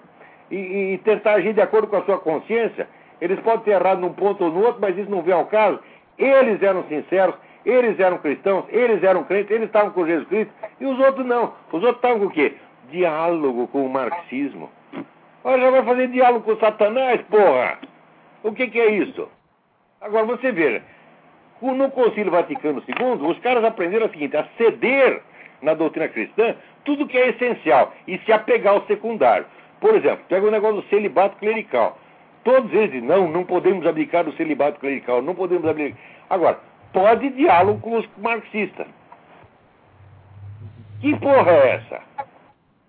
e, 0.51 0.95
e, 0.95 0.99
tentar 0.99 1.35
agir 1.35 1.53
de 1.53 1.61
acordo 1.61 1.89
com 1.89 1.97
a 1.97 2.03
sua 2.03 2.19
consciência. 2.19 2.89
Eles 3.21 3.39
podem 3.41 3.61
ter 3.61 3.73
errado 3.73 4.01
num 4.01 4.13
ponto 4.13 4.45
ou 4.45 4.51
no 4.51 4.65
outro, 4.65 4.81
mas 4.81 4.97
isso 4.97 5.11
não 5.11 5.23
vem 5.23 5.35
ao 5.35 5.47
caso. 5.47 5.79
Eles 6.19 6.63
eram 6.63 6.85
sinceros, 6.85 7.35
eles 7.65 7.99
eram 8.01 8.19
cristãos, 8.19 8.65
eles 8.69 9.03
eram 9.03 9.25
crentes, 9.25 9.51
eles 9.51 9.67
estavam 9.67 9.91
com 9.91 10.07
Jesus 10.07 10.27
Cristo, 10.29 10.53
e 10.81 10.87
os 10.87 10.99
outros 10.99 11.27
não. 11.27 11.53
Os 11.69 11.83
outros 11.83 11.97
estavam 11.97 12.21
com 12.21 12.27
o 12.27 12.31
quê? 12.31 12.55
Diálogo 12.91 13.69
com 13.69 13.85
o 13.85 13.91
marxismo. 13.91 14.71
Olha, 15.45 15.63
já 15.63 15.71
vai 15.71 15.85
fazer 15.85 16.09
diálogo 16.09 16.45
com 16.45 16.61
Satanás, 16.61 17.21
porra! 17.23 17.79
O 18.43 18.53
que, 18.53 18.67
que 18.69 18.81
é 18.81 18.91
isso? 18.91 19.29
Agora 20.01 20.25
você 20.25 20.51
veja, 20.51 20.83
no 21.63 21.91
Concílio 21.91 22.33
Vaticano 22.33 22.83
II, 22.87 23.27
os 23.27 23.39
caras 23.41 23.65
aprenderam 23.65 24.07
o 24.07 24.11
seguinte: 24.11 24.37
a 24.37 24.47
ceder 24.57 25.23
na 25.63 25.75
doutrina 25.75 26.09
cristã 26.09 26.55
tudo 26.85 27.07
que 27.07 27.19
é 27.19 27.29
essencial 27.29 27.93
e 28.07 28.19
se 28.19 28.33
apegar 28.33 28.75
ao 28.75 28.87
secundário. 28.87 29.47
Por 29.81 29.95
exemplo, 29.95 30.25
pega 30.29 30.47
o 30.47 30.51
negócio 30.51 30.83
do 30.83 30.89
celibato 30.89 31.37
clerical. 31.37 31.99
Todos 32.45 32.73
eles 32.73 32.91
dizem, 32.93 33.07
não, 33.07 33.29
não 33.29 33.45
podemos 33.45 33.87
abdicar 33.87 34.25
do 34.25 34.33
celibato 34.33 34.79
clerical, 34.81 35.23
não 35.23 35.35
podemos 35.35 35.67
abdicar. 35.67 35.99
Agora, 36.29 36.59
pode 36.93 37.31
diálogo 37.31 37.81
com 37.81 37.99
os 37.99 38.09
marxistas. 38.19 38.87
Que 41.01 41.19
porra 41.19 41.51
é 41.51 41.69
essa? 41.77 42.03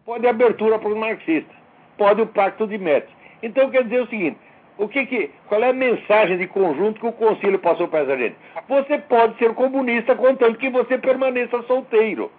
Pode 0.05 0.27
abertura 0.27 0.77
para 0.79 0.89
os 0.89 0.97
marxistas. 0.97 1.55
Pode 1.97 2.21
o 2.21 2.27
pacto 2.27 2.67
de 2.67 2.77
Metz. 2.77 3.09
Então 3.41 3.69
quer 3.69 3.83
dizer 3.83 4.01
o 4.01 4.07
seguinte, 4.07 4.37
o 4.77 4.87
que 4.87 5.05
que, 5.05 5.31
qual 5.47 5.63
é 5.63 5.69
a 5.69 5.73
mensagem 5.73 6.37
de 6.37 6.47
conjunto 6.47 6.99
que 6.99 7.07
o 7.07 7.13
concílio 7.13 7.59
passou 7.59 7.87
para 7.87 7.99
essa 7.99 8.17
gente? 8.17 8.35
Você 8.67 8.97
pode 8.97 9.37
ser 9.37 9.53
comunista 9.53 10.15
contanto 10.15 10.57
que 10.57 10.69
você 10.69 10.97
permaneça 10.97 11.61
solteiro. 11.63 12.31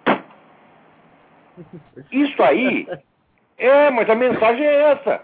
Isso 2.11 2.41
aí 2.43 2.87
é, 3.57 3.89
mas 3.91 4.09
a 4.09 4.15
mensagem 4.15 4.65
é 4.65 4.91
essa. 4.91 5.21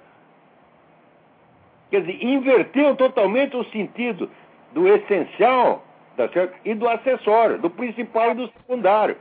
Quer 1.89 2.01
dizer, 2.01 2.23
inverteu 2.23 2.95
totalmente 2.95 3.55
o 3.55 3.63
sentido 3.65 4.30
do 4.73 4.88
essencial 4.88 5.84
tá 6.15 6.27
certo? 6.30 6.55
e 6.65 6.73
do 6.73 6.88
acessório, 6.88 7.57
do 7.59 7.69
principal 7.69 8.32
e 8.32 8.36
do 8.36 8.47
secundário. 8.47 9.15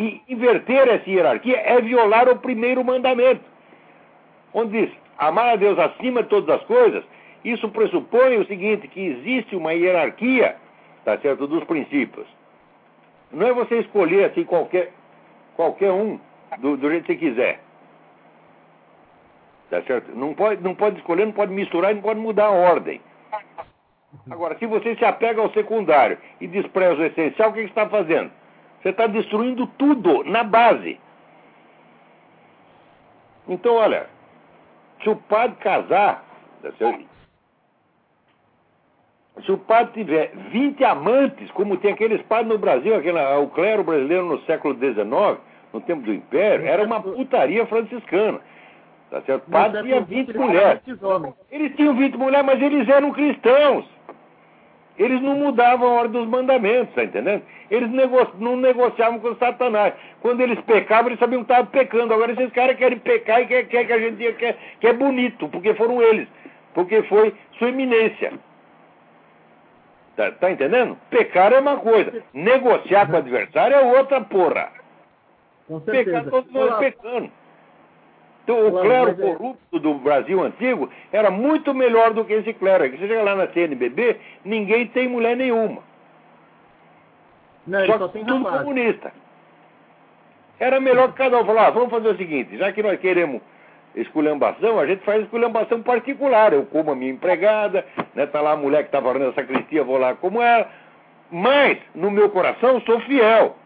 E 0.00 0.20
inverter 0.28 0.88
essa 0.88 1.08
hierarquia 1.08 1.56
é 1.58 1.80
violar 1.80 2.28
o 2.28 2.36
primeiro 2.36 2.84
mandamento, 2.84 3.44
onde 4.52 4.86
diz: 4.86 4.96
amar 5.16 5.50
a 5.50 5.56
Deus 5.56 5.78
acima 5.78 6.24
de 6.24 6.28
todas 6.28 6.60
as 6.60 6.66
coisas. 6.66 7.04
Isso 7.44 7.68
pressupõe 7.68 8.36
o 8.38 8.46
seguinte: 8.46 8.88
que 8.88 9.00
existe 9.00 9.54
uma 9.54 9.72
hierarquia, 9.72 10.56
tá 11.04 11.16
certo, 11.18 11.46
dos 11.46 11.62
princípios. 11.64 12.26
Não 13.30 13.46
é 13.46 13.52
você 13.52 13.78
escolher 13.78 14.24
assim 14.24 14.44
qualquer, 14.44 14.92
qualquer 15.54 15.92
um 15.92 16.18
do, 16.58 16.76
do 16.76 16.90
jeito 16.90 17.06
que 17.06 17.12
você 17.12 17.18
quiser. 17.18 17.60
Tá 19.70 19.82
certo? 19.82 20.14
Não 20.14 20.32
pode, 20.34 20.62
não 20.62 20.74
pode 20.74 20.98
escolher, 20.98 21.26
não 21.26 21.32
pode 21.32 21.52
misturar, 21.52 21.94
não 21.94 22.02
pode 22.02 22.20
mudar 22.20 22.46
a 22.46 22.50
ordem. 22.50 23.00
Agora, 24.30 24.56
se 24.58 24.66
você 24.66 24.94
se 24.96 25.04
apega 25.04 25.40
ao 25.40 25.52
secundário 25.52 26.18
e 26.40 26.46
despreza 26.46 27.00
o 27.00 27.04
essencial, 27.04 27.50
o 27.50 27.52
que 27.52 27.60
você 27.60 27.66
está 27.66 27.88
fazendo? 27.88 28.30
Você 28.80 28.90
está 28.90 29.06
destruindo 29.06 29.66
tudo 29.78 30.22
na 30.24 30.44
base. 30.44 31.00
Então, 33.48 33.74
olha, 33.74 34.06
se 35.02 35.10
o 35.10 35.16
padre 35.16 35.56
casar, 35.56 36.24
tá 36.62 36.70
se 39.44 39.52
o 39.52 39.58
padre 39.58 40.04
tiver 40.04 40.32
20 40.50 40.82
amantes, 40.84 41.50
como 41.50 41.76
tem 41.76 41.92
aqueles 41.92 42.22
padres 42.22 42.48
no 42.48 42.58
Brasil, 42.58 42.94
aquele, 42.94 43.18
o 43.36 43.48
clero 43.48 43.84
brasileiro 43.84 44.24
no 44.24 44.40
século 44.42 44.74
XIX, 44.74 45.06
no 45.72 45.80
tempo 45.82 46.02
do 46.02 46.14
Império, 46.14 46.66
era 46.66 46.82
uma 46.82 47.02
putaria 47.02 47.66
franciscana. 47.66 48.40
Tá 49.10 49.22
certo? 49.22 49.46
O 49.46 49.50
padre 49.50 49.82
tinha 49.82 50.00
20 50.00 50.36
mulheres. 50.36 50.82
Eles 51.50 51.76
tinham 51.76 51.94
20 51.94 52.16
mulheres, 52.16 52.46
mas 52.46 52.60
eles 52.60 52.88
eram 52.88 53.12
cristãos. 53.12 53.86
Eles 54.98 55.20
não 55.20 55.34
mudavam 55.36 55.88
a 55.88 56.00
ordem 56.00 56.20
dos 56.22 56.28
mandamentos, 56.28 56.94
tá 56.94 57.04
entendendo? 57.04 57.42
Eles 57.70 57.90
nego 57.90 58.16
não 58.38 58.56
negociavam 58.56 59.20
com 59.20 59.28
o 59.28 59.36
Satanás. 59.36 59.92
Quando 60.22 60.40
eles 60.40 60.58
pecavam, 60.62 61.08
eles 61.08 61.18
sabiam 61.18 61.44
que 61.44 61.52
estavam 61.52 61.70
pecando. 61.70 62.14
Agora 62.14 62.32
esses 62.32 62.50
caras 62.52 62.76
querem 62.76 62.98
pecar 62.98 63.42
e 63.42 63.46
querem 63.46 63.66
quer 63.66 63.86
que 63.86 63.92
a 63.92 63.98
gente 63.98 64.16
diga 64.16 64.32
que 64.32 64.46
é, 64.46 64.56
que 64.80 64.86
é 64.86 64.92
bonito, 64.94 65.48
porque 65.48 65.74
foram 65.74 66.00
eles. 66.00 66.26
Porque 66.72 67.02
foi 67.04 67.34
sua 67.58 67.68
eminência. 67.68 68.32
Tá, 70.16 70.32
tá, 70.32 70.50
entendendo? 70.50 70.96
Pecar 71.10 71.52
é 71.52 71.60
uma 71.60 71.76
coisa, 71.76 72.22
negociar 72.32 73.06
com 73.06 73.12
o 73.12 73.18
adversário 73.18 73.76
é 73.76 73.98
outra 73.98 74.22
porra. 74.22 74.72
Com 75.68 75.80
certeza. 75.80 76.22
Pecar 76.22 76.30
todos 76.30 76.50
nós 76.52 76.78
pecando. 76.78 77.30
Então, 78.46 78.68
o 78.68 78.80
clero 78.80 79.10
é- 79.10 79.14
corrupto 79.14 79.80
do 79.80 79.94
Brasil 79.94 80.40
antigo 80.40 80.88
era 81.10 81.32
muito 81.32 81.74
melhor 81.74 82.14
do 82.14 82.24
que 82.24 82.32
esse 82.32 82.52
clero. 82.52 82.88
Você 82.88 83.08
chega 83.08 83.22
lá 83.24 83.34
na 83.34 83.48
CNBB, 83.48 84.16
ninguém 84.44 84.86
tem 84.86 85.08
mulher 85.08 85.36
nenhuma. 85.36 85.82
Não, 87.66 87.84
só, 87.86 87.98
só 87.98 88.06
tudo 88.06 88.44
rapaz. 88.44 88.62
comunista. 88.62 89.12
Era 90.60 90.78
melhor 90.78 91.08
que 91.10 91.18
cada 91.18 91.40
um 91.40 91.44
falar, 91.44 91.66
ah, 91.66 91.70
vamos 91.70 91.90
fazer 91.90 92.08
o 92.08 92.16
seguinte, 92.16 92.56
já 92.56 92.70
que 92.70 92.84
nós 92.84 93.00
queremos 93.00 93.42
esculhambação, 93.96 94.78
a 94.78 94.86
gente 94.86 95.04
faz 95.04 95.22
esculhambação 95.24 95.82
particular. 95.82 96.52
Eu 96.52 96.64
como 96.66 96.92
a 96.92 96.94
minha 96.94 97.10
empregada, 97.10 97.84
né, 98.14 98.26
tá 98.26 98.40
lá 98.40 98.52
a 98.52 98.56
mulher 98.56 98.82
que 98.82 98.88
está 98.88 99.00
varrendo 99.00 99.30
a 99.30 99.34
sacristia, 99.34 99.82
vou 99.82 99.98
lá 99.98 100.14
como 100.14 100.40
ela. 100.40 100.70
Mas, 101.32 101.78
no 101.96 102.12
meu 102.12 102.30
coração, 102.30 102.80
sou 102.82 103.00
fiel. 103.00 103.56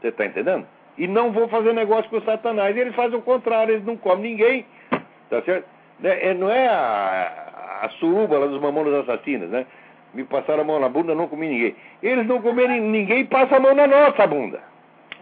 Você 0.00 0.08
está 0.08 0.24
entendendo? 0.24 0.66
E 0.96 1.06
não 1.06 1.32
vou 1.32 1.48
fazer 1.48 1.72
negócio 1.72 2.10
com 2.10 2.18
o 2.18 2.24
Satanás. 2.24 2.76
E 2.76 2.80
eles 2.80 2.94
fazem 2.94 3.18
o 3.18 3.22
contrário, 3.22 3.74
eles 3.74 3.84
não 3.84 3.96
comem 3.96 4.32
ninguém, 4.32 4.66
tá 5.30 5.42
certo? 5.42 5.66
Né? 6.00 6.30
É, 6.30 6.34
não 6.34 6.50
é 6.50 6.68
a, 6.68 7.80
a 7.82 7.88
suruba 7.98 8.38
lá 8.38 8.46
dos 8.46 8.60
mamonos 8.60 8.94
assassinos, 8.94 9.50
né? 9.50 9.66
Me 10.14 10.24
passaram 10.24 10.62
a 10.62 10.64
mão 10.64 10.80
na 10.80 10.88
bunda, 10.88 11.14
não 11.14 11.28
comi 11.28 11.48
ninguém. 11.48 11.76
Eles 12.02 12.26
não 12.26 12.40
comerem 12.40 12.80
ninguém, 12.90 13.26
passam 13.26 13.58
a 13.58 13.60
mão 13.60 13.74
na 13.74 13.86
nossa 13.86 14.26
bunda. 14.26 14.60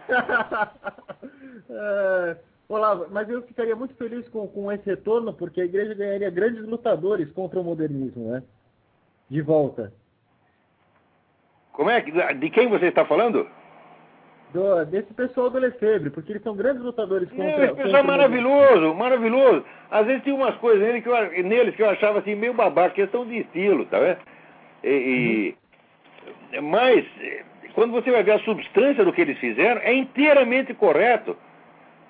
é, 1.69 2.37
Olá, 2.67 3.07
mas 3.11 3.29
eu 3.29 3.43
ficaria 3.43 3.75
muito 3.75 3.93
feliz 3.95 4.27
com, 4.29 4.47
com 4.47 4.71
esse 4.71 4.85
retorno, 4.89 5.31
porque 5.31 5.61
a 5.61 5.65
igreja 5.65 5.93
ganharia 5.93 6.31
grandes 6.31 6.65
lutadores 6.65 7.31
contra 7.31 7.59
o 7.59 7.63
modernismo, 7.63 8.31
né? 8.31 8.43
De 9.29 9.39
volta. 9.41 9.93
Como 11.73 11.91
é? 11.91 12.01
De 12.01 12.49
quem 12.49 12.67
você 12.67 12.87
está 12.87 13.05
falando? 13.05 13.47
Do, 14.55 14.85
desse 14.85 15.13
pessoal 15.13 15.49
do 15.49 15.59
Lefebvre, 15.59 16.09
porque 16.09 16.31
eles 16.31 16.41
são 16.41 16.55
grandes 16.55 16.81
lutadores 16.81 17.29
contra... 17.29 17.45
Não, 17.45 17.63
esse 17.65 17.75
pessoal 17.75 17.97
é 17.97 18.03
maravilhoso, 18.03 18.95
maravilhoso. 18.95 19.65
Às 19.91 20.05
vezes 20.07 20.23
tinha 20.23 20.35
umas 20.35 20.55
coisas 20.55 20.81
nele 20.81 21.01
que 21.01 21.09
eu, 21.09 21.43
neles 21.43 21.75
que 21.75 21.83
eu 21.83 21.89
achava 21.89 22.19
assim 22.19 22.33
meio 22.33 22.53
babaca, 22.53 22.95
questão 22.95 23.25
de 23.25 23.39
estilo, 23.39 23.85
tá 23.85 23.99
vendo? 23.99 24.17
E, 24.83 25.53
e, 26.53 26.61
mas, 26.61 27.05
quando 27.73 27.91
você 27.91 28.09
vai 28.09 28.23
ver 28.23 28.31
a 28.31 28.39
substância 28.39 29.03
do 29.03 29.11
que 29.11 29.21
eles 29.21 29.37
fizeram, 29.37 29.81
é 29.81 29.93
inteiramente 29.93 30.73
correto, 30.73 31.35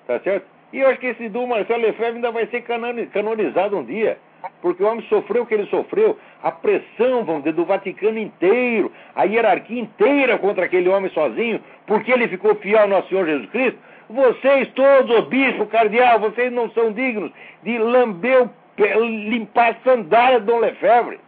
tá 0.06 0.20
certo? 0.20 0.46
E 0.72 0.80
eu 0.80 0.88
acho 0.88 1.00
que 1.00 1.06
esse 1.06 1.28
do 1.28 1.46
Marcelo 1.46 1.82
Lefebvre 1.82 2.16
ainda 2.16 2.30
vai 2.30 2.46
ser 2.46 2.62
canonizado 2.62 3.76
um 3.76 3.84
dia 3.84 4.18
porque 4.60 4.82
o 4.82 4.86
homem 4.86 5.04
sofreu 5.08 5.42
o 5.42 5.46
que 5.46 5.54
ele 5.54 5.66
sofreu, 5.66 6.18
a 6.42 6.50
pressão, 6.50 7.24
vamos 7.24 7.42
dizer, 7.42 7.54
do 7.54 7.64
Vaticano 7.64 8.18
inteiro, 8.18 8.92
a 9.14 9.24
hierarquia 9.24 9.80
inteira 9.80 10.38
contra 10.38 10.64
aquele 10.64 10.88
homem 10.88 11.10
sozinho, 11.10 11.60
porque 11.86 12.12
ele 12.12 12.28
ficou 12.28 12.54
fiel 12.56 12.80
ao 12.80 12.88
nosso 12.88 13.08
Senhor 13.08 13.26
Jesus 13.26 13.50
Cristo. 13.50 13.78
Vocês 14.08 14.68
todos, 14.74 15.16
o 15.18 15.22
bispo, 15.22 15.66
cardeal, 15.66 16.20
vocês 16.20 16.52
não 16.52 16.70
são 16.70 16.92
dignos 16.92 17.32
de 17.62 17.78
lamber, 17.78 18.48
limpar 18.78 19.70
a 19.70 19.90
sandália 19.90 20.40
do 20.40 20.46
Dom 20.46 20.58
Lefebvre. 20.58 21.18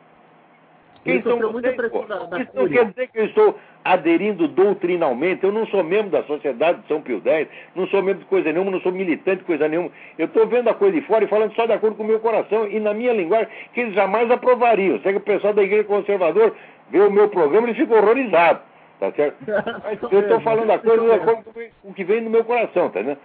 Quem 1.05 1.23
são 1.23 1.39
vocês, 1.39 1.77
da, 1.77 2.17
da 2.25 2.41
Isso 2.41 2.51
não 2.55 2.69
quer 2.69 2.85
dizer 2.87 3.09
que 3.09 3.19
eu 3.19 3.25
estou 3.25 3.59
aderindo 3.85 4.47
doutrinalmente. 4.49 5.45
Eu 5.45 5.53
não 5.53 5.67
sou 5.67 5.83
membro 5.83 6.11
da 6.11 6.23
Sociedade 6.25 6.83
de 6.83 6.89
São 6.89 7.01
Pio 7.01 7.23
X, 7.25 7.49
não 7.75 7.87
sou 7.87 8.03
membro 8.03 8.21
de 8.21 8.27
coisa 8.27 8.53
nenhuma, 8.53 8.71
não 8.71 8.81
sou 8.81 8.93
militante 8.93 9.39
de 9.39 9.45
coisa 9.45 9.69
nenhuma. 9.69 9.91
Eu 10.19 10.27
estou 10.27 10.47
vendo 10.47 10.69
a 10.69 10.75
coisa 10.75 11.01
de 11.01 11.07
fora 11.07 11.25
e 11.25 11.29
falando 11.29 11.55
só 11.55 11.67
de 11.67 11.73
acordo 11.73 11.97
com 11.97 12.03
o 12.03 12.07
meu 12.07 12.21
coração 12.21 12.67
e 12.69 12.79
na 12.79 12.93
minha 12.93 13.13
linguagem, 13.13 13.49
que 13.73 13.81
eles 13.81 13.95
jamais 13.95 14.31
aprovariam. 14.31 15.01
Sei 15.01 15.13
que 15.13 15.19
o 15.19 15.23
pessoal 15.23 15.55
da 15.55 15.63
Igreja 15.63 15.85
Conservador 15.85 16.55
vê 16.91 17.01
o 17.01 17.11
meu 17.11 17.29
programa 17.29 17.71
e 17.71 17.75
fica 17.75 17.95
horrorizado. 17.95 18.61
Tá 19.01 19.13
certo? 19.13 19.37
Mas 19.85 20.13
eu 20.13 20.21
estou 20.21 20.41
falando 20.41 20.71
a 20.71 20.79
coisa 20.79 21.05
de 21.05 21.13
acordo 21.13 21.45
com 21.45 21.91
o 21.91 21.95
que 21.95 22.05
vem 22.05 22.21
no 22.21 22.31
meu 22.31 22.45
coração, 22.45 22.91
tá 22.91 23.01
vendo? 23.01 23.19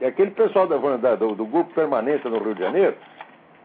E 0.00 0.04
aquele 0.04 0.30
pessoal 0.30 0.66
da, 0.66 0.76
da, 0.96 1.14
do, 1.14 1.34
do 1.34 1.46
Grupo 1.46 1.74
Permanência 1.74 2.28
no 2.30 2.38
Rio 2.38 2.54
de 2.54 2.60
Janeiro, 2.60 2.96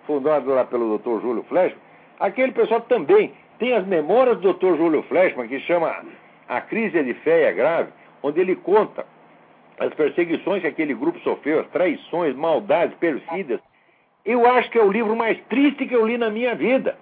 fundado 0.05 0.49
lá 0.53 0.65
pelo 0.65 0.97
Dr. 0.97 1.21
Júlio 1.21 1.43
Flecha, 1.43 1.75
Aquele 2.19 2.51
pessoal 2.51 2.81
também 2.81 3.33
tem 3.59 3.73
as 3.73 3.85
memórias 3.85 4.39
do 4.39 4.53
Dr. 4.53 4.75
Júlio 4.75 5.03
Fleshman, 5.03 5.47
que 5.47 5.59
chama 5.61 6.03
A 6.47 6.61
Crise 6.61 7.03
de 7.03 7.13
Fé 7.15 7.43
é 7.43 7.53
Grave, 7.53 7.91
onde 8.23 8.39
ele 8.39 8.55
conta 8.55 9.05
as 9.79 9.93
perseguições 9.93 10.61
que 10.61 10.67
aquele 10.67 10.95
grupo 10.95 11.19
sofreu, 11.19 11.59
as 11.59 11.67
traições, 11.67 12.35
maldades, 12.35 12.97
perfidas. 12.97 13.59
Eu 14.25 14.47
acho 14.47 14.69
que 14.71 14.79
é 14.79 14.83
o 14.83 14.91
livro 14.91 15.15
mais 15.15 15.39
triste 15.47 15.85
que 15.85 15.95
eu 15.95 16.05
li 16.05 16.17
na 16.17 16.29
minha 16.29 16.55
vida. 16.55 16.97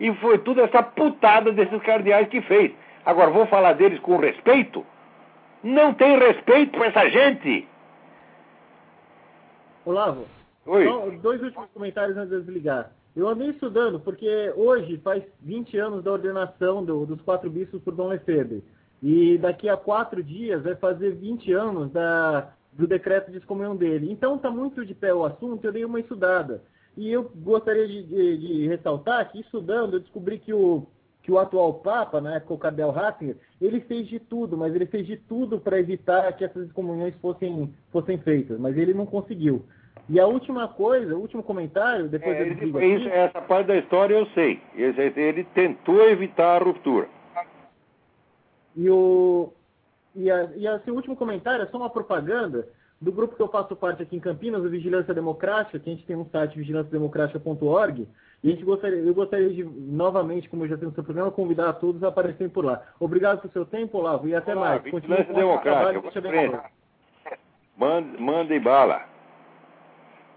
E 0.00 0.12
foi 0.16 0.38
tudo 0.38 0.60
essa 0.60 0.82
putada 0.82 1.52
desses 1.52 1.82
cardeais 1.82 2.28
que 2.28 2.40
fez. 2.42 2.72
Agora, 3.04 3.30
vou 3.30 3.46
falar 3.46 3.74
deles 3.74 4.00
com 4.00 4.16
respeito? 4.16 4.84
Não 5.62 5.94
tem 5.94 6.18
respeito 6.18 6.72
para 6.72 6.86
essa 6.86 7.08
gente. 7.10 7.68
Olavo, 9.84 10.26
Oi. 10.66 10.86
Só 10.86 11.10
dois 11.20 11.42
últimos 11.42 11.68
comentários 11.72 12.16
antes 12.16 12.30
de 12.30 12.42
desligar. 12.42 12.90
Eu 13.14 13.28
andei 13.28 13.50
estudando, 13.50 14.00
porque 14.00 14.52
hoje 14.56 14.98
faz 14.98 15.22
20 15.42 15.78
anos 15.78 16.02
da 16.02 16.12
ordenação 16.12 16.84
do, 16.84 17.06
dos 17.06 17.20
quatro 17.20 17.48
bispos 17.50 17.80
por 17.82 17.94
Dom 17.94 18.08
Lefebvre. 18.08 18.64
E 19.02 19.38
daqui 19.38 19.68
a 19.68 19.76
quatro 19.76 20.22
dias 20.22 20.62
vai 20.62 20.74
fazer 20.74 21.12
20 21.12 21.52
anos 21.52 21.92
da, 21.92 22.50
do 22.72 22.86
decreto 22.86 23.30
de 23.30 23.38
excomunhão 23.38 23.76
dele. 23.76 24.10
Então 24.10 24.36
está 24.36 24.50
muito 24.50 24.84
de 24.84 24.94
pé 24.94 25.14
o 25.14 25.24
assunto, 25.24 25.64
eu 25.64 25.72
dei 25.72 25.84
uma 25.84 26.00
estudada. 26.00 26.62
E 26.96 27.10
eu 27.10 27.30
gostaria 27.36 27.86
de, 27.86 28.02
de, 28.04 28.38
de 28.38 28.68
ressaltar 28.68 29.30
que, 29.30 29.40
estudando, 29.40 29.94
eu 29.94 30.00
descobri 30.00 30.38
que 30.38 30.52
o, 30.52 30.86
que 31.22 31.32
o 31.32 31.38
atual 31.38 31.74
Papa, 31.74 32.20
na 32.20 32.36
época 32.36 32.54
o 32.54 32.58
Cardeal 32.58 32.90
Ratzinger, 32.90 33.36
ele 33.60 33.80
fez 33.80 34.06
de 34.06 34.20
tudo, 34.20 34.56
mas 34.56 34.74
ele 34.74 34.86
fez 34.86 35.06
de 35.06 35.16
tudo 35.16 35.58
para 35.58 35.80
evitar 35.80 36.32
que 36.34 36.44
essas 36.44 36.66
excomunhões 36.66 37.14
fossem, 37.16 37.74
fossem 37.90 38.18
feitas, 38.18 38.58
mas 38.60 38.76
ele 38.76 38.94
não 38.94 39.06
conseguiu. 39.06 39.64
E 40.08 40.20
a 40.20 40.26
última 40.26 40.68
coisa, 40.68 41.16
o 41.16 41.20
último 41.20 41.42
comentário, 41.42 42.08
depois 42.08 42.36
é, 42.36 42.42
ele, 42.42 42.96
isso, 42.96 43.08
Essa 43.08 43.40
parte 43.40 43.68
da 43.68 43.76
história 43.76 44.14
eu 44.14 44.26
sei. 44.34 44.60
Ele, 44.74 45.12
ele 45.16 45.44
tentou 45.54 46.08
evitar 46.08 46.60
a 46.60 46.64
ruptura. 46.64 47.08
E 48.76 48.90
o 48.90 49.52
e, 50.14 50.30
a, 50.30 50.44
e 50.54 50.66
esse 50.66 50.90
último 50.90 51.16
comentário 51.16 51.64
é 51.64 51.66
só 51.66 51.76
uma 51.76 51.90
propaganda 51.90 52.68
do 53.04 53.12
grupo 53.12 53.36
que 53.36 53.42
eu 53.42 53.48
faço 53.48 53.76
parte 53.76 54.02
aqui 54.02 54.16
em 54.16 54.20
Campinas, 54.20 54.64
o 54.64 54.68
Vigilância 54.70 55.12
Democrática, 55.12 55.78
que 55.78 55.90
a 55.90 55.92
gente 55.92 56.06
tem 56.06 56.16
um 56.16 56.24
site 56.30 56.56
vigilânciademocrática.org, 56.56 58.08
e 58.42 58.48
a 58.48 58.50
gente 58.50 58.64
gostaria, 58.64 58.98
eu 58.98 59.14
gostaria 59.14 59.50
de, 59.50 59.62
novamente, 59.62 60.48
como 60.48 60.64
eu 60.64 60.68
já 60.68 60.76
tenho 60.76 60.88
no 60.88 60.94
seu 60.94 61.04
programa, 61.04 61.30
convidar 61.30 61.68
a 61.68 61.72
todos 61.74 62.02
a 62.02 62.08
aparecerem 62.08 62.48
por 62.48 62.64
lá. 62.64 62.82
Obrigado 62.98 63.42
pelo 63.42 63.52
seu 63.52 63.66
tempo, 63.66 63.98
Olavo, 63.98 64.26
e 64.26 64.34
até 64.34 64.56
Olá, 64.56 64.70
mais. 64.70 64.82
Vigilância 64.82 65.34
Democrática, 65.34 66.70
manda, 67.76 68.18
manda 68.18 68.54
e 68.54 68.60
bala. 68.60 69.02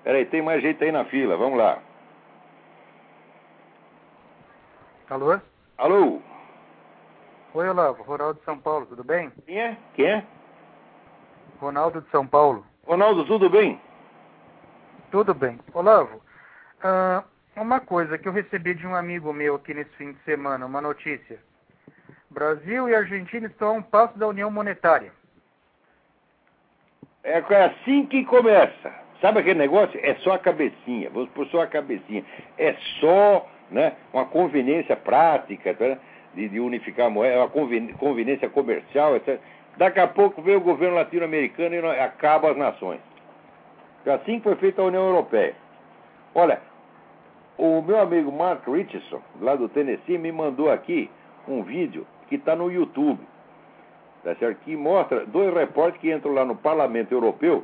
Peraí, 0.04 0.26
tem 0.26 0.42
mais 0.42 0.62
gente 0.62 0.84
aí 0.84 0.92
na 0.92 1.06
fila, 1.06 1.38
vamos 1.38 1.58
lá. 1.58 1.80
Alô? 5.10 5.40
Alô? 5.78 6.20
Oi, 7.54 7.70
Olavo. 7.70 8.04
Ronaldo 8.04 8.40
de 8.40 8.46
São 8.46 8.60
Paulo, 8.60 8.86
tudo 8.88 9.06
bem? 9.06 9.32
Quem 9.46 9.58
é? 9.58 9.78
Quem 9.96 10.06
é? 10.06 10.26
Ronaldo 11.60 12.02
de 12.02 12.10
São 12.10 12.26
Paulo. 12.26 12.66
Ronaldo, 12.86 13.26
tudo 13.26 13.50
bem? 13.50 13.80
Tudo 15.12 15.34
bem. 15.34 15.60
Olavo, 15.74 16.18
uh, 16.18 17.24
uma 17.56 17.80
coisa 17.80 18.18
que 18.18 18.28
eu 18.28 18.32
recebi 18.32 18.74
de 18.74 18.86
um 18.86 18.96
amigo 18.96 19.34
meu 19.34 19.56
aqui 19.56 19.74
nesse 19.74 19.92
fim 19.92 20.12
de 20.12 20.20
semana, 20.24 20.66
uma 20.66 20.82
notícia. 20.82 21.40
Brasil 22.30 22.88
e 22.88 22.96
Argentina 22.96 23.48
estão 23.48 23.70
a 23.70 23.74
um 23.74 23.82
passo 23.82 24.18
da 24.18 24.28
União 24.28 24.52
Monetária. 24.52 25.12
É 27.24 27.40
assim 27.66 28.06
que 28.06 28.24
começa. 28.26 28.94
Sabe 29.22 29.40
aquele 29.40 29.60
negócio? 29.60 30.00
É 30.04 30.16
só 30.16 30.34
a 30.34 30.40
cabecinha. 30.40 31.10
Vamos 31.10 31.30
por 31.32 31.48
só 31.48 31.62
a 31.62 31.68
cabecinha. 31.68 32.24
É 32.58 32.74
só 33.00 33.50
né, 33.72 33.94
uma 34.14 34.26
conveniência 34.26 34.96
prática 34.96 35.74
tá? 35.74 35.98
de, 36.34 36.48
de, 36.50 36.60
unificar 36.60 37.08
a 37.08 37.10
moeda, 37.10 37.40
uma 37.40 37.94
conveniência 37.98 38.50
comercial, 38.50 39.16
etc. 39.16 39.40
Daqui 39.78 40.00
a 40.00 40.08
pouco 40.08 40.42
vem 40.42 40.56
o 40.56 40.62
governo 40.62 40.96
latino-americano 40.96 41.76
e 41.76 42.00
acaba 42.00 42.52
as 42.52 42.58
nações. 42.58 43.00
Assim 44.06 44.40
foi 44.40 44.56
feita 44.56 44.82
a 44.82 44.86
União 44.86 45.06
Europeia. 45.06 45.56
Olha, 46.34 46.62
o 47.58 47.82
meu 47.82 48.00
amigo 48.00 48.32
Mark 48.32 48.68
Richardson, 48.68 49.22
lá 49.42 49.56
do 49.56 49.70
Tennessee, 49.70 50.18
me 50.18 50.32
mandou 50.32 50.72
aqui 50.72 51.10
um 51.48 51.64
vídeo 51.64 52.06
que 52.28 52.36
está 52.36 52.56
no 52.56 52.72
YouTube, 52.72 53.20
tá 54.24 54.36
certo? 54.36 54.60
que 54.64 54.76
mostra 54.76 55.26
dois 55.26 55.54
repórteres 55.54 56.02
que 56.02 56.12
entram 56.12 56.34
lá 56.34 56.46
no 56.46 56.56
Parlamento 56.56 57.12
Europeu, 57.12 57.64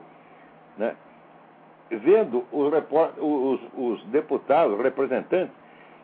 né? 0.77 0.95
vendo 1.89 2.45
os, 2.51 2.73
os, 3.17 3.61
os 3.75 4.05
deputados, 4.05 4.73
os 4.73 4.83
representantes, 4.83 5.53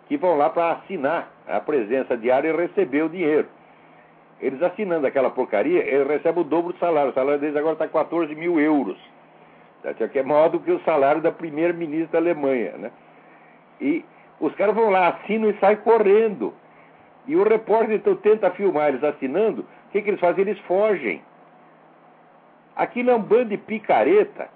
que 0.08 0.18
vão 0.18 0.38
lá 0.38 0.50
para 0.50 0.72
assinar 0.72 1.32
a 1.48 1.60
presença 1.60 2.18
diária 2.18 2.50
e 2.50 2.56
receber 2.56 3.04
o 3.04 3.10
dinheiro. 3.10 3.48
Eles 4.42 4.62
assinando 4.62 5.06
aquela 5.06 5.30
porcaria, 5.30 5.84
eles 5.84 6.08
recebem 6.08 6.42
o 6.42 6.46
dobro 6.46 6.74
do 6.74 6.80
salário. 6.80 7.12
O 7.12 7.14
salário 7.14 7.40
deles 7.40 7.56
agora 7.56 7.74
está 7.74 7.88
14 7.88 8.34
mil 8.36 8.60
euros. 8.60 8.98
Tá? 9.84 9.94
Que 9.94 10.20
é 10.20 10.24
maior 10.24 10.50
do 10.50 10.60
que 10.60 10.72
o 10.72 10.80
salário 10.82 11.22
da 11.22 11.32
primeira-ministra 11.32 12.14
da 12.14 12.18
Alemanha. 12.20 12.72
Né? 12.78 12.92
E 13.82 14.06
os 14.40 14.54
caras 14.56 14.76
vão 14.76 14.90
lá, 14.90 15.10
assinam 15.10 15.50
e 15.50 15.60
saem 15.60 15.78
correndo. 15.78 16.54
E 17.28 17.36
o 17.36 17.44
repórter 17.44 17.96
então 17.96 18.16
tenta 18.16 18.50
filmar 18.52 18.90
eles 18.90 19.04
assinando. 19.04 19.62
O 19.62 19.92
que, 19.92 20.02
que 20.02 20.10
eles 20.10 20.20
fazem? 20.20 20.42
Eles 20.42 20.60
fogem. 20.62 21.22
Aquilo 22.76 23.12
é 23.12 23.16
um 23.16 23.22
bando 23.22 23.50
de 23.50 23.58
picareta. 23.58 24.48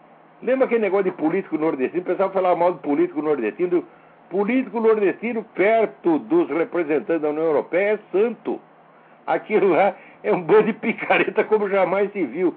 Lembra 0.41 0.65
aquele 0.65 0.81
negócio 0.81 1.05
de 1.05 1.11
político 1.11 1.57
nordestino? 1.57 2.01
O 2.01 2.05
pessoal 2.05 2.31
falava 2.31 2.55
mal 2.55 2.73
do 2.73 2.79
político 2.79 3.21
nordestino. 3.21 3.85
Político 4.29 4.79
nordestino 4.79 5.43
perto 5.53 6.19
dos 6.19 6.49
representantes 6.49 7.21
da 7.21 7.29
União 7.29 7.43
Europeia 7.43 7.93
é 7.93 7.99
santo. 8.11 8.59
Aquilo 9.25 9.69
lá 9.69 9.95
é 10.23 10.33
um 10.33 10.41
bando 10.41 10.63
de 10.63 10.73
picareta 10.73 11.43
como 11.43 11.69
jamais 11.69 12.11
se 12.11 12.23
viu. 12.25 12.55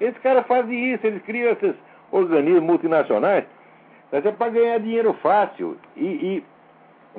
Esses 0.00 0.18
caras 0.18 0.46
fazem 0.46 0.92
isso, 0.92 1.06
eles 1.06 1.22
criam 1.22 1.52
esses 1.52 1.74
organismos 2.10 2.62
multinacionais 2.62 3.44
mas 4.10 4.24
é 4.24 4.32
para 4.32 4.50
ganhar 4.50 4.78
dinheiro 4.78 5.12
fácil 5.14 5.76
e, 5.96 6.04
e, 6.04 6.44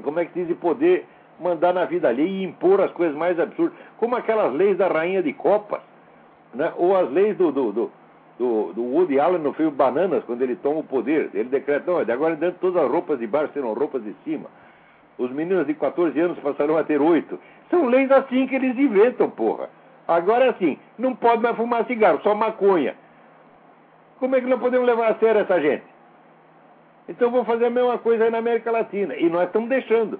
como 0.01 0.19
é 0.19 0.25
que 0.25 0.33
diz, 0.33 0.47
de 0.47 0.55
poder 0.55 1.05
mandar 1.39 1.73
na 1.73 1.85
vida 1.85 2.07
ali 2.07 2.23
e 2.23 2.43
impor 2.43 2.81
as 2.81 2.91
coisas 2.91 3.15
mais 3.15 3.39
absurdas, 3.39 3.77
como 3.97 4.15
aquelas 4.15 4.53
leis 4.53 4.77
da 4.77 4.87
rainha 4.87 5.21
de 5.21 5.33
copas, 5.33 5.81
né? 6.53 6.71
ou 6.77 6.95
as 6.95 7.09
leis 7.11 7.37
do, 7.37 7.51
do, 7.51 7.71
do, 7.71 7.91
do, 8.39 8.73
do 8.73 8.83
Woody 8.83 9.19
Allen 9.19 9.41
no 9.41 9.53
filme 9.53 9.71
Bananas, 9.71 10.23
quando 10.23 10.41
ele 10.41 10.55
toma 10.55 10.79
o 10.79 10.83
poder. 10.83 11.29
Ele 11.33 11.49
decreta, 11.49 11.91
não, 11.91 12.03
de 12.03 12.11
agora 12.11 12.33
em 12.33 12.37
diante 12.37 12.57
todas 12.59 12.81
as 12.81 12.89
roupas 12.89 13.19
de 13.19 13.27
baixo 13.27 13.53
serão 13.53 13.73
roupas 13.73 14.03
de 14.03 14.15
cima. 14.23 14.49
Os 15.17 15.31
meninos 15.31 15.65
de 15.65 15.73
14 15.73 16.19
anos 16.19 16.39
passarão 16.39 16.77
a 16.77 16.83
ter 16.83 17.01
8. 17.01 17.39
São 17.69 17.85
leis 17.87 18.11
assim 18.11 18.47
que 18.47 18.55
eles 18.55 18.77
inventam, 18.77 19.29
porra. 19.29 19.69
Agora 20.07 20.51
assim, 20.51 20.79
não 20.97 21.15
pode 21.15 21.41
mais 21.41 21.55
fumar 21.55 21.85
cigarro, 21.85 22.21
só 22.21 22.33
maconha. 22.35 22.95
Como 24.19 24.35
é 24.35 24.41
que 24.41 24.47
não 24.47 24.59
podemos 24.59 24.87
levar 24.87 25.11
a 25.11 25.15
sério 25.15 25.41
essa 25.41 25.59
gente? 25.59 25.83
Então 27.07 27.31
vou 27.31 27.45
fazer 27.45 27.65
a 27.65 27.69
mesma 27.69 27.97
coisa 27.97 28.25
aí 28.25 28.29
na 28.29 28.39
América 28.39 28.71
Latina. 28.71 29.15
E 29.15 29.29
nós 29.29 29.47
estamos 29.47 29.69
deixando. 29.69 30.19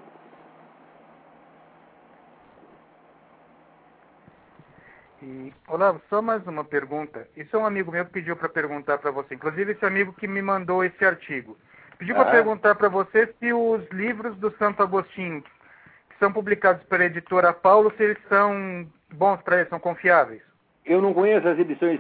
E, 5.22 5.52
Olavo, 5.68 6.02
só 6.10 6.22
mais 6.22 6.46
uma 6.48 6.64
pergunta. 6.64 7.28
Isso 7.36 7.56
é 7.56 7.60
um 7.60 7.66
amigo 7.66 7.92
meu 7.92 8.06
que 8.06 8.12
pediu 8.12 8.36
para 8.36 8.48
perguntar 8.48 8.98
para 9.00 9.12
você. 9.12 9.36
Inclusive, 9.36 9.72
esse 9.72 9.86
amigo 9.86 10.14
que 10.14 10.28
me 10.28 10.42
mandou 10.42 10.84
esse 10.84 11.04
artigo. 11.04 11.58
Pediu 11.98 12.16
ah. 12.16 12.24
para 12.24 12.32
perguntar 12.32 12.76
para 12.76 12.90
você 12.90 13.34
se 13.40 13.54
os 13.54 13.88
livros 13.92 14.36
do 14.38 14.52
Santo 14.58 14.84
Agostinho, 14.84 15.42
que 15.42 16.18
são 16.20 16.32
publicados 16.32 16.84
pela 16.84 17.06
editora 17.06 17.54
Paulo, 17.54 17.92
se 17.98 18.04
eles 18.04 18.18
são 18.30 18.88
bons 19.14 19.42
para 19.42 19.58
eles, 19.58 19.70
são 19.70 19.80
confiáveis. 19.80 20.42
Eu 20.86 21.02
não 21.02 21.14
conheço 21.14 21.48
as 21.48 21.60
edições 21.60 22.00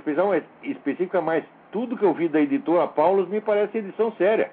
específicas, 0.64 1.24
mas 1.24 1.43
tudo 1.72 1.98
que 1.98 2.06
eu 2.06 2.14
vi 2.14 2.30
da 2.30 2.39
editora 2.39 2.88
Paulo 2.88 3.28
me 3.28 3.41
parece 3.41 3.80
edição 3.80 4.12
séria. 4.14 4.52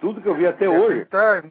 Tudo 0.00 0.20
que 0.20 0.28
eu 0.28 0.34
vi 0.34 0.46
até 0.46 0.66
é 0.66 0.68
hoje. 0.68 1.04
Tá... 1.06 1.42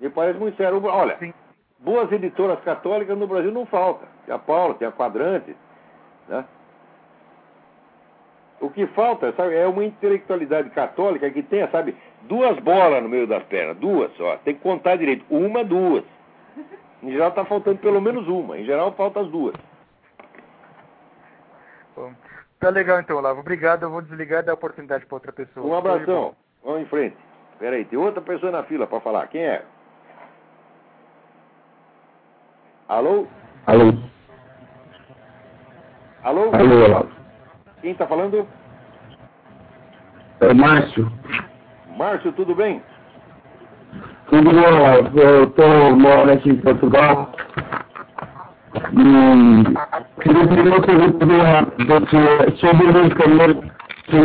Me 0.00 0.10
parece 0.10 0.38
muito 0.38 0.56
sério. 0.56 0.84
Olha, 0.84 1.16
Sim. 1.18 1.32
boas 1.78 2.10
editoras 2.10 2.60
católicas 2.64 3.16
no 3.16 3.26
Brasil 3.26 3.52
não 3.52 3.64
faltam. 3.66 4.08
Tem 4.26 4.34
a 4.34 4.38
Paula, 4.38 4.74
tem 4.74 4.88
a 4.88 4.92
Quadrante. 4.92 5.56
Né? 6.28 6.44
O 8.60 8.70
que 8.70 8.86
falta 8.88 9.32
sabe, 9.32 9.54
é 9.54 9.66
uma 9.66 9.84
intelectualidade 9.84 10.70
católica 10.70 11.30
que 11.30 11.42
tenha, 11.42 11.68
sabe, 11.70 11.94
duas 12.22 12.58
bolas 12.60 13.02
no 13.02 13.08
meio 13.08 13.26
das 13.26 13.42
pernas. 13.44 13.76
Duas 13.76 14.10
só. 14.16 14.36
Tem 14.38 14.54
que 14.54 14.60
contar 14.60 14.96
direito. 14.96 15.24
Uma, 15.28 15.64
duas. 15.64 16.04
Em 17.02 17.10
geral 17.10 17.28
está 17.28 17.44
faltando 17.44 17.78
pelo 17.78 18.00
menos 18.00 18.26
uma. 18.26 18.58
Em 18.58 18.64
geral 18.64 18.92
falta 18.92 19.20
as 19.20 19.28
duas. 19.28 19.54
Bom, 21.94 22.12
tá 22.58 22.70
legal 22.70 23.00
então, 23.00 23.18
Olavo. 23.18 23.40
Obrigado. 23.40 23.82
Eu 23.82 23.90
vou 23.90 24.00
desligar 24.00 24.42
e 24.42 24.46
dar 24.46 24.54
oportunidade 24.54 25.04
para 25.04 25.16
outra 25.16 25.32
pessoa. 25.32 25.66
Um 25.66 25.76
abração. 25.76 26.34
Vamos 26.64 26.82
em 26.82 26.86
frente. 26.86 27.16
Espera 27.52 27.76
aí, 27.76 27.84
tem 27.84 27.98
outra 27.98 28.20
pessoa 28.20 28.50
na 28.50 28.62
fila 28.64 28.86
para 28.86 29.00
falar. 29.00 29.28
Quem 29.28 29.42
é? 29.42 29.62
Alô? 32.88 33.26
Alô? 33.66 33.92
Alô? 36.22 36.54
Alô, 36.54 36.84
Olavo. 36.84 37.23
Quem 37.84 37.92
está 37.92 38.06
falando? 38.06 38.48
É 40.40 40.54
Márcio. 40.54 41.12
Márcio, 41.98 42.32
tudo 42.32 42.54
bem? 42.54 42.80
Tudo 44.30 44.52
bom. 44.52 45.20
Eu 45.20 45.44
estou 45.44 45.94
morando 45.94 46.32
aqui 46.32 46.48
em 46.48 46.56
Portugal. 46.56 47.30
E 48.90 50.22
queria 50.22 50.48
pedir 50.48 50.66
uma 50.66 50.80
pergunta 50.80 52.56
sobre 52.56 52.86
o 52.86 52.94
medicamento 52.94 53.70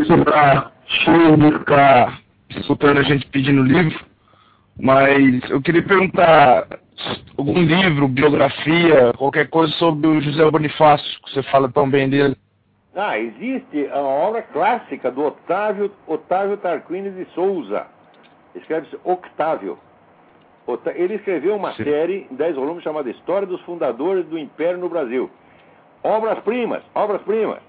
sobre 0.08 0.34
a 0.34 0.72
X 0.86 1.58
ficar 1.58 2.20
escutando 2.52 3.00
a 3.00 3.04
gente 3.04 3.28
pedindo 3.28 3.62
livro, 3.64 4.00
mas 4.80 5.50
eu 5.50 5.62
queria 5.62 5.84
perguntar 5.84 6.66
algum 7.38 7.62
livro, 7.62 8.08
biografia, 8.08 9.12
qualquer 9.18 9.50
coisa 9.50 9.74
sobre 9.74 10.08
o 10.08 10.22
José 10.22 10.50
Bonifácio, 10.50 11.22
que 11.26 11.34
você 11.34 11.44
fala 11.44 11.70
tão 11.70 11.90
bem 11.90 12.10
dele. 12.10 12.38
Ah, 13.02 13.18
existe 13.18 13.90
a 13.94 14.02
obra 14.02 14.42
clássica 14.42 15.10
do 15.10 15.24
Otávio, 15.24 15.90
Otávio 16.06 16.58
Tarquini 16.58 17.10
de 17.12 17.24
Souza. 17.32 17.88
Escreve-se 18.54 19.00
Octávio. 19.06 19.80
Ele 20.96 21.16
escreveu 21.16 21.56
uma 21.56 21.74
Sim. 21.76 21.86
série 21.86 22.28
em 22.30 22.36
10 22.36 22.58
volumes 22.58 22.84
chamada 22.84 23.10
História 23.10 23.48
dos 23.48 23.62
Fundadores 23.62 24.26
do 24.26 24.38
Império 24.38 24.78
no 24.78 24.90
Brasil. 24.90 25.32
Obras-primas, 26.04 26.84
obras-primas. 26.94 27.60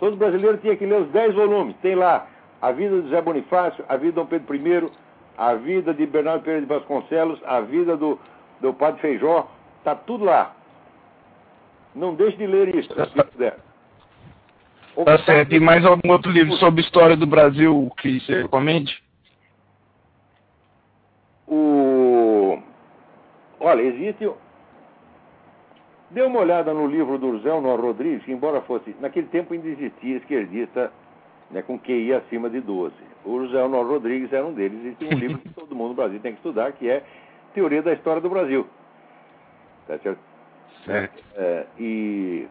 Todo 0.00 0.16
brasileiro 0.16 0.56
tinha 0.56 0.74
que 0.76 0.86
ler 0.86 1.02
os 1.02 1.08
10 1.08 1.34
volumes. 1.34 1.76
Tem 1.82 1.94
lá 1.94 2.26
a 2.62 2.72
vida 2.72 2.96
de 2.96 3.02
José 3.02 3.20
Bonifácio, 3.20 3.84
a 3.86 3.98
vida 3.98 4.12
de 4.12 4.16
Dom 4.16 4.26
Pedro 4.26 4.54
I, 4.54 4.90
a 5.36 5.54
vida 5.56 5.92
de 5.92 6.06
Bernardo 6.06 6.42
Pereira 6.42 6.62
de 6.62 6.72
Vasconcelos, 6.72 7.38
a 7.44 7.60
vida 7.60 7.98
do, 7.98 8.18
do 8.62 8.72
Padre 8.72 9.02
Feijó, 9.02 9.46
está 9.80 9.94
tudo 9.94 10.24
lá. 10.24 10.54
Não 11.94 12.14
deixe 12.14 12.38
de 12.38 12.46
ler 12.46 12.74
isso, 12.74 12.88
se 12.88 13.24
puder. 13.24 13.58
Tá 15.02 15.18
certo. 15.24 15.54
E 15.54 15.60
mais 15.60 15.84
algum 15.84 16.10
outro 16.10 16.30
livro 16.30 16.54
sobre 16.56 16.80
história 16.82 17.16
do 17.16 17.26
Brasil 17.26 17.90
que 17.98 18.20
você 18.20 18.42
recomende? 18.42 19.02
O... 21.48 22.58
Olha, 23.58 23.82
existe. 23.82 24.30
Dê 26.10 26.22
uma 26.22 26.38
olhada 26.38 26.72
no 26.72 26.86
livro 26.86 27.18
do 27.18 27.38
José 27.38 27.52
Honor 27.52 27.80
Rodrigues, 27.80 28.24
que 28.24 28.32
embora 28.32 28.60
fosse. 28.62 28.94
Naquele 29.00 29.26
tempo 29.26 29.52
ainda 29.52 29.66
existia 29.66 30.18
esquerdista 30.18 30.92
né, 31.50 31.62
com 31.62 31.78
QI 31.78 32.12
acima 32.12 32.48
de 32.48 32.60
12. 32.60 32.94
O 33.24 33.40
José 33.44 33.62
Honor 33.62 33.86
Rodrigues 33.86 34.32
era 34.32 34.46
um 34.46 34.52
deles, 34.52 34.84
e 34.84 34.94
tem 34.96 35.08
um 35.08 35.18
livro 35.18 35.38
que 35.38 35.48
todo 35.54 35.74
mundo 35.74 35.88
no 35.88 35.94
Brasil 35.94 36.20
tem 36.20 36.32
que 36.32 36.38
estudar, 36.38 36.72
que 36.72 36.88
é 36.88 37.02
Teoria 37.52 37.82
da 37.82 37.92
História 37.92 38.20
do 38.20 38.30
Brasil. 38.30 38.66
Tá 39.88 39.98
certo? 39.98 40.20
Certo. 40.84 41.24
É, 41.36 41.66
e, 41.78 42.46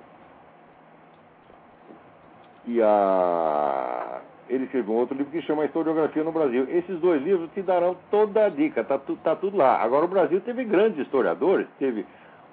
e 2.66 2.82
a, 2.82 4.22
ele 4.50 4.66
escreveu 4.66 4.94
um 4.94 4.98
outro 4.98 5.18
livro 5.18 5.32
que 5.32 5.42
chama 5.42 5.66
Historiografia 5.66 6.24
no 6.24 6.32
Brasil. 6.32 6.68
Esses 6.70 7.00
dois 7.00 7.22
livros 7.22 7.50
te 7.54 7.62
darão 7.62 7.96
toda 8.12 8.46
a 8.46 8.50
dica, 8.50 8.84
tá, 8.84 9.00
tá 9.24 9.36
tudo 9.36 9.58
lá. 9.58 9.82
Agora, 9.82 10.06
o 10.06 10.10
Brasil 10.10 10.40
teve 10.42 10.64
grandes 10.64 11.00
historiadores, 11.00 11.68
teve 11.80 12.06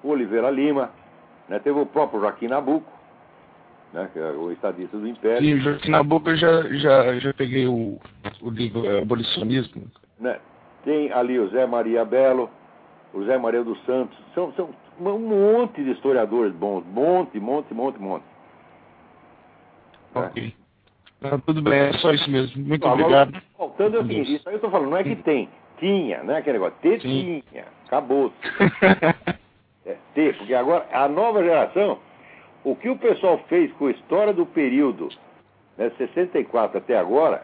o 0.03 0.09
Oliveira 0.09 0.49
Lima, 0.49 0.91
né, 1.47 1.59
teve 1.59 1.79
o 1.79 1.85
próprio 1.85 2.21
Joaquim 2.21 2.47
Nabuco, 2.47 2.91
né, 3.93 4.09
que 4.11 4.19
é 4.19 4.31
o 4.31 4.51
estadista 4.51 4.97
do 4.97 5.07
Império. 5.07 5.41
Sim, 5.41 5.61
Joaquim 5.61 5.91
Nabuco 5.91 6.29
eu 6.29 6.37
já, 6.37 6.61
já, 6.73 7.19
já 7.19 7.33
peguei 7.33 7.67
o, 7.67 7.99
o 8.41 8.49
livro 8.49 8.85
é, 8.85 9.01
Abolicionismo. 9.01 9.83
Né, 10.19 10.39
tem 10.83 11.11
ali 11.11 11.39
o 11.39 11.49
Zé 11.49 11.65
Maria 11.65 12.03
Belo, 12.03 12.49
o 13.13 13.23
Zé 13.23 13.37
Maria 13.37 13.63
dos 13.63 13.79
Santos, 13.85 14.17
são, 14.33 14.51
são 14.53 14.69
um 14.99 15.19
monte 15.19 15.83
de 15.83 15.91
historiadores 15.91 16.53
bons, 16.53 16.83
monte, 16.85 17.39
monte, 17.39 17.73
monte, 17.73 17.99
monte. 17.99 18.30
Ok. 20.15 20.53
Ah, 21.23 21.37
tudo 21.45 21.61
bem, 21.61 21.79
é 21.79 21.93
só 21.93 22.11
isso 22.11 22.29
mesmo. 22.29 22.63
Muito 22.63 22.85
Agora, 22.85 23.01
obrigado. 23.01 23.43
Faltando 23.57 23.97
é 23.97 24.01
seguinte, 24.01 24.35
isso 24.35 24.49
aí 24.49 24.55
eu 24.55 24.57
estou 24.57 24.71
falando, 24.71 24.89
não 24.89 24.97
é 24.97 25.03
que 25.03 25.15
tem, 25.17 25.47
tinha, 25.77 26.23
né? 26.23 26.37
Aquele 26.37 26.57
negócio, 26.57 26.77
Sim. 26.81 27.43
tinha, 27.51 27.65
acabou. 27.85 28.33
é, 29.85 29.95
ter, 30.15 30.35
porque 30.37 30.53
agora 30.53 30.87
a 30.91 31.07
nova 31.07 31.43
geração, 31.43 31.99
o 32.63 32.75
que 32.75 32.89
o 32.89 32.97
pessoal 32.97 33.39
fez 33.47 33.71
com 33.73 33.87
a 33.87 33.91
história 33.91 34.33
do 34.33 34.47
período, 34.47 35.09
né, 35.77 35.91
64 35.97 36.79
até 36.79 36.97
agora, 36.97 37.43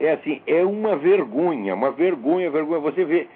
é 0.00 0.12
assim, 0.12 0.42
é 0.46 0.64
uma 0.64 0.96
vergonha, 0.96 1.74
uma 1.74 1.92
vergonha, 1.92 2.50
vergonha. 2.50 2.80
Você 2.80 3.04
vê 3.04 3.28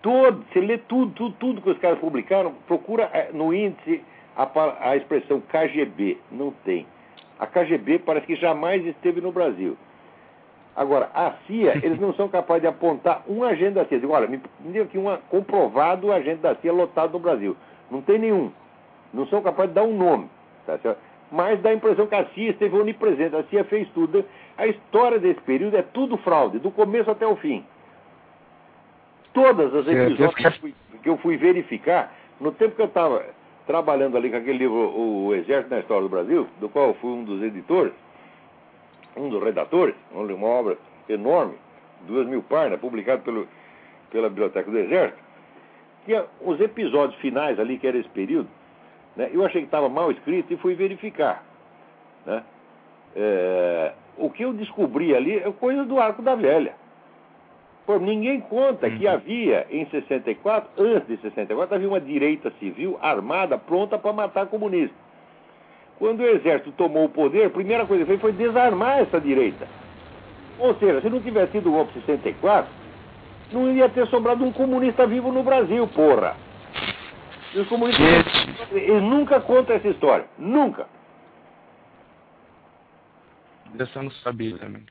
todo, 0.00 0.44
você 0.50 0.60
lê 0.60 0.78
tudo, 0.78 1.12
tudo, 1.12 1.34
tudo 1.38 1.62
que 1.62 1.70
os 1.70 1.78
caras 1.78 1.98
publicaram, 1.98 2.54
procura 2.66 3.10
é, 3.12 3.30
no 3.32 3.52
índice 3.52 4.02
a, 4.36 4.48
a 4.90 4.96
expressão 4.96 5.40
KGB, 5.40 6.18
não 6.30 6.50
tem. 6.64 6.86
A 7.42 7.46
KGB 7.48 7.98
parece 7.98 8.24
que 8.24 8.36
jamais 8.36 8.86
esteve 8.86 9.20
no 9.20 9.32
Brasil. 9.32 9.76
Agora, 10.76 11.10
a 11.12 11.32
CIA, 11.44 11.74
eles 11.82 11.98
não 11.98 12.14
são 12.14 12.28
capazes 12.28 12.62
de 12.62 12.68
apontar 12.68 13.24
um 13.28 13.42
agente 13.42 13.72
da 13.72 13.84
CIA. 13.84 13.98
Digo, 13.98 14.12
olha, 14.12 14.28
me 14.28 14.40
diga 14.60 14.84
aqui 14.84 14.96
um 14.96 15.16
comprovado 15.28 16.12
agente 16.12 16.40
da 16.40 16.54
CIA 16.54 16.72
lotado 16.72 17.14
no 17.14 17.18
Brasil. 17.18 17.56
Não 17.90 18.00
tem 18.00 18.16
nenhum. 18.16 18.52
Não 19.12 19.26
são 19.26 19.42
capazes 19.42 19.70
de 19.70 19.74
dar 19.74 19.82
um 19.82 19.96
nome. 19.96 20.30
Tá 20.64 20.78
Mas 21.32 21.60
dá 21.60 21.70
a 21.70 21.74
impressão 21.74 22.06
que 22.06 22.14
a 22.14 22.26
CIA 22.26 22.50
esteve 22.50 22.76
onipresente. 22.76 23.34
A 23.34 23.42
CIA 23.42 23.64
fez 23.64 23.88
tudo. 23.88 24.24
A 24.56 24.68
história 24.68 25.18
desse 25.18 25.40
período 25.40 25.76
é 25.76 25.82
tudo 25.82 26.16
fraude, 26.18 26.60
do 26.60 26.70
começo 26.70 27.10
até 27.10 27.26
o 27.26 27.34
fim. 27.34 27.66
Todas 29.34 29.74
as 29.74 29.88
episódios 29.88 30.72
que 31.02 31.08
eu 31.08 31.16
fui 31.16 31.36
verificar, 31.36 32.14
no 32.40 32.52
tempo 32.52 32.76
que 32.76 32.82
eu 32.82 32.86
estava 32.86 33.24
trabalhando 33.66 34.16
ali 34.16 34.30
com 34.30 34.36
aquele 34.36 34.58
livro 34.58 34.76
O 34.76 35.34
Exército 35.34 35.70
na 35.70 35.80
História 35.80 36.02
do 36.02 36.08
Brasil, 36.08 36.48
do 36.60 36.68
qual 36.68 36.88
eu 36.88 36.94
fui 36.94 37.10
um 37.10 37.24
dos 37.24 37.42
editores, 37.42 37.92
um 39.16 39.28
dos 39.28 39.42
redatores, 39.42 39.94
uma 40.12 40.46
obra 40.46 40.76
enorme, 41.08 41.54
duas 42.06 42.26
mil 42.26 42.42
páginas, 42.42 42.80
publicado 42.80 43.22
pela 44.10 44.28
Biblioteca 44.28 44.70
do 44.70 44.78
Exército, 44.78 45.18
tinha 46.04 46.24
os 46.40 46.60
episódios 46.60 47.18
finais 47.20 47.58
ali, 47.60 47.78
que 47.78 47.86
era 47.86 47.96
esse 47.96 48.08
período, 48.08 48.48
né, 49.16 49.30
eu 49.32 49.44
achei 49.44 49.60
que 49.60 49.68
estava 49.68 49.88
mal 49.88 50.10
escrito 50.10 50.52
e 50.52 50.56
fui 50.56 50.74
verificar. 50.74 51.44
Né, 52.26 52.42
é, 53.14 53.92
o 54.16 54.30
que 54.30 54.42
eu 54.42 54.52
descobri 54.52 55.14
ali 55.14 55.36
é 55.36 55.52
coisa 55.52 55.84
do 55.84 56.00
Arco 56.00 56.22
da 56.22 56.34
Velha. 56.34 56.74
Pô, 57.86 57.98
ninguém 57.98 58.40
conta 58.40 58.88
que 58.88 59.06
uhum. 59.06 59.12
havia 59.12 59.66
em 59.70 59.84
64, 59.86 60.70
antes 60.78 61.08
de 61.08 61.16
64, 61.16 61.74
havia 61.74 61.88
uma 61.88 62.00
direita 62.00 62.52
civil 62.60 62.96
armada 63.02 63.58
pronta 63.58 63.98
para 63.98 64.12
matar 64.12 64.46
comunistas. 64.46 64.96
Quando 65.98 66.20
o 66.20 66.26
exército 66.26 66.72
tomou 66.72 67.04
o 67.06 67.08
poder, 67.08 67.46
a 67.46 67.50
primeira 67.50 67.84
coisa 67.86 68.04
que 68.04 68.08
fez 68.08 68.20
foi 68.20 68.32
desarmar 68.32 69.00
essa 69.00 69.20
direita. 69.20 69.66
Ou 70.58 70.74
seja, 70.76 71.00
se 71.00 71.10
não 71.10 71.20
tivesse 71.20 71.52
sido 71.52 71.70
o 71.70 71.72
golpe 71.72 71.98
de 71.98 72.06
64, 72.06 72.70
não 73.52 73.72
ia 73.72 73.88
ter 73.88 74.06
sobrado 74.06 74.44
um 74.44 74.52
comunista 74.52 75.06
vivo 75.06 75.32
no 75.32 75.42
Brasil, 75.42 75.86
porra. 75.88 76.36
E 77.54 77.58
os 77.58 77.68
comunistas 77.68 78.04
eles 78.70 79.02
nunca 79.02 79.40
contam 79.40 79.76
essa 79.76 79.88
história. 79.88 80.26
Nunca. 80.38 80.86
Dessa 83.74 83.98
eu 83.98 84.04
não 84.04 84.10
sabia 84.10 84.56
também. 84.58 84.84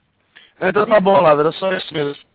Então 0.60 0.86
tá 0.86 1.00
bom, 1.00 1.20
Lava, 1.20 1.42
era 1.42 1.52
só 1.54 1.72
isso 1.74 1.94
mesmo. 1.94 2.31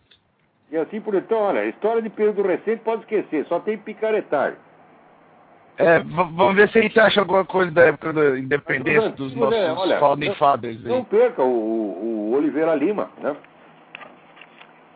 E 0.70 0.76
assim 0.76 1.00
por 1.00 1.14
então, 1.14 1.38
olha, 1.38 1.64
história 1.66 2.02
de 2.02 2.10
período 2.10 2.42
recente 2.42 2.82
pode 2.82 3.02
esquecer, 3.02 3.44
só 3.46 3.60
tem 3.60 3.78
picaretagem. 3.78 4.58
É, 5.78 6.00
vamos 6.00 6.56
ver 6.56 6.70
se 6.70 6.78
a 6.78 6.82
gente 6.82 6.98
acha 6.98 7.20
alguma 7.20 7.44
coisa 7.44 7.70
da 7.70 7.82
época 7.82 8.12
da 8.12 8.38
independência 8.38 9.10
dos 9.10 9.34
nossos 9.34 9.58
é, 9.58 9.72
olha, 9.72 9.98
founding 9.98 10.34
fathers. 10.34 10.82
Não 10.84 11.04
perca 11.04 11.42
o, 11.42 12.30
o, 12.30 12.32
Oliveira 12.34 12.74
Lima, 12.74 13.10
né? 13.20 13.36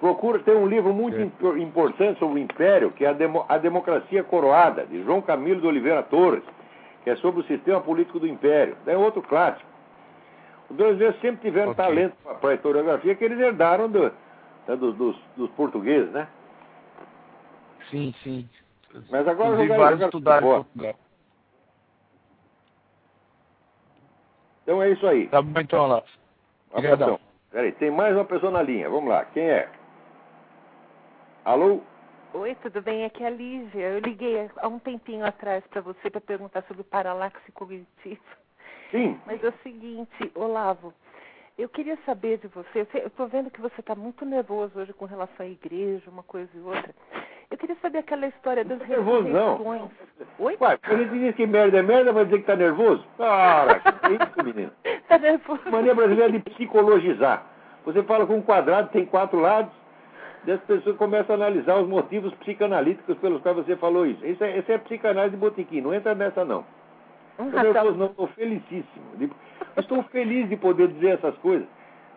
Procura, 0.00 0.38
tem 0.38 0.56
um 0.56 0.66
livro 0.66 0.94
muito 0.94 1.18
é. 1.18 1.58
importante 1.58 2.18
sobre 2.18 2.40
o 2.40 2.42
Império, 2.42 2.90
que 2.92 3.04
é 3.04 3.08
a, 3.08 3.12
Demo, 3.12 3.44
a 3.46 3.58
Democracia 3.58 4.24
Coroada, 4.24 4.86
de 4.86 5.02
João 5.04 5.20
Camilo 5.20 5.60
de 5.60 5.66
Oliveira 5.66 6.02
Torres, 6.02 6.42
que 7.04 7.10
é 7.10 7.16
sobre 7.16 7.42
o 7.42 7.44
sistema 7.44 7.82
político 7.82 8.18
do 8.18 8.26
Império. 8.26 8.74
É 8.86 8.96
outro 8.96 9.20
clássico. 9.20 9.68
Os 10.70 10.76
brasileiros 10.76 11.20
sempre 11.20 11.42
tiveram 11.42 11.72
okay. 11.72 11.84
talento 11.84 12.14
para 12.40 12.50
a 12.50 12.54
historiografia 12.54 13.14
que 13.14 13.24
eles 13.24 13.38
herdaram 13.38 13.90
do, 13.90 14.10
né, 14.66 14.76
dos, 14.76 14.96
dos, 14.96 15.16
dos, 15.36 15.50
portugueses, 15.52 16.10
né? 16.12 16.28
Sim, 17.90 18.14
sim. 18.22 18.48
Mas 19.10 19.26
agora 19.26 19.56
jogar, 19.56 19.78
vários 19.78 20.00
estudaram 20.00 20.46
em 20.46 20.50
Portugal. 20.64 20.94
Então 24.62 24.82
é 24.82 24.90
isso 24.90 25.06
aí. 25.06 25.28
Tá 25.28 25.42
bom 25.42 25.60
então, 25.60 25.86
lá. 25.86 26.02
Abração. 26.72 27.18
Peraí, 27.50 27.72
tem 27.72 27.90
mais 27.90 28.14
uma 28.14 28.24
pessoa 28.24 28.52
na 28.52 28.62
linha. 28.62 28.88
Vamos 28.88 29.10
lá. 29.10 29.24
Quem 29.26 29.42
é? 29.42 29.68
Alô? 31.44 31.80
Oi, 32.32 32.54
tudo 32.62 32.80
bem? 32.80 33.04
Aqui 33.04 33.24
é 33.24 33.26
a 33.26 33.30
Lígia. 33.30 33.88
Eu 33.88 33.98
liguei 33.98 34.48
há 34.58 34.68
um 34.68 34.78
tempinho 34.78 35.26
atrás 35.26 35.66
para 35.66 35.80
você 35.80 36.08
para 36.08 36.20
perguntar 36.20 36.62
sobre 36.68 36.82
o 36.82 36.84
paralaxe 36.84 37.50
cognitivo. 37.52 38.22
Sim. 38.92 39.20
Mas 39.26 39.42
é 39.42 39.48
o 39.48 39.54
seguinte, 39.64 40.30
Olavo, 40.36 40.94
eu 41.58 41.68
queria 41.68 41.98
saber 42.06 42.38
de 42.38 42.48
você, 42.48 42.86
eu 42.94 43.06
estou 43.06 43.28
vendo 43.28 43.50
que 43.50 43.60
você 43.60 43.80
está 43.80 43.94
muito 43.94 44.24
nervoso 44.24 44.78
hoje 44.78 44.92
com 44.92 45.04
relação 45.04 45.44
à 45.44 45.48
igreja, 45.48 46.10
uma 46.10 46.22
coisa 46.22 46.50
e 46.54 46.60
outra. 46.60 46.94
Eu 47.50 47.58
queria 47.58 47.76
saber 47.82 47.98
aquela 47.98 48.26
história 48.28 48.64
das 48.64 48.78
nervoso. 48.88 49.28
Não. 49.28 49.90
Oi? 50.38 50.56
Ué, 50.60 50.78
quando 50.78 51.00
ele 51.00 51.18
diz 51.18 51.34
que 51.34 51.46
merda 51.46 51.78
é 51.78 51.82
merda, 51.82 52.12
vai 52.12 52.24
dizer 52.24 52.36
que 52.36 52.42
está 52.42 52.56
nervoso? 52.56 53.04
Cara, 53.18 53.80
que 53.80 54.06
é 54.06 54.12
isso, 54.12 54.44
menino? 54.44 54.72
Está 54.84 55.18
nervoso. 55.18 55.70
Mania 55.70 55.94
brasileira 55.94 56.32
de 56.32 56.38
psicologizar. 56.38 57.44
Você 57.84 58.02
fala 58.04 58.26
com 58.26 58.36
um 58.36 58.42
quadrado, 58.42 58.90
tem 58.90 59.04
quatro 59.04 59.40
lados, 59.40 59.72
e 60.46 60.52
as 60.52 60.60
pessoas 60.62 60.96
começam 60.96 61.34
a 61.34 61.38
analisar 61.38 61.76
os 61.76 61.88
motivos 61.88 62.32
psicanalíticos 62.34 63.18
pelos 63.18 63.42
quais 63.42 63.56
você 63.56 63.76
falou 63.76 64.06
isso. 64.06 64.24
Isso 64.24 64.42
é, 64.44 64.58
isso 64.58 64.70
é 64.70 64.78
psicanálise 64.78 65.34
de 65.34 65.40
botiquim, 65.40 65.80
não 65.80 65.92
entra 65.92 66.14
nessa 66.14 66.44
não. 66.44 66.64
Eu 67.40 67.94
não 67.94 68.06
estou 68.06 68.26
felicíssimo. 68.28 69.32
Estou 69.76 70.02
feliz 70.04 70.48
de 70.48 70.56
poder 70.56 70.88
dizer 70.88 71.18
essas 71.18 71.36
coisas. 71.38 71.66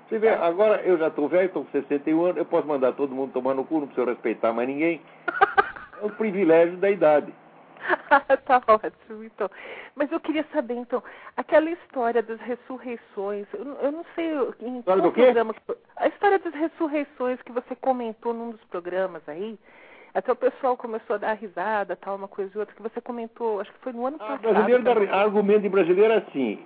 Você 0.08 0.20
vê, 0.20 0.30
agora 0.30 0.82
eu 0.82 0.98
já 0.98 1.08
estou 1.08 1.28
velho, 1.28 1.48
estou 1.48 1.64
com 1.64 1.72
61 1.72 2.24
anos, 2.24 2.38
eu 2.38 2.46
posso 2.46 2.68
mandar 2.68 2.92
todo 2.94 3.16
mundo 3.16 3.32
tomar 3.32 3.54
no 3.54 3.64
cu, 3.64 3.80
não 3.80 3.88
preciso 3.88 4.08
respeitar 4.08 4.54
mais 4.54 4.68
ninguém. 4.68 5.02
É 6.02 6.06
um 6.06 6.10
privilégio 6.10 6.76
da 6.76 6.90
idade. 6.90 7.34
tá 8.46 8.62
ótimo, 8.68 9.24
então. 9.24 9.50
Mas 9.96 10.12
eu 10.12 10.20
queria 10.20 10.46
saber, 10.52 10.74
então, 10.74 11.02
aquela 11.38 11.70
história 11.70 12.22
das 12.22 12.42
ressurreições, 12.42 13.48
eu, 13.54 13.66
eu 13.82 13.92
não 13.92 14.06
sei 14.14 14.32
em 14.60 14.80
história 14.80 15.02
qual 15.02 15.12
programa. 15.14 15.56
A 15.96 16.08
história 16.10 16.40
das 16.40 16.54
ressurreições 16.54 17.42
que 17.42 17.54
você 17.54 17.74
comentou 17.76 18.34
num 18.34 18.52
dos 18.52 18.64
programas 18.66 19.22
aí, 19.28 19.58
até 20.14 20.32
o 20.32 20.36
pessoal 20.36 20.78
começou 20.78 21.16
a 21.16 21.20
dar 21.20 21.34
risada, 21.34 21.96
tal, 21.96 22.16
uma 22.16 22.28
coisa 22.28 22.52
e 22.54 22.60
outra, 22.60 22.76
que 22.76 22.82
você 22.82 23.02
comentou, 23.02 23.60
acho 23.60 23.72
que 23.72 23.80
foi 23.80 23.94
no 23.94 24.06
ano 24.06 24.18
ah, 24.20 24.26
passado. 24.26 24.54
Brasileiro 24.54 24.84
da, 24.84 25.16
argumento 25.18 25.66
em 25.66 25.70
brasileiro 25.70 26.14
é 26.14 26.18
assim. 26.18 26.66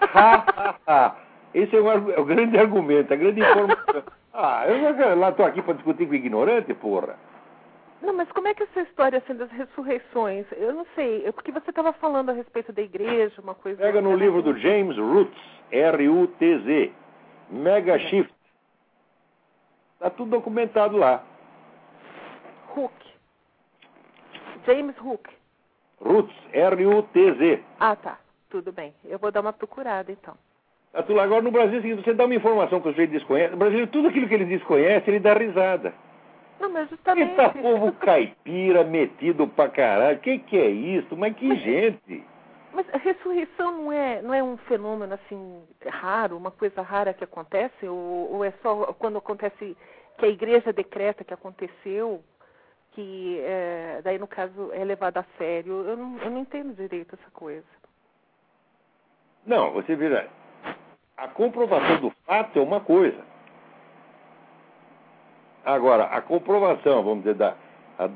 Ha, 0.00 0.44
ha, 0.56 0.74
ha. 0.86 1.16
Esse 1.54 1.76
é, 1.76 1.80
um, 1.80 2.10
é 2.10 2.18
o 2.18 2.24
grande 2.24 2.58
argumento, 2.58 3.12
a 3.12 3.16
grande 3.16 3.40
informação. 3.40 4.02
Ah, 4.40 4.64
eu 4.68 5.18
lá 5.18 5.30
estou 5.30 5.44
aqui 5.44 5.60
para 5.60 5.74
discutir 5.74 6.06
com 6.06 6.14
ignorante, 6.14 6.72
porra. 6.72 7.16
Não, 8.00 8.12
mas 8.14 8.30
como 8.30 8.46
é 8.46 8.54
que 8.54 8.62
essa 8.62 8.82
história 8.82 9.18
assim, 9.18 9.34
das 9.34 9.50
ressurreições? 9.50 10.46
Eu 10.52 10.72
não 10.72 10.86
sei, 10.94 11.26
é 11.26 11.32
porque 11.32 11.50
você 11.50 11.70
estava 11.70 11.92
falando 11.94 12.30
a 12.30 12.34
respeito 12.34 12.72
da 12.72 12.80
igreja, 12.80 13.40
uma 13.40 13.56
coisa. 13.56 13.82
Pega 13.82 14.00
no 14.00 14.14
livro 14.14 14.40
do 14.40 14.56
James 14.56 14.96
Roots, 14.96 15.36
R-U-T-Z, 15.72 16.92
Mega 17.50 17.96
é. 17.96 17.98
Shift. 17.98 18.32
Está 19.94 20.10
tudo 20.10 20.30
documentado 20.30 20.96
lá. 20.96 21.24
Hook. 22.78 22.94
James 24.66 24.96
Hook. 25.00 25.28
Roots, 26.00 26.36
R-U-T-Z. 26.52 27.62
Ah, 27.80 27.96
tá. 27.96 28.18
Tudo 28.50 28.72
bem. 28.72 28.94
Eu 29.04 29.18
vou 29.18 29.30
dar 29.30 29.40
uma 29.40 29.52
procurada, 29.52 30.12
então. 30.12 30.34
Agora, 30.94 31.42
no 31.42 31.50
Brasil, 31.50 31.80
é 31.80 31.96
você 31.96 32.14
dá 32.14 32.24
uma 32.24 32.34
informação 32.34 32.80
que 32.80 32.88
o 32.88 32.92
sujeito 32.92 33.10
desconhece. 33.10 33.50
No 33.50 33.58
Brasil, 33.58 33.86
tudo 33.88 34.08
aquilo 34.08 34.28
que 34.28 34.34
ele 34.34 34.44
desconhece, 34.46 35.10
ele 35.10 35.20
dá 35.20 35.34
risada. 35.34 35.92
Não, 36.58 36.70
mas 36.70 36.88
justamente... 36.88 37.30
Eita 37.30 37.50
povo 37.50 37.92
caipira, 37.92 38.84
metido 38.84 39.46
pra 39.46 39.68
caralho. 39.68 40.18
Que 40.20 40.38
que 40.38 40.56
é 40.56 40.70
isso? 40.70 41.16
Mas 41.16 41.36
que 41.36 41.46
mas... 41.46 41.60
gente... 41.60 42.24
Mas 42.72 42.86
a 42.92 42.98
ressurreição 42.98 43.72
não 43.72 43.92
é, 43.92 44.22
não 44.22 44.34
é 44.34 44.42
um 44.42 44.56
fenômeno 44.58 45.14
assim 45.14 45.62
raro, 45.86 46.36
uma 46.36 46.50
coisa 46.50 46.82
rara 46.82 47.14
que 47.14 47.24
acontece? 47.24 47.86
Ou, 47.86 48.34
ou 48.34 48.44
é 48.44 48.52
só 48.62 48.92
quando 48.98 49.18
acontece 49.18 49.76
que 50.18 50.24
a 50.24 50.28
igreja 50.28 50.72
decreta 50.72 51.24
que 51.24 51.32
aconteceu, 51.32 52.22
que 52.98 53.38
é, 53.44 54.00
daí 54.02 54.18
no 54.18 54.26
caso 54.26 54.72
é 54.72 54.84
levado 54.84 55.18
a 55.18 55.24
sério? 55.38 55.84
Eu 55.86 55.96
não, 55.96 56.18
eu 56.18 56.30
não 56.32 56.40
entendo 56.40 56.74
direito 56.74 57.14
essa 57.14 57.30
coisa. 57.30 57.64
Não, 59.46 59.70
você 59.70 59.94
vira. 59.94 60.28
A 61.16 61.28
comprovação 61.28 62.00
do 62.00 62.10
fato 62.26 62.58
é 62.58 62.62
uma 62.62 62.80
coisa. 62.80 63.20
Agora, 65.64 66.06
a 66.06 66.20
comprovação, 66.20 67.04
vamos 67.04 67.18
dizer, 67.18 67.34
da, 67.34 67.54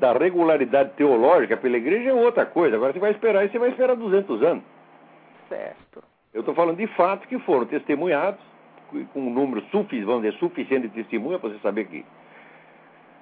da 0.01 0.11
regularidade 0.11 0.91
teológica 0.97 1.55
pela 1.55 1.77
igreja 1.77 2.09
é 2.09 2.13
outra 2.13 2.45
coisa. 2.45 2.75
Agora 2.75 2.91
você 2.91 2.99
vai 2.99 3.11
esperar 3.11 3.45
e 3.45 3.49
você 3.49 3.59
vai 3.59 3.69
esperar 3.69 3.95
200 3.95 4.43
anos. 4.43 4.63
Certo. 5.47 6.03
Eu 6.33 6.41
estou 6.41 6.53
falando 6.53 6.75
de 6.75 6.87
fatos 6.87 7.25
que 7.27 7.39
foram 7.39 7.65
testemunhados, 7.67 8.41
com 9.13 9.21
um 9.21 9.29
número 9.29 9.61
suficiente, 9.71 10.03
vamos 10.03 10.23
dizer, 10.23 10.37
suficiente 10.39 10.89
de 10.89 10.95
testemunha 10.95 11.39
para 11.39 11.51
você 11.51 11.59
saber 11.59 11.85
que 11.85 12.05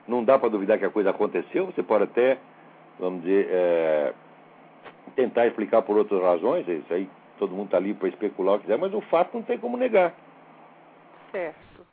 não 0.08 0.24
dá 0.24 0.38
para 0.38 0.50
duvidar 0.50 0.78
que 0.78 0.86
a 0.86 0.90
coisa 0.90 1.12
aconteceu. 1.12 1.68
Você 1.68 1.84
pode 1.84 2.06
até, 2.06 2.38
vamos 3.00 3.22
dizer, 3.22 3.48
é, 3.50 4.14
tentar 5.16 5.48
explicar 5.48 5.82
por 5.82 5.98
outras 5.98 6.22
razões. 6.22 6.68
Isso 6.68 6.94
aí 6.94 7.10
todo 7.38 7.56
mundo 7.56 7.66
está 7.66 7.78
ali 7.78 7.94
para 7.94 8.10
especular 8.10 8.56
o 8.56 8.58
que 8.60 8.66
quiser, 8.66 8.78
mas 8.78 8.94
o 8.94 9.02
fato 9.02 9.34
não 9.34 9.44
tem 9.44 9.58
como 9.58 9.78
negar. 9.78 10.14
Certo. 11.32 11.86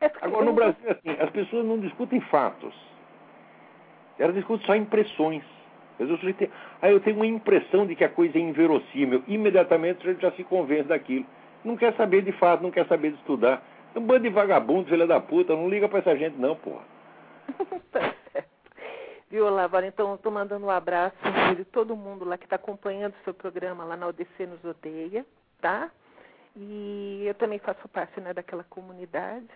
É 0.00 0.10
Agora, 0.20 0.44
no 0.44 0.52
Brasil, 0.52 0.90
assim, 0.90 1.10
as 1.20 1.30
pessoas 1.30 1.64
não 1.64 1.78
discutem 1.78 2.20
fatos. 2.20 2.74
Elas 4.18 4.34
discutem 4.34 4.66
só 4.66 4.76
impressões. 4.76 5.42
Às 5.98 6.08
vezes 6.08 6.36
tem, 6.36 6.50
ah, 6.82 6.90
eu 6.90 7.00
tenho 7.00 7.16
uma 7.16 7.26
impressão 7.26 7.86
de 7.86 7.94
que 7.94 8.04
a 8.04 8.08
coisa 8.08 8.36
é 8.36 8.40
inverossímil. 8.40 9.22
Imediatamente 9.28 10.06
ele 10.06 10.20
já 10.20 10.30
se 10.32 10.44
convence 10.44 10.88
daquilo. 10.88 11.24
Não 11.64 11.76
quer 11.76 11.94
saber 11.94 12.22
de 12.22 12.32
fato, 12.32 12.62
não 12.62 12.70
quer 12.70 12.86
saber 12.86 13.10
de 13.12 13.18
estudar. 13.18 13.62
É 13.94 13.98
um 13.98 14.02
bando 14.02 14.24
de 14.24 14.28
vagabundo, 14.28 14.88
filha 14.88 15.06
da 15.06 15.20
puta. 15.20 15.54
Não 15.54 15.68
liga 15.68 15.88
pra 15.88 16.00
essa 16.00 16.16
gente, 16.16 16.36
não, 16.36 16.56
porra. 16.56 16.82
tá 17.92 18.14
certo. 18.32 18.48
Viu, 19.30 19.48
Lavara? 19.50 19.86
Então, 19.86 20.14
estou 20.14 20.30
mandando 20.30 20.66
um 20.66 20.70
abraço 20.70 21.16
de 21.56 21.64
todo 21.64 21.96
mundo 21.96 22.24
lá 22.24 22.38
que 22.38 22.44
está 22.44 22.56
acompanhando 22.56 23.14
o 23.14 23.24
seu 23.24 23.34
programa 23.34 23.84
lá 23.84 23.96
na 23.96 24.06
ODC 24.06 24.46
Nos 24.46 24.64
Odeia, 24.64 25.26
tá? 25.60 25.90
E 26.56 27.24
eu 27.26 27.34
também 27.34 27.58
faço 27.58 27.88
parte 27.88 28.20
né, 28.20 28.32
daquela 28.32 28.64
comunidade. 28.64 29.48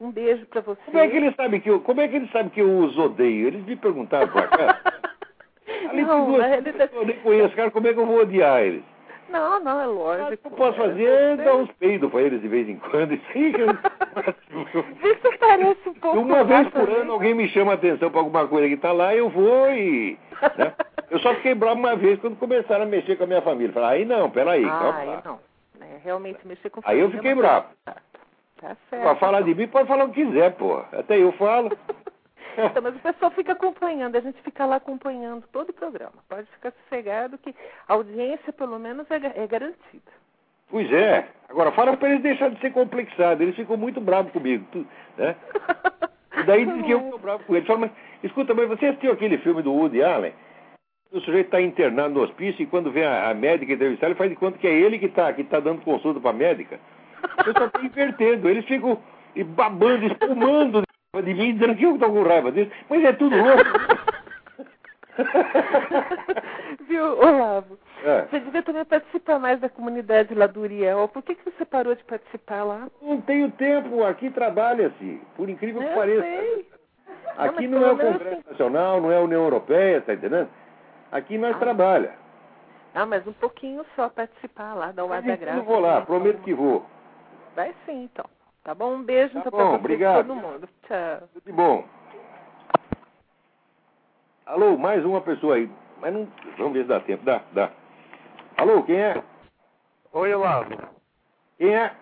Um 0.00 0.12
beijo 0.12 0.46
para 0.46 0.60
você. 0.60 0.80
Como 0.84 0.98
é 0.98 1.08
que 1.08 1.16
ele 1.16 1.32
sabe 1.34 1.60
que 1.60 1.70
eu, 1.70 1.80
como 1.80 2.00
é 2.00 2.08
que 2.08 2.16
ele 2.16 2.28
sabe 2.28 2.50
que 2.50 2.60
eu 2.60 2.78
os 2.78 2.96
odeio? 2.98 3.48
Eles 3.48 3.64
me 3.64 3.76
perguntaram 3.76 4.28
pra 4.28 4.46
cá. 4.46 4.80
Ali 5.90 6.02
não, 6.02 6.26
duas, 6.26 6.44
ele... 6.52 6.74
eu 6.92 7.06
nem 7.06 7.18
conheço, 7.20 7.56
cara, 7.56 7.70
como 7.70 7.86
é 7.86 7.94
que 7.94 7.98
eu 7.98 8.06
vou 8.06 8.20
odiar 8.20 8.62
eles? 8.62 8.84
Não, 9.28 9.62
não, 9.62 9.80
é 9.80 9.86
lógico. 9.86 10.32
O 10.32 10.36
que 10.36 10.46
eu 10.46 10.50
posso 10.52 10.78
fazer 10.78 11.04
é 11.04 11.36
dar 11.36 11.56
uns 11.56 11.70
peidos 11.72 12.10
para 12.10 12.22
eles 12.22 12.40
de 12.40 12.48
vez 12.48 12.68
em 12.68 12.76
quando. 12.76 13.14
Isso 13.14 13.24
Isso 14.20 15.38
parece 15.38 15.88
um 15.88 15.94
pouco. 15.94 16.18
Uma 16.18 16.44
vez 16.44 16.68
por 16.68 16.88
ano 16.88 17.12
alguém 17.12 17.34
me 17.34 17.48
chama 17.48 17.72
a 17.72 17.74
atenção 17.74 18.10
para 18.10 18.20
alguma 18.20 18.46
coisa 18.46 18.68
que 18.68 18.74
está 18.74 18.92
lá, 18.92 19.14
eu 19.14 19.28
vou 19.28 19.70
e. 19.70 20.18
Né? 20.56 20.72
Eu 21.10 21.18
só 21.20 21.34
fiquei 21.36 21.54
bravo 21.54 21.80
uma 21.80 21.96
vez 21.96 22.20
quando 22.20 22.36
começaram 22.36 22.84
a 22.84 22.86
mexer 22.86 23.16
com 23.16 23.24
a 23.24 23.26
minha 23.26 23.42
família. 23.42 23.72
Falei, 23.72 24.00
aí 24.00 24.04
não, 24.04 24.30
peraí. 24.30 24.64
Ah, 24.64 24.78
calma 24.78 24.98
aí 24.98 25.20
não. 25.24 25.40
É, 25.80 25.98
realmente 26.04 26.46
mexer 26.46 26.70
com 26.70 26.80
Aí 26.84 27.00
eu 27.00 27.10
fiquei 27.10 27.34
bravo. 27.34 27.68
Tá 27.84 28.76
certo. 28.90 29.02
Pra 29.02 29.16
falar 29.16 29.42
de 29.42 29.54
mim, 29.54 29.68
pode 29.68 29.88
falar 29.88 30.04
o 30.04 30.10
que 30.10 30.24
quiser, 30.24 30.54
pô. 30.56 30.82
Até 30.92 31.16
eu 31.16 31.32
falo. 31.32 31.70
então, 32.58 32.82
mas 32.82 32.96
o 32.96 32.98
pessoal 32.98 33.30
fica 33.30 33.52
acompanhando, 33.52 34.16
a 34.16 34.20
gente 34.20 34.40
fica 34.42 34.66
lá 34.66 34.76
acompanhando 34.76 35.46
todo 35.52 35.70
o 35.70 35.72
programa. 35.72 36.14
Pode 36.28 36.46
ficar 36.50 36.72
sossegado 36.72 37.38
que 37.38 37.54
a 37.86 37.94
audiência, 37.94 38.52
pelo 38.52 38.78
menos, 38.78 39.08
é, 39.10 39.42
é 39.42 39.46
garantida. 39.46 40.17
Pois 40.70 40.92
é. 40.92 41.26
Agora, 41.48 41.72
fala 41.72 41.96
para 41.96 42.10
eles 42.10 42.22
deixarem 42.22 42.54
de 42.54 42.60
ser 42.60 42.72
complexados. 42.72 43.40
Eles 43.40 43.56
ficam 43.56 43.76
muito 43.76 44.00
bravos 44.00 44.32
comigo. 44.32 44.64
Né? 45.16 45.34
E 46.36 46.42
daí 46.44 46.66
diz 46.66 46.84
que 46.84 46.90
eu 46.90 47.00
fico 47.02 47.18
bravo 47.18 47.44
com 47.44 47.56
eles. 47.56 47.66
Fala, 47.66 47.80
mas, 47.80 47.90
escuta, 48.22 48.54
mas 48.54 48.68
você 48.68 48.86
assistiu 48.86 49.12
aquele 49.12 49.38
filme 49.38 49.62
do 49.62 49.72
Woody 49.72 50.02
Allen? 50.02 50.32
O 51.10 51.20
sujeito 51.20 51.46
está 51.46 51.60
internado 51.60 52.14
no 52.14 52.20
hospício 52.20 52.62
e 52.62 52.66
quando 52.66 52.92
vem 52.92 53.02
a, 53.02 53.30
a 53.30 53.34
médica 53.34 53.72
entrevistar, 53.72 54.06
ele 54.06 54.14
faz 54.14 54.28
de 54.28 54.36
conta 54.36 54.58
que 54.58 54.66
é 54.66 54.72
ele 54.72 54.98
que 54.98 55.06
está 55.06 55.32
que 55.32 55.42
tá 55.42 55.58
dando 55.58 55.80
consulta 55.80 56.20
para 56.20 56.30
a 56.30 56.34
médica. 56.34 56.78
Eu 57.46 57.52
só 57.54 57.64
estou 57.64 57.82
invertendo. 57.82 58.48
Eles 58.48 58.66
ficam 58.66 58.98
babando, 59.46 60.06
espumando 60.06 60.82
de 61.24 61.34
mim, 61.34 61.54
dizendo 61.54 61.76
que 61.76 61.84
eu 61.84 61.94
estou 61.94 62.12
com 62.12 62.22
raiva 62.22 62.52
deles. 62.52 62.70
Mas 62.90 63.02
é 63.04 63.12
tudo 63.14 63.34
louco. 63.34 63.64
Viu, 66.88 67.18
Olavo? 67.18 67.78
É. 68.04 68.22
Você 68.22 68.40
devia 68.40 68.62
também 68.62 68.84
participar 68.84 69.38
mais 69.38 69.60
da 69.60 69.68
comunidade 69.68 70.34
lá 70.34 70.46
do 70.46 70.60
Uriel. 70.60 71.08
Por 71.08 71.22
que, 71.22 71.34
que 71.34 71.44
você 71.44 71.64
parou 71.64 71.94
de 71.94 72.04
participar 72.04 72.62
lá? 72.62 72.88
Não 73.02 73.20
tenho 73.20 73.50
tempo. 73.52 74.04
Aqui 74.04 74.30
trabalha-se. 74.30 75.20
Por 75.36 75.48
incrível 75.48 75.82
que 75.82 75.88
eu 75.88 75.94
pareça. 75.94 76.22
Sei. 76.22 76.68
Aqui 77.36 77.68
não, 77.68 77.80
não 77.80 77.88
é 77.88 77.92
o 77.92 77.98
Congresso 77.98 78.38
assim... 78.38 78.50
Nacional, 78.50 79.00
não 79.00 79.12
é 79.12 79.16
a 79.16 79.20
União 79.20 79.42
Europeia, 79.42 80.00
tá 80.00 80.14
entendendo? 80.14 80.48
Aqui 81.12 81.38
nós 81.38 81.54
ah. 81.56 81.58
trabalha. 81.58 82.12
Ah, 82.94 83.06
mas 83.06 83.26
um 83.26 83.32
pouquinho 83.32 83.84
só 83.94 84.08
participar 84.08 84.74
lá, 84.74 84.92
dar 84.92 85.04
o 85.04 85.12
ar 85.12 85.22
da 85.22 85.36
graça. 85.36 85.58
Eu 85.58 85.64
vou 85.64 85.78
lá, 85.78 86.00
prometo 86.00 86.42
que 86.42 86.54
vou. 86.54 86.84
Vai 87.54 87.74
sim, 87.84 88.04
então. 88.04 88.24
Tá 88.64 88.74
bom? 88.74 88.94
Um 88.94 89.02
beijo 89.02 89.34
tá 89.34 89.44
então, 89.46 89.74
obrigado. 89.74 90.26
todo 90.26 90.36
mundo. 90.36 90.68
Tchau. 90.86 91.28
Tudo 91.32 91.52
bom. 91.54 91.84
Alô, 94.48 94.78
mais 94.78 95.04
uma 95.04 95.20
pessoa 95.20 95.56
aí. 95.56 95.70
Mas 96.00 96.14
não. 96.14 96.26
Vamos 96.56 96.72
ver 96.72 96.82
se 96.84 96.88
dá 96.88 97.00
tempo. 97.00 97.22
Dá, 97.22 97.42
dá. 97.52 97.70
Alô, 98.56 98.82
quem 98.82 98.96
é? 98.96 99.22
Oi, 100.10 100.34
Olavo. 100.34 100.74
Quem 101.58 101.76
é? 101.76 101.92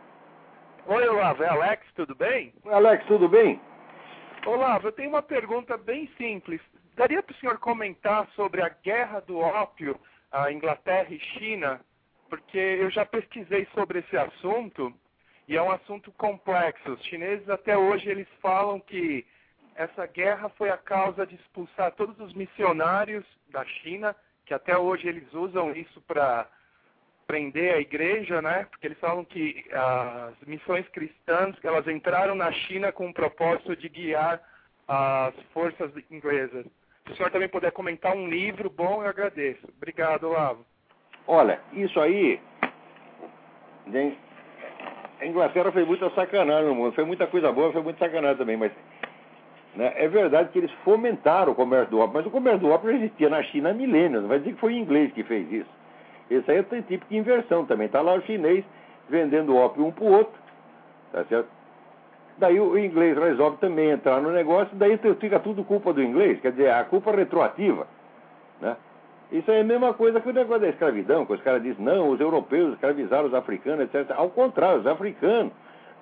Oi, 0.87 1.09
Olavo. 1.09 1.43
É 1.43 1.49
Alex, 1.49 1.85
tudo 1.97 2.15
bem? 2.15 2.55
Oi, 2.65 2.73
Alex, 2.73 3.05
tudo 3.07 3.29
bem? 3.29 3.61
Olavo, 4.47 4.87
eu 4.87 4.93
tenho 4.93 5.09
uma 5.09 5.23
pergunta 5.23 5.77
bem 5.77 6.09
simples. 6.17 6.61
Daria 6.95 7.21
para 7.21 7.33
o 7.33 7.37
senhor 7.39 7.59
comentar 7.59 8.29
sobre 8.37 8.63
a 8.63 8.69
guerra 8.69 9.19
do 9.19 9.41
ópio, 9.41 9.99
a 10.31 10.53
Inglaterra 10.53 11.09
e 11.11 11.19
China? 11.19 11.81
Porque 12.31 12.59
eu 12.59 12.89
já 12.91 13.05
pesquisei 13.05 13.67
sobre 13.75 13.99
esse 13.99 14.17
assunto 14.17 14.95
e 15.49 15.57
é 15.57 15.63
um 15.63 15.73
assunto 15.73 16.13
complexo. 16.13 16.93
Os 16.93 17.05
chineses 17.07 17.51
até 17.51 17.77
hoje 17.77 18.09
eles 18.09 18.29
falam 18.41 18.79
que 18.79 19.27
essa 19.77 20.07
guerra 20.07 20.49
foi 20.51 20.71
a 20.71 20.77
causa 20.77 21.27
de 21.27 21.35
expulsar 21.35 21.93
todos 21.93 22.19
os 22.19 22.33
missionários 22.33 23.25
da 23.51 23.65
China, 23.65 24.17
que 24.45 24.55
até 24.55 24.77
hoje 24.77 25.07
eles 25.07 25.33
usam 25.33 25.73
isso 25.73 26.01
para 26.03 26.47
prender 27.27 27.75
a 27.75 27.81
igreja, 27.81 28.41
né? 28.41 28.67
Porque 28.71 28.87
eles 28.87 28.99
falam 28.99 29.25
que 29.25 29.65
as 29.73 30.35
missões 30.47 30.89
cristãs, 30.89 31.57
elas 31.63 31.87
entraram 31.89 32.35
na 32.35 32.51
China 32.53 32.93
com 32.93 33.09
o 33.09 33.15
propósito 33.15 33.77
de 33.77 33.89
guiar 33.89 34.41
as 34.89 35.35
forças 35.53 35.91
inglesas. 36.11 36.65
Se 37.07 37.13
o 37.13 37.17
senhor 37.17 37.31
também 37.31 37.49
puder 37.49 37.73
comentar 37.73 38.15
um 38.15 38.29
livro 38.29 38.71
bom, 38.71 39.03
eu 39.03 39.09
agradeço. 39.09 39.67
Obrigado, 39.77 40.29
Lavo. 40.29 40.65
Olha, 41.27 41.61
isso 41.73 42.01
aí 42.01 42.41
a 45.21 45.27
Inglaterra 45.27 45.73
fez 45.73 45.87
muita 45.87 46.11
sacanagem 46.11 46.67
no 46.67 46.75
mundo. 46.75 46.95
Foi 46.95 47.05
muita 47.05 47.27
coisa 47.27 47.51
boa, 47.53 47.73
foi 47.73 47.83
muita 47.83 48.05
sacanagem 48.05 48.37
também, 48.37 48.57
mas 48.57 48.73
né, 49.77 49.93
é 49.97 50.09
verdade 50.09 50.49
que 50.51 50.59
eles 50.59 50.71
fomentaram 50.85 51.53
o 51.53 51.55
comércio 51.55 51.91
do 51.91 51.99
ópio, 51.99 52.15
mas 52.15 52.27
o 52.27 52.31
comércio 52.31 52.61
do 52.61 52.71
ópio 52.71 52.91
existia 52.91 53.29
na 53.29 53.43
China 53.43 53.71
há 53.71 53.75
milênios. 53.75 54.23
Não 54.23 54.29
vai 54.29 54.39
dizer 54.39 54.55
que 54.55 54.61
foi 54.61 54.73
o 54.73 54.77
inglês 54.77 55.13
que 55.13 55.23
fez 55.23 55.51
isso. 55.53 55.71
Isso 56.31 56.51
aí 56.51 56.59
é 56.59 56.83
tipo 56.83 57.07
de 57.09 57.17
inversão 57.17 57.67
também. 57.67 57.87
Está 57.87 58.01
lá 58.01 58.15
o 58.15 58.23
chinês 58.23 58.65
vendendo 59.09 59.55
ópio 59.55 59.85
um 59.85 59.93
para 59.93 60.05
o 60.05 60.13
outro, 60.13 60.35
tá 61.13 61.25
certo? 61.25 61.49
Daí 62.39 62.59
o 62.59 62.79
inglês 62.79 63.17
resolve 63.17 63.59
também 63.59 63.91
entrar 63.91 64.21
no 64.21 64.31
negócio, 64.31 64.75
daí 64.77 64.99
fica 65.21 65.39
tudo 65.41 65.65
culpa 65.65 65.93
do 65.93 66.03
inglês, 66.03 66.41
quer 66.41 66.51
dizer, 66.51 66.71
a 66.71 66.85
culpa 66.85 67.13
retroativa, 67.13 67.87
né? 68.61 68.77
Isso 69.33 69.51
é 69.51 69.61
a 69.61 69.65
mesma 69.65 69.93
coisa 69.95 70.21
que 70.21 70.29
o 70.29 70.33
negócio 70.33 70.63
da 70.63 70.69
escravidão, 70.69 71.27
que 71.27 71.33
os 71.33 71.43
caras 71.43 71.63
dizem, 71.63 71.85
não, 71.85 72.11
os 72.11 72.21
europeus 72.21 72.75
escravizaram 72.75 73.27
os 73.27 73.35
africanos, 73.35 73.87
etc. 73.87 74.13
Ao 74.17 74.31
contrário, 74.31 74.81
os 74.81 74.87
africanos, 74.87 75.53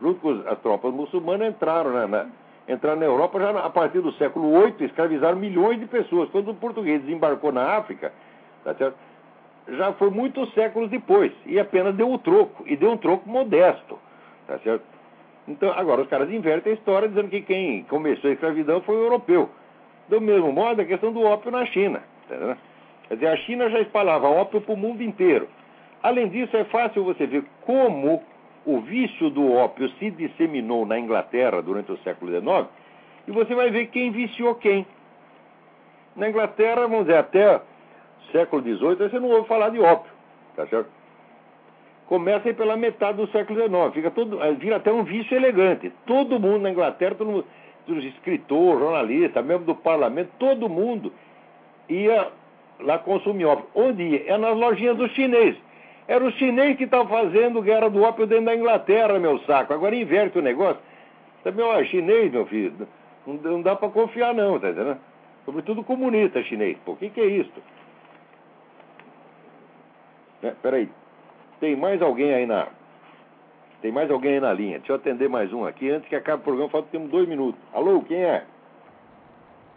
junto 0.00 0.20
com 0.20 0.42
as 0.46 0.58
tropas 0.58 0.92
muçulmanas, 0.92 1.48
entraram 1.48 1.92
na, 1.92 2.06
na, 2.06 2.26
entraram 2.68 2.98
na 2.98 3.06
Europa 3.06 3.38
já 3.38 3.50
a 3.50 3.70
partir 3.70 4.00
do 4.00 4.12
século 4.12 4.62
VIII, 4.62 4.86
escravizaram 4.86 5.36
milhões 5.36 5.78
de 5.78 5.86
pessoas. 5.86 6.30
Quando 6.30 6.50
o 6.50 6.54
português 6.54 7.02
desembarcou 7.02 7.52
na 7.52 7.76
África, 7.76 8.12
tá 8.64 8.74
já 9.68 9.92
foi 9.94 10.10
muitos 10.10 10.52
séculos 10.52 10.90
depois, 10.90 11.32
e 11.46 11.58
apenas 11.58 11.94
deu 11.94 12.12
o 12.12 12.18
troco, 12.18 12.64
e 12.66 12.76
deu 12.76 12.90
um 12.90 12.96
troco 12.96 13.28
modesto, 13.28 13.98
tá 14.46 14.58
certo? 14.58 14.84
Então, 15.48 15.70
agora 15.72 16.02
os 16.02 16.08
caras 16.08 16.30
invertem 16.30 16.72
a 16.72 16.76
história 16.76 17.08
dizendo 17.08 17.28
que 17.28 17.42
quem 17.42 17.82
começou 17.84 18.30
a 18.30 18.32
escravidão 18.32 18.80
foi 18.82 18.96
o 18.96 19.04
europeu. 19.04 19.48
Do 20.08 20.20
mesmo 20.20 20.52
modo, 20.52 20.82
a 20.82 20.84
questão 20.84 21.12
do 21.12 21.22
ópio 21.22 21.50
na 21.50 21.64
China, 21.66 22.02
tá 22.28 22.34
entendeu? 22.34 22.56
Quer 23.08 23.14
dizer, 23.14 23.26
a 23.26 23.36
China 23.38 23.70
já 23.70 23.80
espalhava 23.80 24.28
ópio 24.28 24.60
para 24.60 24.74
o 24.74 24.76
mundo 24.76 25.02
inteiro. 25.02 25.48
Além 26.02 26.28
disso, 26.28 26.56
é 26.56 26.64
fácil 26.64 27.04
você 27.04 27.26
ver 27.26 27.44
como 27.62 28.22
o 28.66 28.80
vício 28.80 29.30
do 29.30 29.52
ópio 29.52 29.88
se 29.98 30.10
disseminou 30.10 30.86
na 30.86 30.98
Inglaterra 30.98 31.62
durante 31.62 31.92
o 31.92 31.98
século 31.98 32.30
XIX, 32.30 32.68
e 33.26 33.30
você 33.30 33.54
vai 33.54 33.70
ver 33.70 33.86
quem 33.86 34.10
viciou 34.10 34.54
quem. 34.54 34.86
Na 36.16 36.28
Inglaterra, 36.28 36.82
vamos 36.82 37.06
dizer, 37.06 37.18
até 37.18 37.60
século 38.32 38.62
XVIII, 38.62 38.96
você 38.96 39.18
não 39.18 39.30
ouve 39.30 39.48
falar 39.48 39.70
de 39.70 39.80
ópio. 39.80 40.12
tá 40.56 40.66
certo? 40.66 40.88
Começa 42.06 42.48
aí 42.48 42.54
pela 42.54 42.76
metade 42.76 43.16
do 43.16 43.26
século 43.28 43.58
XIX, 43.58 43.94
fica 43.94 44.10
todo, 44.10 44.42
eh, 44.42 44.52
vira 44.52 44.76
até 44.76 44.92
um 44.92 45.04
vício 45.04 45.34
elegante. 45.36 45.90
Todo 46.06 46.38
mundo 46.38 46.62
na 46.62 46.70
Inglaterra, 46.70 47.14
todo 47.14 47.30
mundo, 47.30 47.46
os 47.88 48.04
escritores, 48.04 48.80
jornalistas, 48.80 49.44
mesmo 49.44 49.64
do 49.64 49.74
parlamento, 49.74 50.30
todo 50.38 50.68
mundo 50.68 51.12
ia 51.88 52.28
lá 52.80 52.98
consumir 52.98 53.46
ópio. 53.46 53.66
Onde 53.74 54.02
ia? 54.02 54.34
É 54.34 54.36
nas 54.36 54.56
lojinhas 54.56 54.96
dos 54.96 55.10
chineses. 55.12 55.58
Era 56.06 56.22
o 56.22 56.30
chinês 56.32 56.76
que 56.76 56.84
estava 56.84 57.08
fazendo 57.08 57.62
guerra 57.62 57.88
do 57.88 58.02
ópio 58.02 58.26
dentro 58.26 58.46
da 58.46 58.54
Inglaterra, 58.54 59.18
meu 59.18 59.38
saco. 59.40 59.72
Agora 59.72 59.94
inverte 59.96 60.38
o 60.38 60.42
negócio. 60.42 60.80
Também, 61.42 61.64
ó, 61.64 61.82
chinês, 61.84 62.30
meu 62.30 62.46
filho, 62.46 62.86
não, 63.26 63.62
dá 63.62 63.74
para 63.74 63.88
confiar 63.88 64.34
não, 64.34 64.58
tá 64.58 64.70
entendendo? 64.70 64.98
Sobretudo 65.44 65.84
comunista 65.84 66.42
chinês. 66.42 66.76
Pô, 66.84 66.92
o 66.92 66.96
que, 66.96 67.10
que 67.10 67.20
é 67.20 67.26
isso? 67.26 67.52
É, 70.42 70.50
peraí. 70.62 70.88
Tem 71.60 71.74
mais 71.76 72.02
alguém 72.02 72.34
aí 72.34 72.46
na. 72.46 72.68
Tem 73.80 73.92
mais 73.92 74.10
alguém 74.10 74.34
aí 74.34 74.40
na 74.40 74.52
linha. 74.52 74.78
Deixa 74.78 74.92
eu 74.92 74.96
atender 74.96 75.28
mais 75.28 75.52
um 75.52 75.64
aqui. 75.66 75.90
Antes 75.90 76.08
que 76.08 76.16
acabe 76.16 76.42
o 76.42 76.44
programa, 76.44 76.70
falta 76.70 76.88
temos 76.90 77.10
dois 77.10 77.28
minutos. 77.28 77.60
Alô, 77.72 78.02
quem 78.02 78.22
é? 78.22 78.44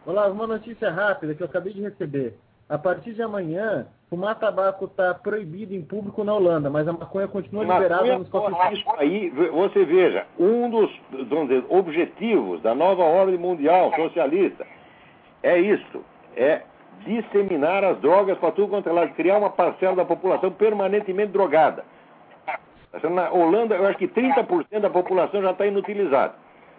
Olá, 0.06 0.28
uma 0.28 0.48
notícia 0.48 0.90
rápida 0.90 1.36
que 1.36 1.44
eu 1.44 1.48
acabei 1.48 1.74
de 1.74 1.82
receber. 1.82 2.34
A 2.70 2.78
partir 2.78 3.14
de 3.14 3.22
amanhã, 3.22 3.88
fumar 4.10 4.38
tabaco 4.38 4.86
está 4.86 5.14
proibido 5.14 5.74
em 5.74 5.82
público 5.82 6.24
na 6.24 6.34
Holanda, 6.34 6.70
mas 6.70 6.86
a 6.86 6.92
maconha 6.92 7.28
continua 7.28 7.64
Maconha, 7.64 7.88
liberada 7.88 8.18
nos 8.18 8.28
isso 8.74 8.90
aí, 8.98 9.30
você 9.30 9.86
veja, 9.86 10.26
um 10.38 10.70
dos 10.70 10.92
dizer, 11.12 11.64
objetivos 11.70 12.62
da 12.62 12.76
nova 12.76 13.04
ordem 13.04 13.38
mundial 13.38 13.94
socialista 13.96 14.66
é 15.42 15.58
isso, 15.58 16.04
é 16.36 16.64
disseminar 17.06 17.86
as 17.86 17.98
drogas 18.00 18.38
para 18.38 18.52
tudo 18.52 18.70
quanto 18.70 18.90
é 18.90 18.92
lado, 18.92 19.14
criar 19.14 19.38
uma 19.38 19.50
parcela 19.50 19.96
da 19.96 20.06
população 20.06 20.52
permanentemente 20.52 21.32
drogada. 21.32 21.86
Na 23.04 23.32
Holanda, 23.32 23.76
eu 23.76 23.86
acho 23.86 23.98
que 23.98 24.08
30% 24.08 24.80
da 24.80 24.90
população 24.90 25.42
já 25.42 25.52
está 25.52 25.66
inutilizada. 25.66 26.34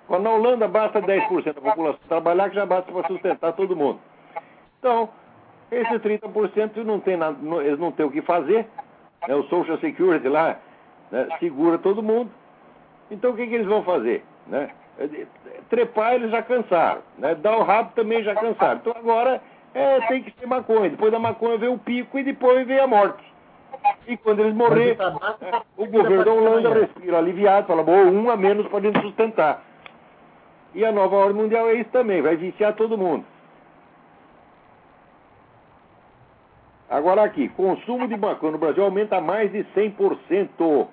Quando 0.06 0.24
na 0.24 0.30
Holanda 0.30 0.66
basta 0.66 1.00
10% 1.00 1.54
da 1.54 1.60
população 1.60 2.00
trabalhar, 2.08 2.48
que 2.48 2.56
já 2.56 2.66
basta 2.66 2.90
para 2.90 3.06
sustentar 3.06 3.52
todo 3.52 3.76
mundo. 3.76 4.00
Então, 4.78 5.08
esses 5.70 6.00
30% 6.00 6.76
não 6.84 7.00
tem 7.00 7.16
nada, 7.16 7.36
não, 7.40 7.60
eles 7.60 7.78
não 7.78 7.92
têm 7.92 8.06
o 8.06 8.10
que 8.10 8.22
fazer. 8.22 8.66
Né? 9.26 9.34
O 9.34 9.44
Social 9.44 9.78
Security 9.78 10.28
lá 10.28 10.58
né? 11.10 11.28
segura 11.38 11.78
todo 11.78 12.02
mundo. 12.02 12.30
Então 13.10 13.32
o 13.32 13.36
que, 13.36 13.46
que 13.46 13.54
eles 13.54 13.66
vão 13.66 13.82
fazer? 13.82 14.24
Né? 14.46 14.70
Trepar 15.68 16.14
eles 16.14 16.30
já 16.30 16.42
cansaram. 16.42 17.02
Né? 17.18 17.34
Dar 17.34 17.56
o 17.56 17.62
rabo 17.62 17.92
também 17.94 18.22
já 18.22 18.34
cansaram. 18.34 18.80
Então 18.80 18.94
agora 18.96 19.40
é, 19.74 20.00
tem 20.02 20.22
que 20.22 20.32
ser 20.38 20.46
maconha. 20.46 20.90
Depois 20.90 21.12
da 21.12 21.18
maconha 21.18 21.58
vem 21.58 21.68
o 21.68 21.78
pico 21.78 22.18
e 22.18 22.24
depois 22.24 22.66
vem 22.66 22.80
a 22.80 22.86
morte. 22.86 23.24
E 24.06 24.16
quando 24.16 24.40
eles 24.40 24.54
morrerem, 24.54 24.96
né? 24.96 25.62
o 25.76 25.86
governo 25.86 26.24
da 26.24 26.32
Holanda 26.32 26.74
respira 26.74 27.18
aliviado, 27.18 27.66
fala, 27.66 27.82
bom, 27.82 28.04
um 28.04 28.30
a 28.30 28.36
menos 28.36 28.66
para 28.68 28.80
gente 28.80 29.00
sustentar. 29.02 29.62
E 30.74 30.84
a 30.84 30.92
nova 30.92 31.16
ordem 31.16 31.42
mundial 31.42 31.68
é 31.68 31.74
isso 31.74 31.90
também, 31.90 32.22
vai 32.22 32.36
viciar 32.36 32.74
todo 32.74 32.98
mundo. 32.98 33.24
Agora 36.90 37.22
aqui, 37.22 37.48
consumo 37.50 38.08
de 38.08 38.16
maconha 38.16 38.52
no 38.52 38.58
Brasil 38.58 38.82
aumenta 38.82 39.20
mais 39.20 39.52
de 39.52 39.62
100% 39.76 40.88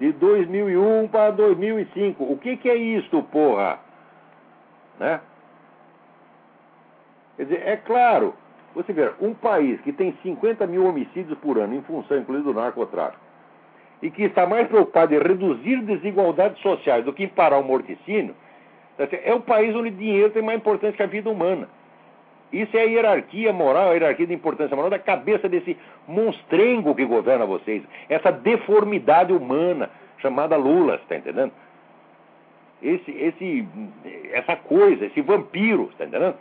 de 0.00 0.12
2001 0.12 1.08
para 1.08 1.30
2005. 1.32 2.24
O 2.24 2.38
que, 2.38 2.56
que 2.56 2.70
é 2.70 2.76
isso, 2.76 3.22
porra? 3.24 3.78
Né? 4.98 5.20
Quer 7.36 7.44
dizer, 7.44 7.62
é 7.66 7.76
claro, 7.76 8.34
você 8.74 8.92
vê, 8.92 9.12
um 9.20 9.34
país 9.34 9.78
que 9.82 9.92
tem 9.92 10.16
50 10.22 10.66
mil 10.66 10.86
homicídios 10.86 11.38
por 11.38 11.58
ano, 11.58 11.74
em 11.74 11.82
função, 11.82 12.16
inclusive, 12.16 12.50
do 12.50 12.58
narcotráfico, 12.58 13.22
e 14.00 14.10
que 14.10 14.24
está 14.24 14.46
mais 14.46 14.66
preocupado 14.68 15.14
em 15.14 15.18
reduzir 15.18 15.82
desigualdades 15.82 16.60
sociais 16.62 17.04
do 17.04 17.12
que 17.12 17.24
em 17.24 17.28
parar 17.28 17.58
o 17.58 17.64
morticínio, 17.64 18.34
é 18.98 19.34
o 19.34 19.40
país 19.40 19.74
onde 19.76 19.90
dinheiro 19.90 20.30
tem 20.30 20.42
mais 20.42 20.58
importância 20.58 20.96
que 20.96 21.02
a 21.02 21.06
vida 21.06 21.28
humana. 21.28 21.68
Isso 22.52 22.76
é 22.76 22.82
a 22.82 22.84
hierarquia 22.84 23.52
moral, 23.52 23.90
a 23.90 23.92
hierarquia 23.94 24.26
de 24.26 24.34
importância 24.34 24.74
moral 24.76 24.90
da 24.90 24.98
cabeça 24.98 25.48
desse 25.48 25.76
monstrengo 26.06 26.94
que 26.94 27.04
governa 27.04 27.44
vocês. 27.44 27.82
Essa 28.08 28.30
deformidade 28.30 29.32
humana 29.32 29.90
chamada 30.18 30.56
Lula, 30.56 30.96
está 30.96 31.16
entendendo? 31.16 31.52
Esse, 32.82 33.10
esse, 33.10 33.68
essa 34.32 34.56
coisa, 34.56 35.06
esse 35.06 35.20
vampiro, 35.20 35.88
está 35.92 36.04
entendendo? 36.04 36.36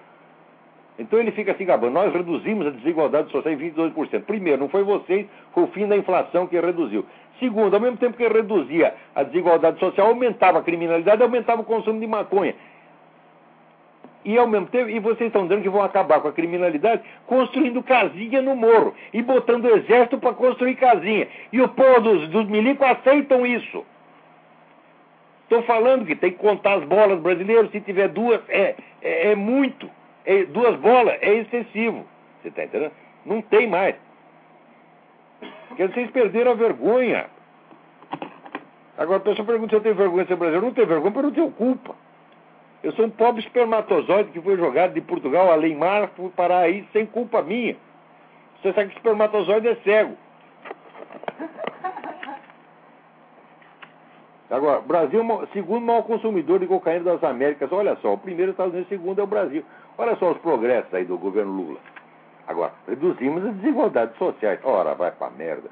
Então 0.97 1.19
ele 1.19 1.31
fica 1.31 1.51
assim, 1.51 1.65
gabando, 1.65 1.93
nós 1.93 2.13
reduzimos 2.13 2.67
a 2.67 2.69
desigualdade 2.69 3.29
social 3.31 3.53
em 3.53 3.57
22%. 3.57 4.23
Primeiro, 4.23 4.61
não 4.61 4.69
foi 4.69 4.83
vocês, 4.83 5.25
foi 5.53 5.63
o 5.63 5.67
fim 5.67 5.87
da 5.87 5.97
inflação 5.97 6.47
que 6.47 6.57
reduziu. 6.59 7.05
Segundo, 7.39 7.73
ao 7.73 7.81
mesmo 7.81 7.97
tempo 7.97 8.15
que 8.15 8.27
reduzia 8.27 8.93
a 9.13 9.23
desigualdade 9.23 9.77
social, 9.79 10.07
aumentava 10.07 10.59
a 10.59 10.63
criminalidade, 10.63 11.21
aumentava 11.21 11.61
o 11.61 11.65
consumo 11.65 11.99
de 11.99 12.07
maconha. 12.07 12.55
E 14.25 14.39
ao 14.39 14.47
mesmo 14.47 14.65
tempo, 14.65 14.89
e 14.89 14.99
vocês 14.99 15.27
estão 15.27 15.43
dizendo 15.43 15.61
que 15.61 15.69
vão 15.69 15.83
acabar 15.83 16.19
com 16.19 16.27
a 16.27 16.33
criminalidade 16.33 17.03
construindo 17.27 17.83
casinha 17.83 18.41
no 18.41 18.55
morro 18.55 18.95
e 19.13 19.21
botando 19.21 19.67
exército 19.67 20.17
para 20.17 20.33
construir 20.33 20.75
casinha. 20.77 21.27
E 21.53 21.61
o 21.61 21.69
povo 21.69 22.01
dos, 22.01 22.27
dos 22.29 22.47
milicos 22.47 22.87
aceitam 22.87 23.45
isso. 23.45 23.85
Estou 25.43 25.61
falando 25.61 26.07
que 26.07 26.15
tem 26.15 26.31
que 26.31 26.39
contar 26.39 26.79
as 26.79 26.83
bolas 26.85 27.19
brasileiros, 27.19 27.69
se 27.69 27.79
tiver 27.81 28.07
duas, 28.07 28.41
é, 28.49 28.75
é, 28.99 29.31
é 29.31 29.35
muito. 29.35 29.87
É, 30.25 30.43
duas 30.45 30.75
bolas 30.77 31.19
é 31.21 31.31
excessivo. 31.35 32.03
Você 32.41 32.47
está 32.47 32.63
entendendo? 32.63 32.93
Não 33.23 33.43
tem 33.43 33.67
mais. 33.67 33.95
Porque 35.67 35.87
vocês 35.87 36.09
perderam 36.09 36.53
a 36.53 36.55
vergonha. 36.55 37.27
Agora 38.97 39.17
a 39.17 39.21
pessoa 39.21 39.45
pergunta 39.45 39.69
se 39.69 39.75
eu 39.75 39.81
tenho 39.81 39.93
vergonha 39.93 40.23
de 40.23 40.29
ser 40.29 40.35
brasileiro. 40.35 40.65
Não 40.65 40.73
tenho 40.73 40.87
vergonha, 40.87 41.11
porque 41.11 41.25
eu 41.25 41.29
não 41.29 41.35
tenho 41.35 41.51
culpa. 41.51 41.95
Eu 42.83 42.91
sou 42.93 43.05
um 43.05 43.09
pobre 43.09 43.41
espermatozoide 43.41 44.31
que 44.31 44.41
foi 44.41 44.57
jogado 44.57 44.93
de 44.93 45.01
Portugal 45.01 45.51
a 45.51 45.55
Leimar 45.55 46.09
fui 46.15 46.31
aí 46.51 46.87
sem 46.93 47.05
culpa 47.05 47.41
minha. 47.41 47.75
Você 48.61 48.73
sabe 48.73 48.89
que 48.89 48.97
espermatozoide 48.97 49.67
é 49.67 49.75
cego. 49.77 50.15
Agora, 54.49 54.79
Brasil, 54.81 55.23
segundo 55.53 55.85
maior 55.85 56.03
consumidor 56.03 56.59
de 56.59 56.67
cocaína 56.67 57.03
das 57.03 57.23
Américas. 57.23 57.71
Olha 57.71 57.95
só, 57.97 58.13
o 58.13 58.17
primeiro 58.17 58.51
é 58.51 58.53
Estados 58.53 58.73
Unidos, 58.73 58.91
o 58.91 58.95
segundo 58.95 59.19
é 59.19 59.23
o 59.23 59.27
Brasil. 59.27 59.65
Olha 59.97 60.15
só 60.17 60.31
os 60.31 60.37
progressos 60.37 60.93
aí 60.93 61.05
do 61.05 61.17
governo 61.17 61.51
Lula. 61.51 61.79
Agora, 62.47 62.73
reduzimos 62.87 63.43
as 63.43 63.55
desigualdades 63.55 64.15
sociais. 64.17 64.59
Ora, 64.63 64.93
vai 64.93 65.11
pra 65.11 65.31
merda. 65.31 65.69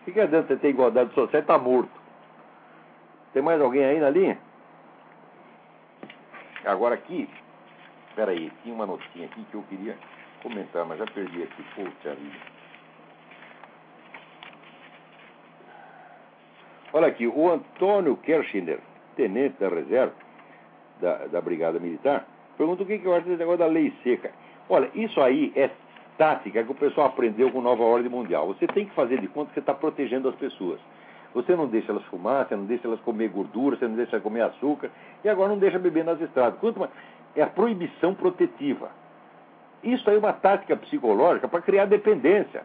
O 0.00 0.04
que, 0.04 0.12
que 0.12 0.20
adianta 0.20 0.48
você 0.48 0.56
ter 0.56 0.70
igualdade 0.70 1.12
social 1.12 1.42
tá 1.42 1.58
morto? 1.58 1.90
Tem 3.34 3.42
mais 3.42 3.60
alguém 3.60 3.84
aí 3.84 4.00
na 4.00 4.08
linha? 4.08 4.38
Agora 6.68 6.96
aqui, 6.96 7.26
peraí, 8.14 8.52
tinha 8.62 8.74
uma 8.74 8.84
notinha 8.84 9.24
aqui 9.24 9.42
que 9.50 9.54
eu 9.54 9.62
queria 9.70 9.96
comentar, 10.42 10.84
mas 10.84 10.98
já 10.98 11.06
perdi 11.06 11.42
aqui. 11.42 11.64
Vida. 11.74 12.36
Olha 16.92 17.06
aqui, 17.06 17.26
o 17.26 17.50
Antônio 17.50 18.18
Kershiner, 18.18 18.80
tenente 19.16 19.58
da 19.58 19.70
reserva 19.70 20.12
da, 21.00 21.26
da 21.28 21.40
Brigada 21.40 21.80
Militar, 21.80 22.26
pergunta 22.58 22.82
o 22.82 22.86
que, 22.86 22.98
que 22.98 23.06
eu 23.06 23.14
acho 23.14 23.24
desse 23.24 23.38
negócio 23.38 23.60
da 23.60 23.66
lei 23.66 23.90
seca. 24.02 24.30
Olha, 24.68 24.90
isso 24.94 25.18
aí 25.22 25.50
é 25.56 25.70
tática 26.18 26.62
que 26.62 26.70
o 26.70 26.74
pessoal 26.74 27.06
aprendeu 27.06 27.50
com 27.50 27.62
nova 27.62 27.82
ordem 27.82 28.10
mundial. 28.10 28.46
Você 28.48 28.66
tem 28.66 28.84
que 28.84 28.94
fazer 28.94 29.22
de 29.22 29.28
conta 29.28 29.48
que 29.48 29.54
você 29.54 29.60
está 29.60 29.72
protegendo 29.72 30.28
as 30.28 30.34
pessoas. 30.34 30.78
Você 31.34 31.54
não 31.54 31.66
deixa 31.66 31.92
elas 31.92 32.04
fumar, 32.04 32.46
você 32.46 32.56
não 32.56 32.64
deixa 32.64 32.86
elas 32.86 33.00
comer 33.00 33.28
gordura, 33.28 33.76
você 33.76 33.86
não 33.86 33.96
deixa 33.96 34.16
elas 34.16 34.22
comer 34.22 34.42
açúcar, 34.42 34.90
e 35.22 35.28
agora 35.28 35.50
não 35.50 35.58
deixa 35.58 35.78
beber 35.78 36.04
nas 36.04 36.20
estradas. 36.20 36.58
Quanto 36.58 36.80
mais... 36.80 36.90
É 37.36 37.42
a 37.42 37.46
proibição 37.46 38.14
protetiva. 38.14 38.90
Isso 39.82 40.08
aí 40.10 40.16
é 40.16 40.18
uma 40.18 40.32
tática 40.32 40.76
psicológica 40.76 41.46
para 41.46 41.60
criar 41.60 41.84
dependência. 41.84 42.64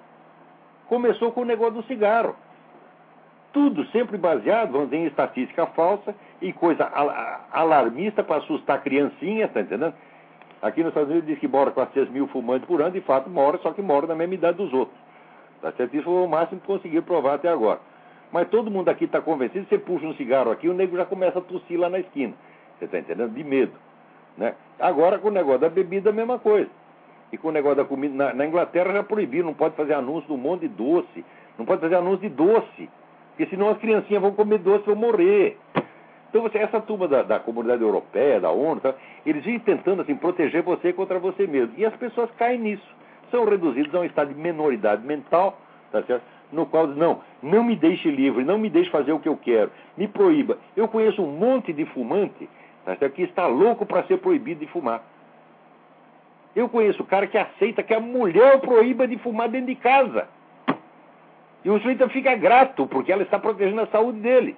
Começou 0.87 1.31
com 1.31 1.41
o 1.41 1.45
negócio 1.45 1.75
do 1.75 1.83
cigarro. 1.83 2.35
Tudo 3.51 3.85
sempre 3.87 4.17
baseado, 4.17 4.71
vamos 4.71 4.89
dizer, 4.89 5.03
em 5.03 5.05
estatística 5.05 5.67
falsa 5.67 6.15
e 6.41 6.51
coisa 6.51 6.89
alarmista 7.51 8.23
para 8.23 8.37
assustar 8.37 8.81
criancinha, 8.81 9.47
tá 9.47 9.61
entendendo? 9.61 9.93
Aqui 10.59 10.81
nos 10.81 10.89
Estados 10.89 11.09
Unidos 11.09 11.27
diz 11.27 11.37
que 11.37 11.47
mora 11.47 11.69
400 11.69 12.11
mil 12.11 12.27
fumantes 12.29 12.67
por 12.67 12.81
ano, 12.81 12.91
de 12.91 13.01
fato 13.01 13.29
mora, 13.29 13.59
só 13.59 13.71
que 13.73 13.81
mora 13.81 14.07
na 14.07 14.15
mesma 14.15 14.33
idade 14.33 14.57
dos 14.57 14.73
outros. 14.73 14.97
Tá 15.61 15.71
certo? 15.73 15.93
Isso 15.93 16.05
foi 16.05 16.23
o 16.23 16.27
máximo 16.27 16.61
que 16.61 16.67
conseguiram 16.67 17.03
provar 17.03 17.35
até 17.35 17.49
agora. 17.49 17.79
Mas 18.33 18.49
todo 18.49 18.71
mundo 18.71 18.89
aqui 18.89 19.05
está 19.05 19.21
convencido, 19.21 19.67
você 19.69 19.77
puxa 19.77 20.07
um 20.07 20.15
cigarro 20.15 20.49
aqui, 20.49 20.67
o 20.67 20.73
nego 20.73 20.97
já 20.97 21.05
começa 21.05 21.37
a 21.37 21.41
tossir 21.41 21.79
lá 21.79 21.87
na 21.87 21.99
esquina. 21.99 22.33
Você 22.79 22.85
está 22.85 22.97
entendendo? 22.97 23.31
De 23.31 23.43
medo. 23.43 23.73
Né? 24.35 24.55
Agora, 24.79 25.19
com 25.19 25.27
o 25.27 25.31
negócio 25.31 25.59
da 25.59 25.69
bebida, 25.69 26.09
a 26.09 26.13
mesma 26.13 26.39
coisa. 26.39 26.69
E 27.31 27.37
com 27.37 27.49
o 27.49 27.51
negócio 27.51 27.77
da 27.77 27.85
comida. 27.85 28.15
Na, 28.15 28.33
na 28.33 28.45
Inglaterra 28.47 28.91
já 28.91 29.03
proibiram, 29.03 29.45
não 29.45 29.53
pode 29.53 29.75
fazer 29.75 29.93
anúncio 29.93 30.25
de 30.25 30.33
um 30.33 30.37
monte 30.37 30.61
de 30.61 30.69
doce. 30.69 31.23
Não 31.59 31.65
pode 31.65 31.81
fazer 31.81 31.93
anúncio 31.93 32.27
de 32.27 32.29
doce. 32.29 32.89
Porque 33.29 33.45
senão 33.51 33.69
as 33.69 33.77
criancinhas 33.77 34.21
vão 34.21 34.33
comer 34.33 34.57
doce 34.57 34.81
e 34.81 34.87
vão 34.87 34.95
morrer. 34.95 35.55
Então, 36.29 36.41
você, 36.41 36.57
essa 36.57 36.81
turma 36.81 37.07
da, 37.07 37.21
da 37.21 37.39
comunidade 37.39 37.83
europeia, 37.83 38.41
da 38.41 38.49
ONU, 38.49 38.81
tá, 38.81 38.95
eles 39.23 39.45
vêm 39.45 39.59
tentando 39.59 40.01
assim, 40.01 40.15
proteger 40.15 40.63
você 40.63 40.91
contra 40.91 41.19
você 41.19 41.45
mesmo. 41.45 41.75
E 41.77 41.85
as 41.85 41.95
pessoas 41.97 42.31
caem 42.31 42.59
nisso. 42.59 42.95
São 43.29 43.45
reduzidos 43.45 43.93
a 43.93 43.99
um 43.99 44.03
estado 44.03 44.33
de 44.33 44.39
menoridade 44.39 45.05
mental, 45.05 45.59
tá 45.91 46.01
certo? 46.01 46.23
No 46.53 46.65
qual 46.65 46.87
diz, 46.87 46.95
não, 46.95 47.21
não 47.41 47.63
me 47.63 47.75
deixe 47.75 48.09
livre, 48.09 48.45
não 48.45 48.57
me 48.57 48.69
deixe 48.69 48.89
fazer 48.89 49.11
o 49.11 49.19
que 49.19 49.27
eu 49.27 49.37
quero, 49.37 49.71
me 49.97 50.07
proíba. 50.07 50.57
Eu 50.75 50.87
conheço 50.87 51.21
um 51.21 51.31
monte 51.31 51.73
de 51.73 51.85
fumante 51.85 52.47
tá, 52.85 53.09
que 53.09 53.23
está 53.23 53.47
louco 53.47 53.85
para 53.85 54.03
ser 54.03 54.17
proibido 54.17 54.59
de 54.59 54.67
fumar. 54.67 55.03
Eu 56.55 56.69
conheço 56.69 57.03
cara 57.03 57.25
que 57.25 57.37
aceita 57.37 57.81
que 57.81 57.93
a 57.93 57.99
mulher 57.99 58.59
proíba 58.61 59.07
de 59.07 59.17
fumar 59.17 59.49
dentro 59.49 59.67
de 59.67 59.75
casa. 59.75 60.27
E 61.65 61.69
o 61.69 61.77
sujeito 61.79 62.07
fica 62.09 62.35
grato, 62.35 62.85
porque 62.87 63.11
ela 63.11 63.23
está 63.23 63.39
protegendo 63.39 63.81
a 63.81 63.87
saúde 63.87 64.19
dele. 64.19 64.55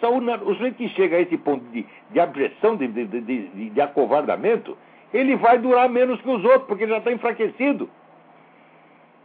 Saúde, 0.00 0.30
o 0.44 0.54
sujeito 0.54 0.76
que 0.76 0.88
chega 0.90 1.16
a 1.16 1.20
esse 1.20 1.36
ponto 1.36 1.64
de, 1.66 1.84
de 2.10 2.20
abjeção, 2.20 2.76
de, 2.76 2.88
de, 2.88 3.04
de, 3.06 3.70
de 3.70 3.80
acovardamento, 3.80 4.78
ele 5.12 5.36
vai 5.36 5.58
durar 5.58 5.88
menos 5.88 6.20
que 6.22 6.28
os 6.28 6.42
outros, 6.44 6.64
porque 6.66 6.84
ele 6.84 6.92
já 6.92 6.98
está 6.98 7.12
enfraquecido. 7.12 7.90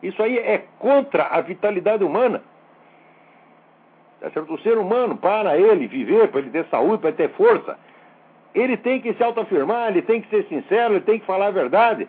Isso 0.02 0.22
aí 0.22 0.38
é 0.38 0.66
contra 0.80 1.24
a 1.24 1.42
vitalidade 1.42 2.04
humana. 2.04 2.42
Tá 4.20 4.30
certo? 4.30 4.54
O 4.54 4.60
ser 4.60 4.78
humano, 4.78 5.18
para 5.18 5.58
ele 5.58 5.88
viver, 5.88 6.30
para 6.30 6.40
ele 6.42 6.50
ter 6.50 6.66
saúde, 6.66 7.00
para 7.00 7.10
ele 7.10 7.18
ter 7.18 7.30
força, 7.30 7.78
ele 8.54 8.78
tem 8.78 9.02
que 9.02 9.14
se 9.14 9.24
autoafirmar, 9.24 9.90
ele 9.90 10.02
tem 10.02 10.22
que 10.22 10.30
ser 10.30 10.46
sincero, 10.46 10.94
ele 10.94 11.02
tem 11.02 11.20
que 11.20 11.26
falar 11.26 11.48
a 11.48 11.52
verdade. 11.52 12.08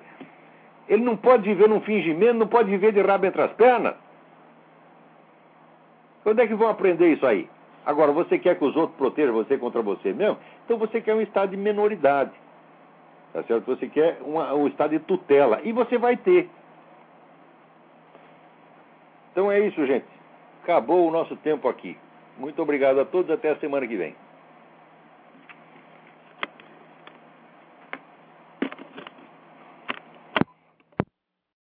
Ele 0.88 1.02
não 1.02 1.16
pode 1.16 1.42
viver 1.42 1.68
num 1.68 1.80
fingimento, 1.80 2.34
não 2.34 2.46
pode 2.46 2.70
viver 2.70 2.92
de 2.92 3.00
rabo 3.00 3.26
entre 3.26 3.42
as 3.42 3.52
pernas. 3.52 3.94
Quando 6.22 6.40
é 6.40 6.46
que 6.46 6.54
vão 6.54 6.68
aprender 6.68 7.12
isso 7.12 7.26
aí? 7.26 7.48
Agora, 7.84 8.10
você 8.10 8.38
quer 8.38 8.56
que 8.58 8.64
os 8.64 8.74
outros 8.74 8.96
protejam 8.96 9.32
você 9.32 9.56
contra 9.56 9.80
você 9.80 10.12
mesmo? 10.12 10.38
Então 10.64 10.76
você 10.76 11.00
quer 11.00 11.14
um 11.14 11.20
estado 11.20 11.50
de 11.50 11.56
menoridade. 11.56 12.32
Tá 13.32 13.42
certo? 13.44 13.64
Você 13.66 13.86
quer 13.86 14.18
uma, 14.22 14.52
um 14.54 14.66
estado 14.66 14.90
de 14.90 14.98
tutela. 14.98 15.60
E 15.62 15.70
você 15.70 15.98
vai 15.98 16.16
ter. 16.16 16.48
Então 19.36 19.52
é 19.52 19.60
isso, 19.60 19.86
gente. 19.86 20.06
Acabou 20.62 21.06
o 21.06 21.10
nosso 21.10 21.36
tempo 21.36 21.68
aqui. 21.68 21.94
Muito 22.38 22.62
obrigado 22.62 22.98
a 22.98 23.04
todos. 23.04 23.30
Até 23.30 23.50
a 23.50 23.56
semana 23.56 23.86
que 23.86 23.94
vem. 23.94 24.16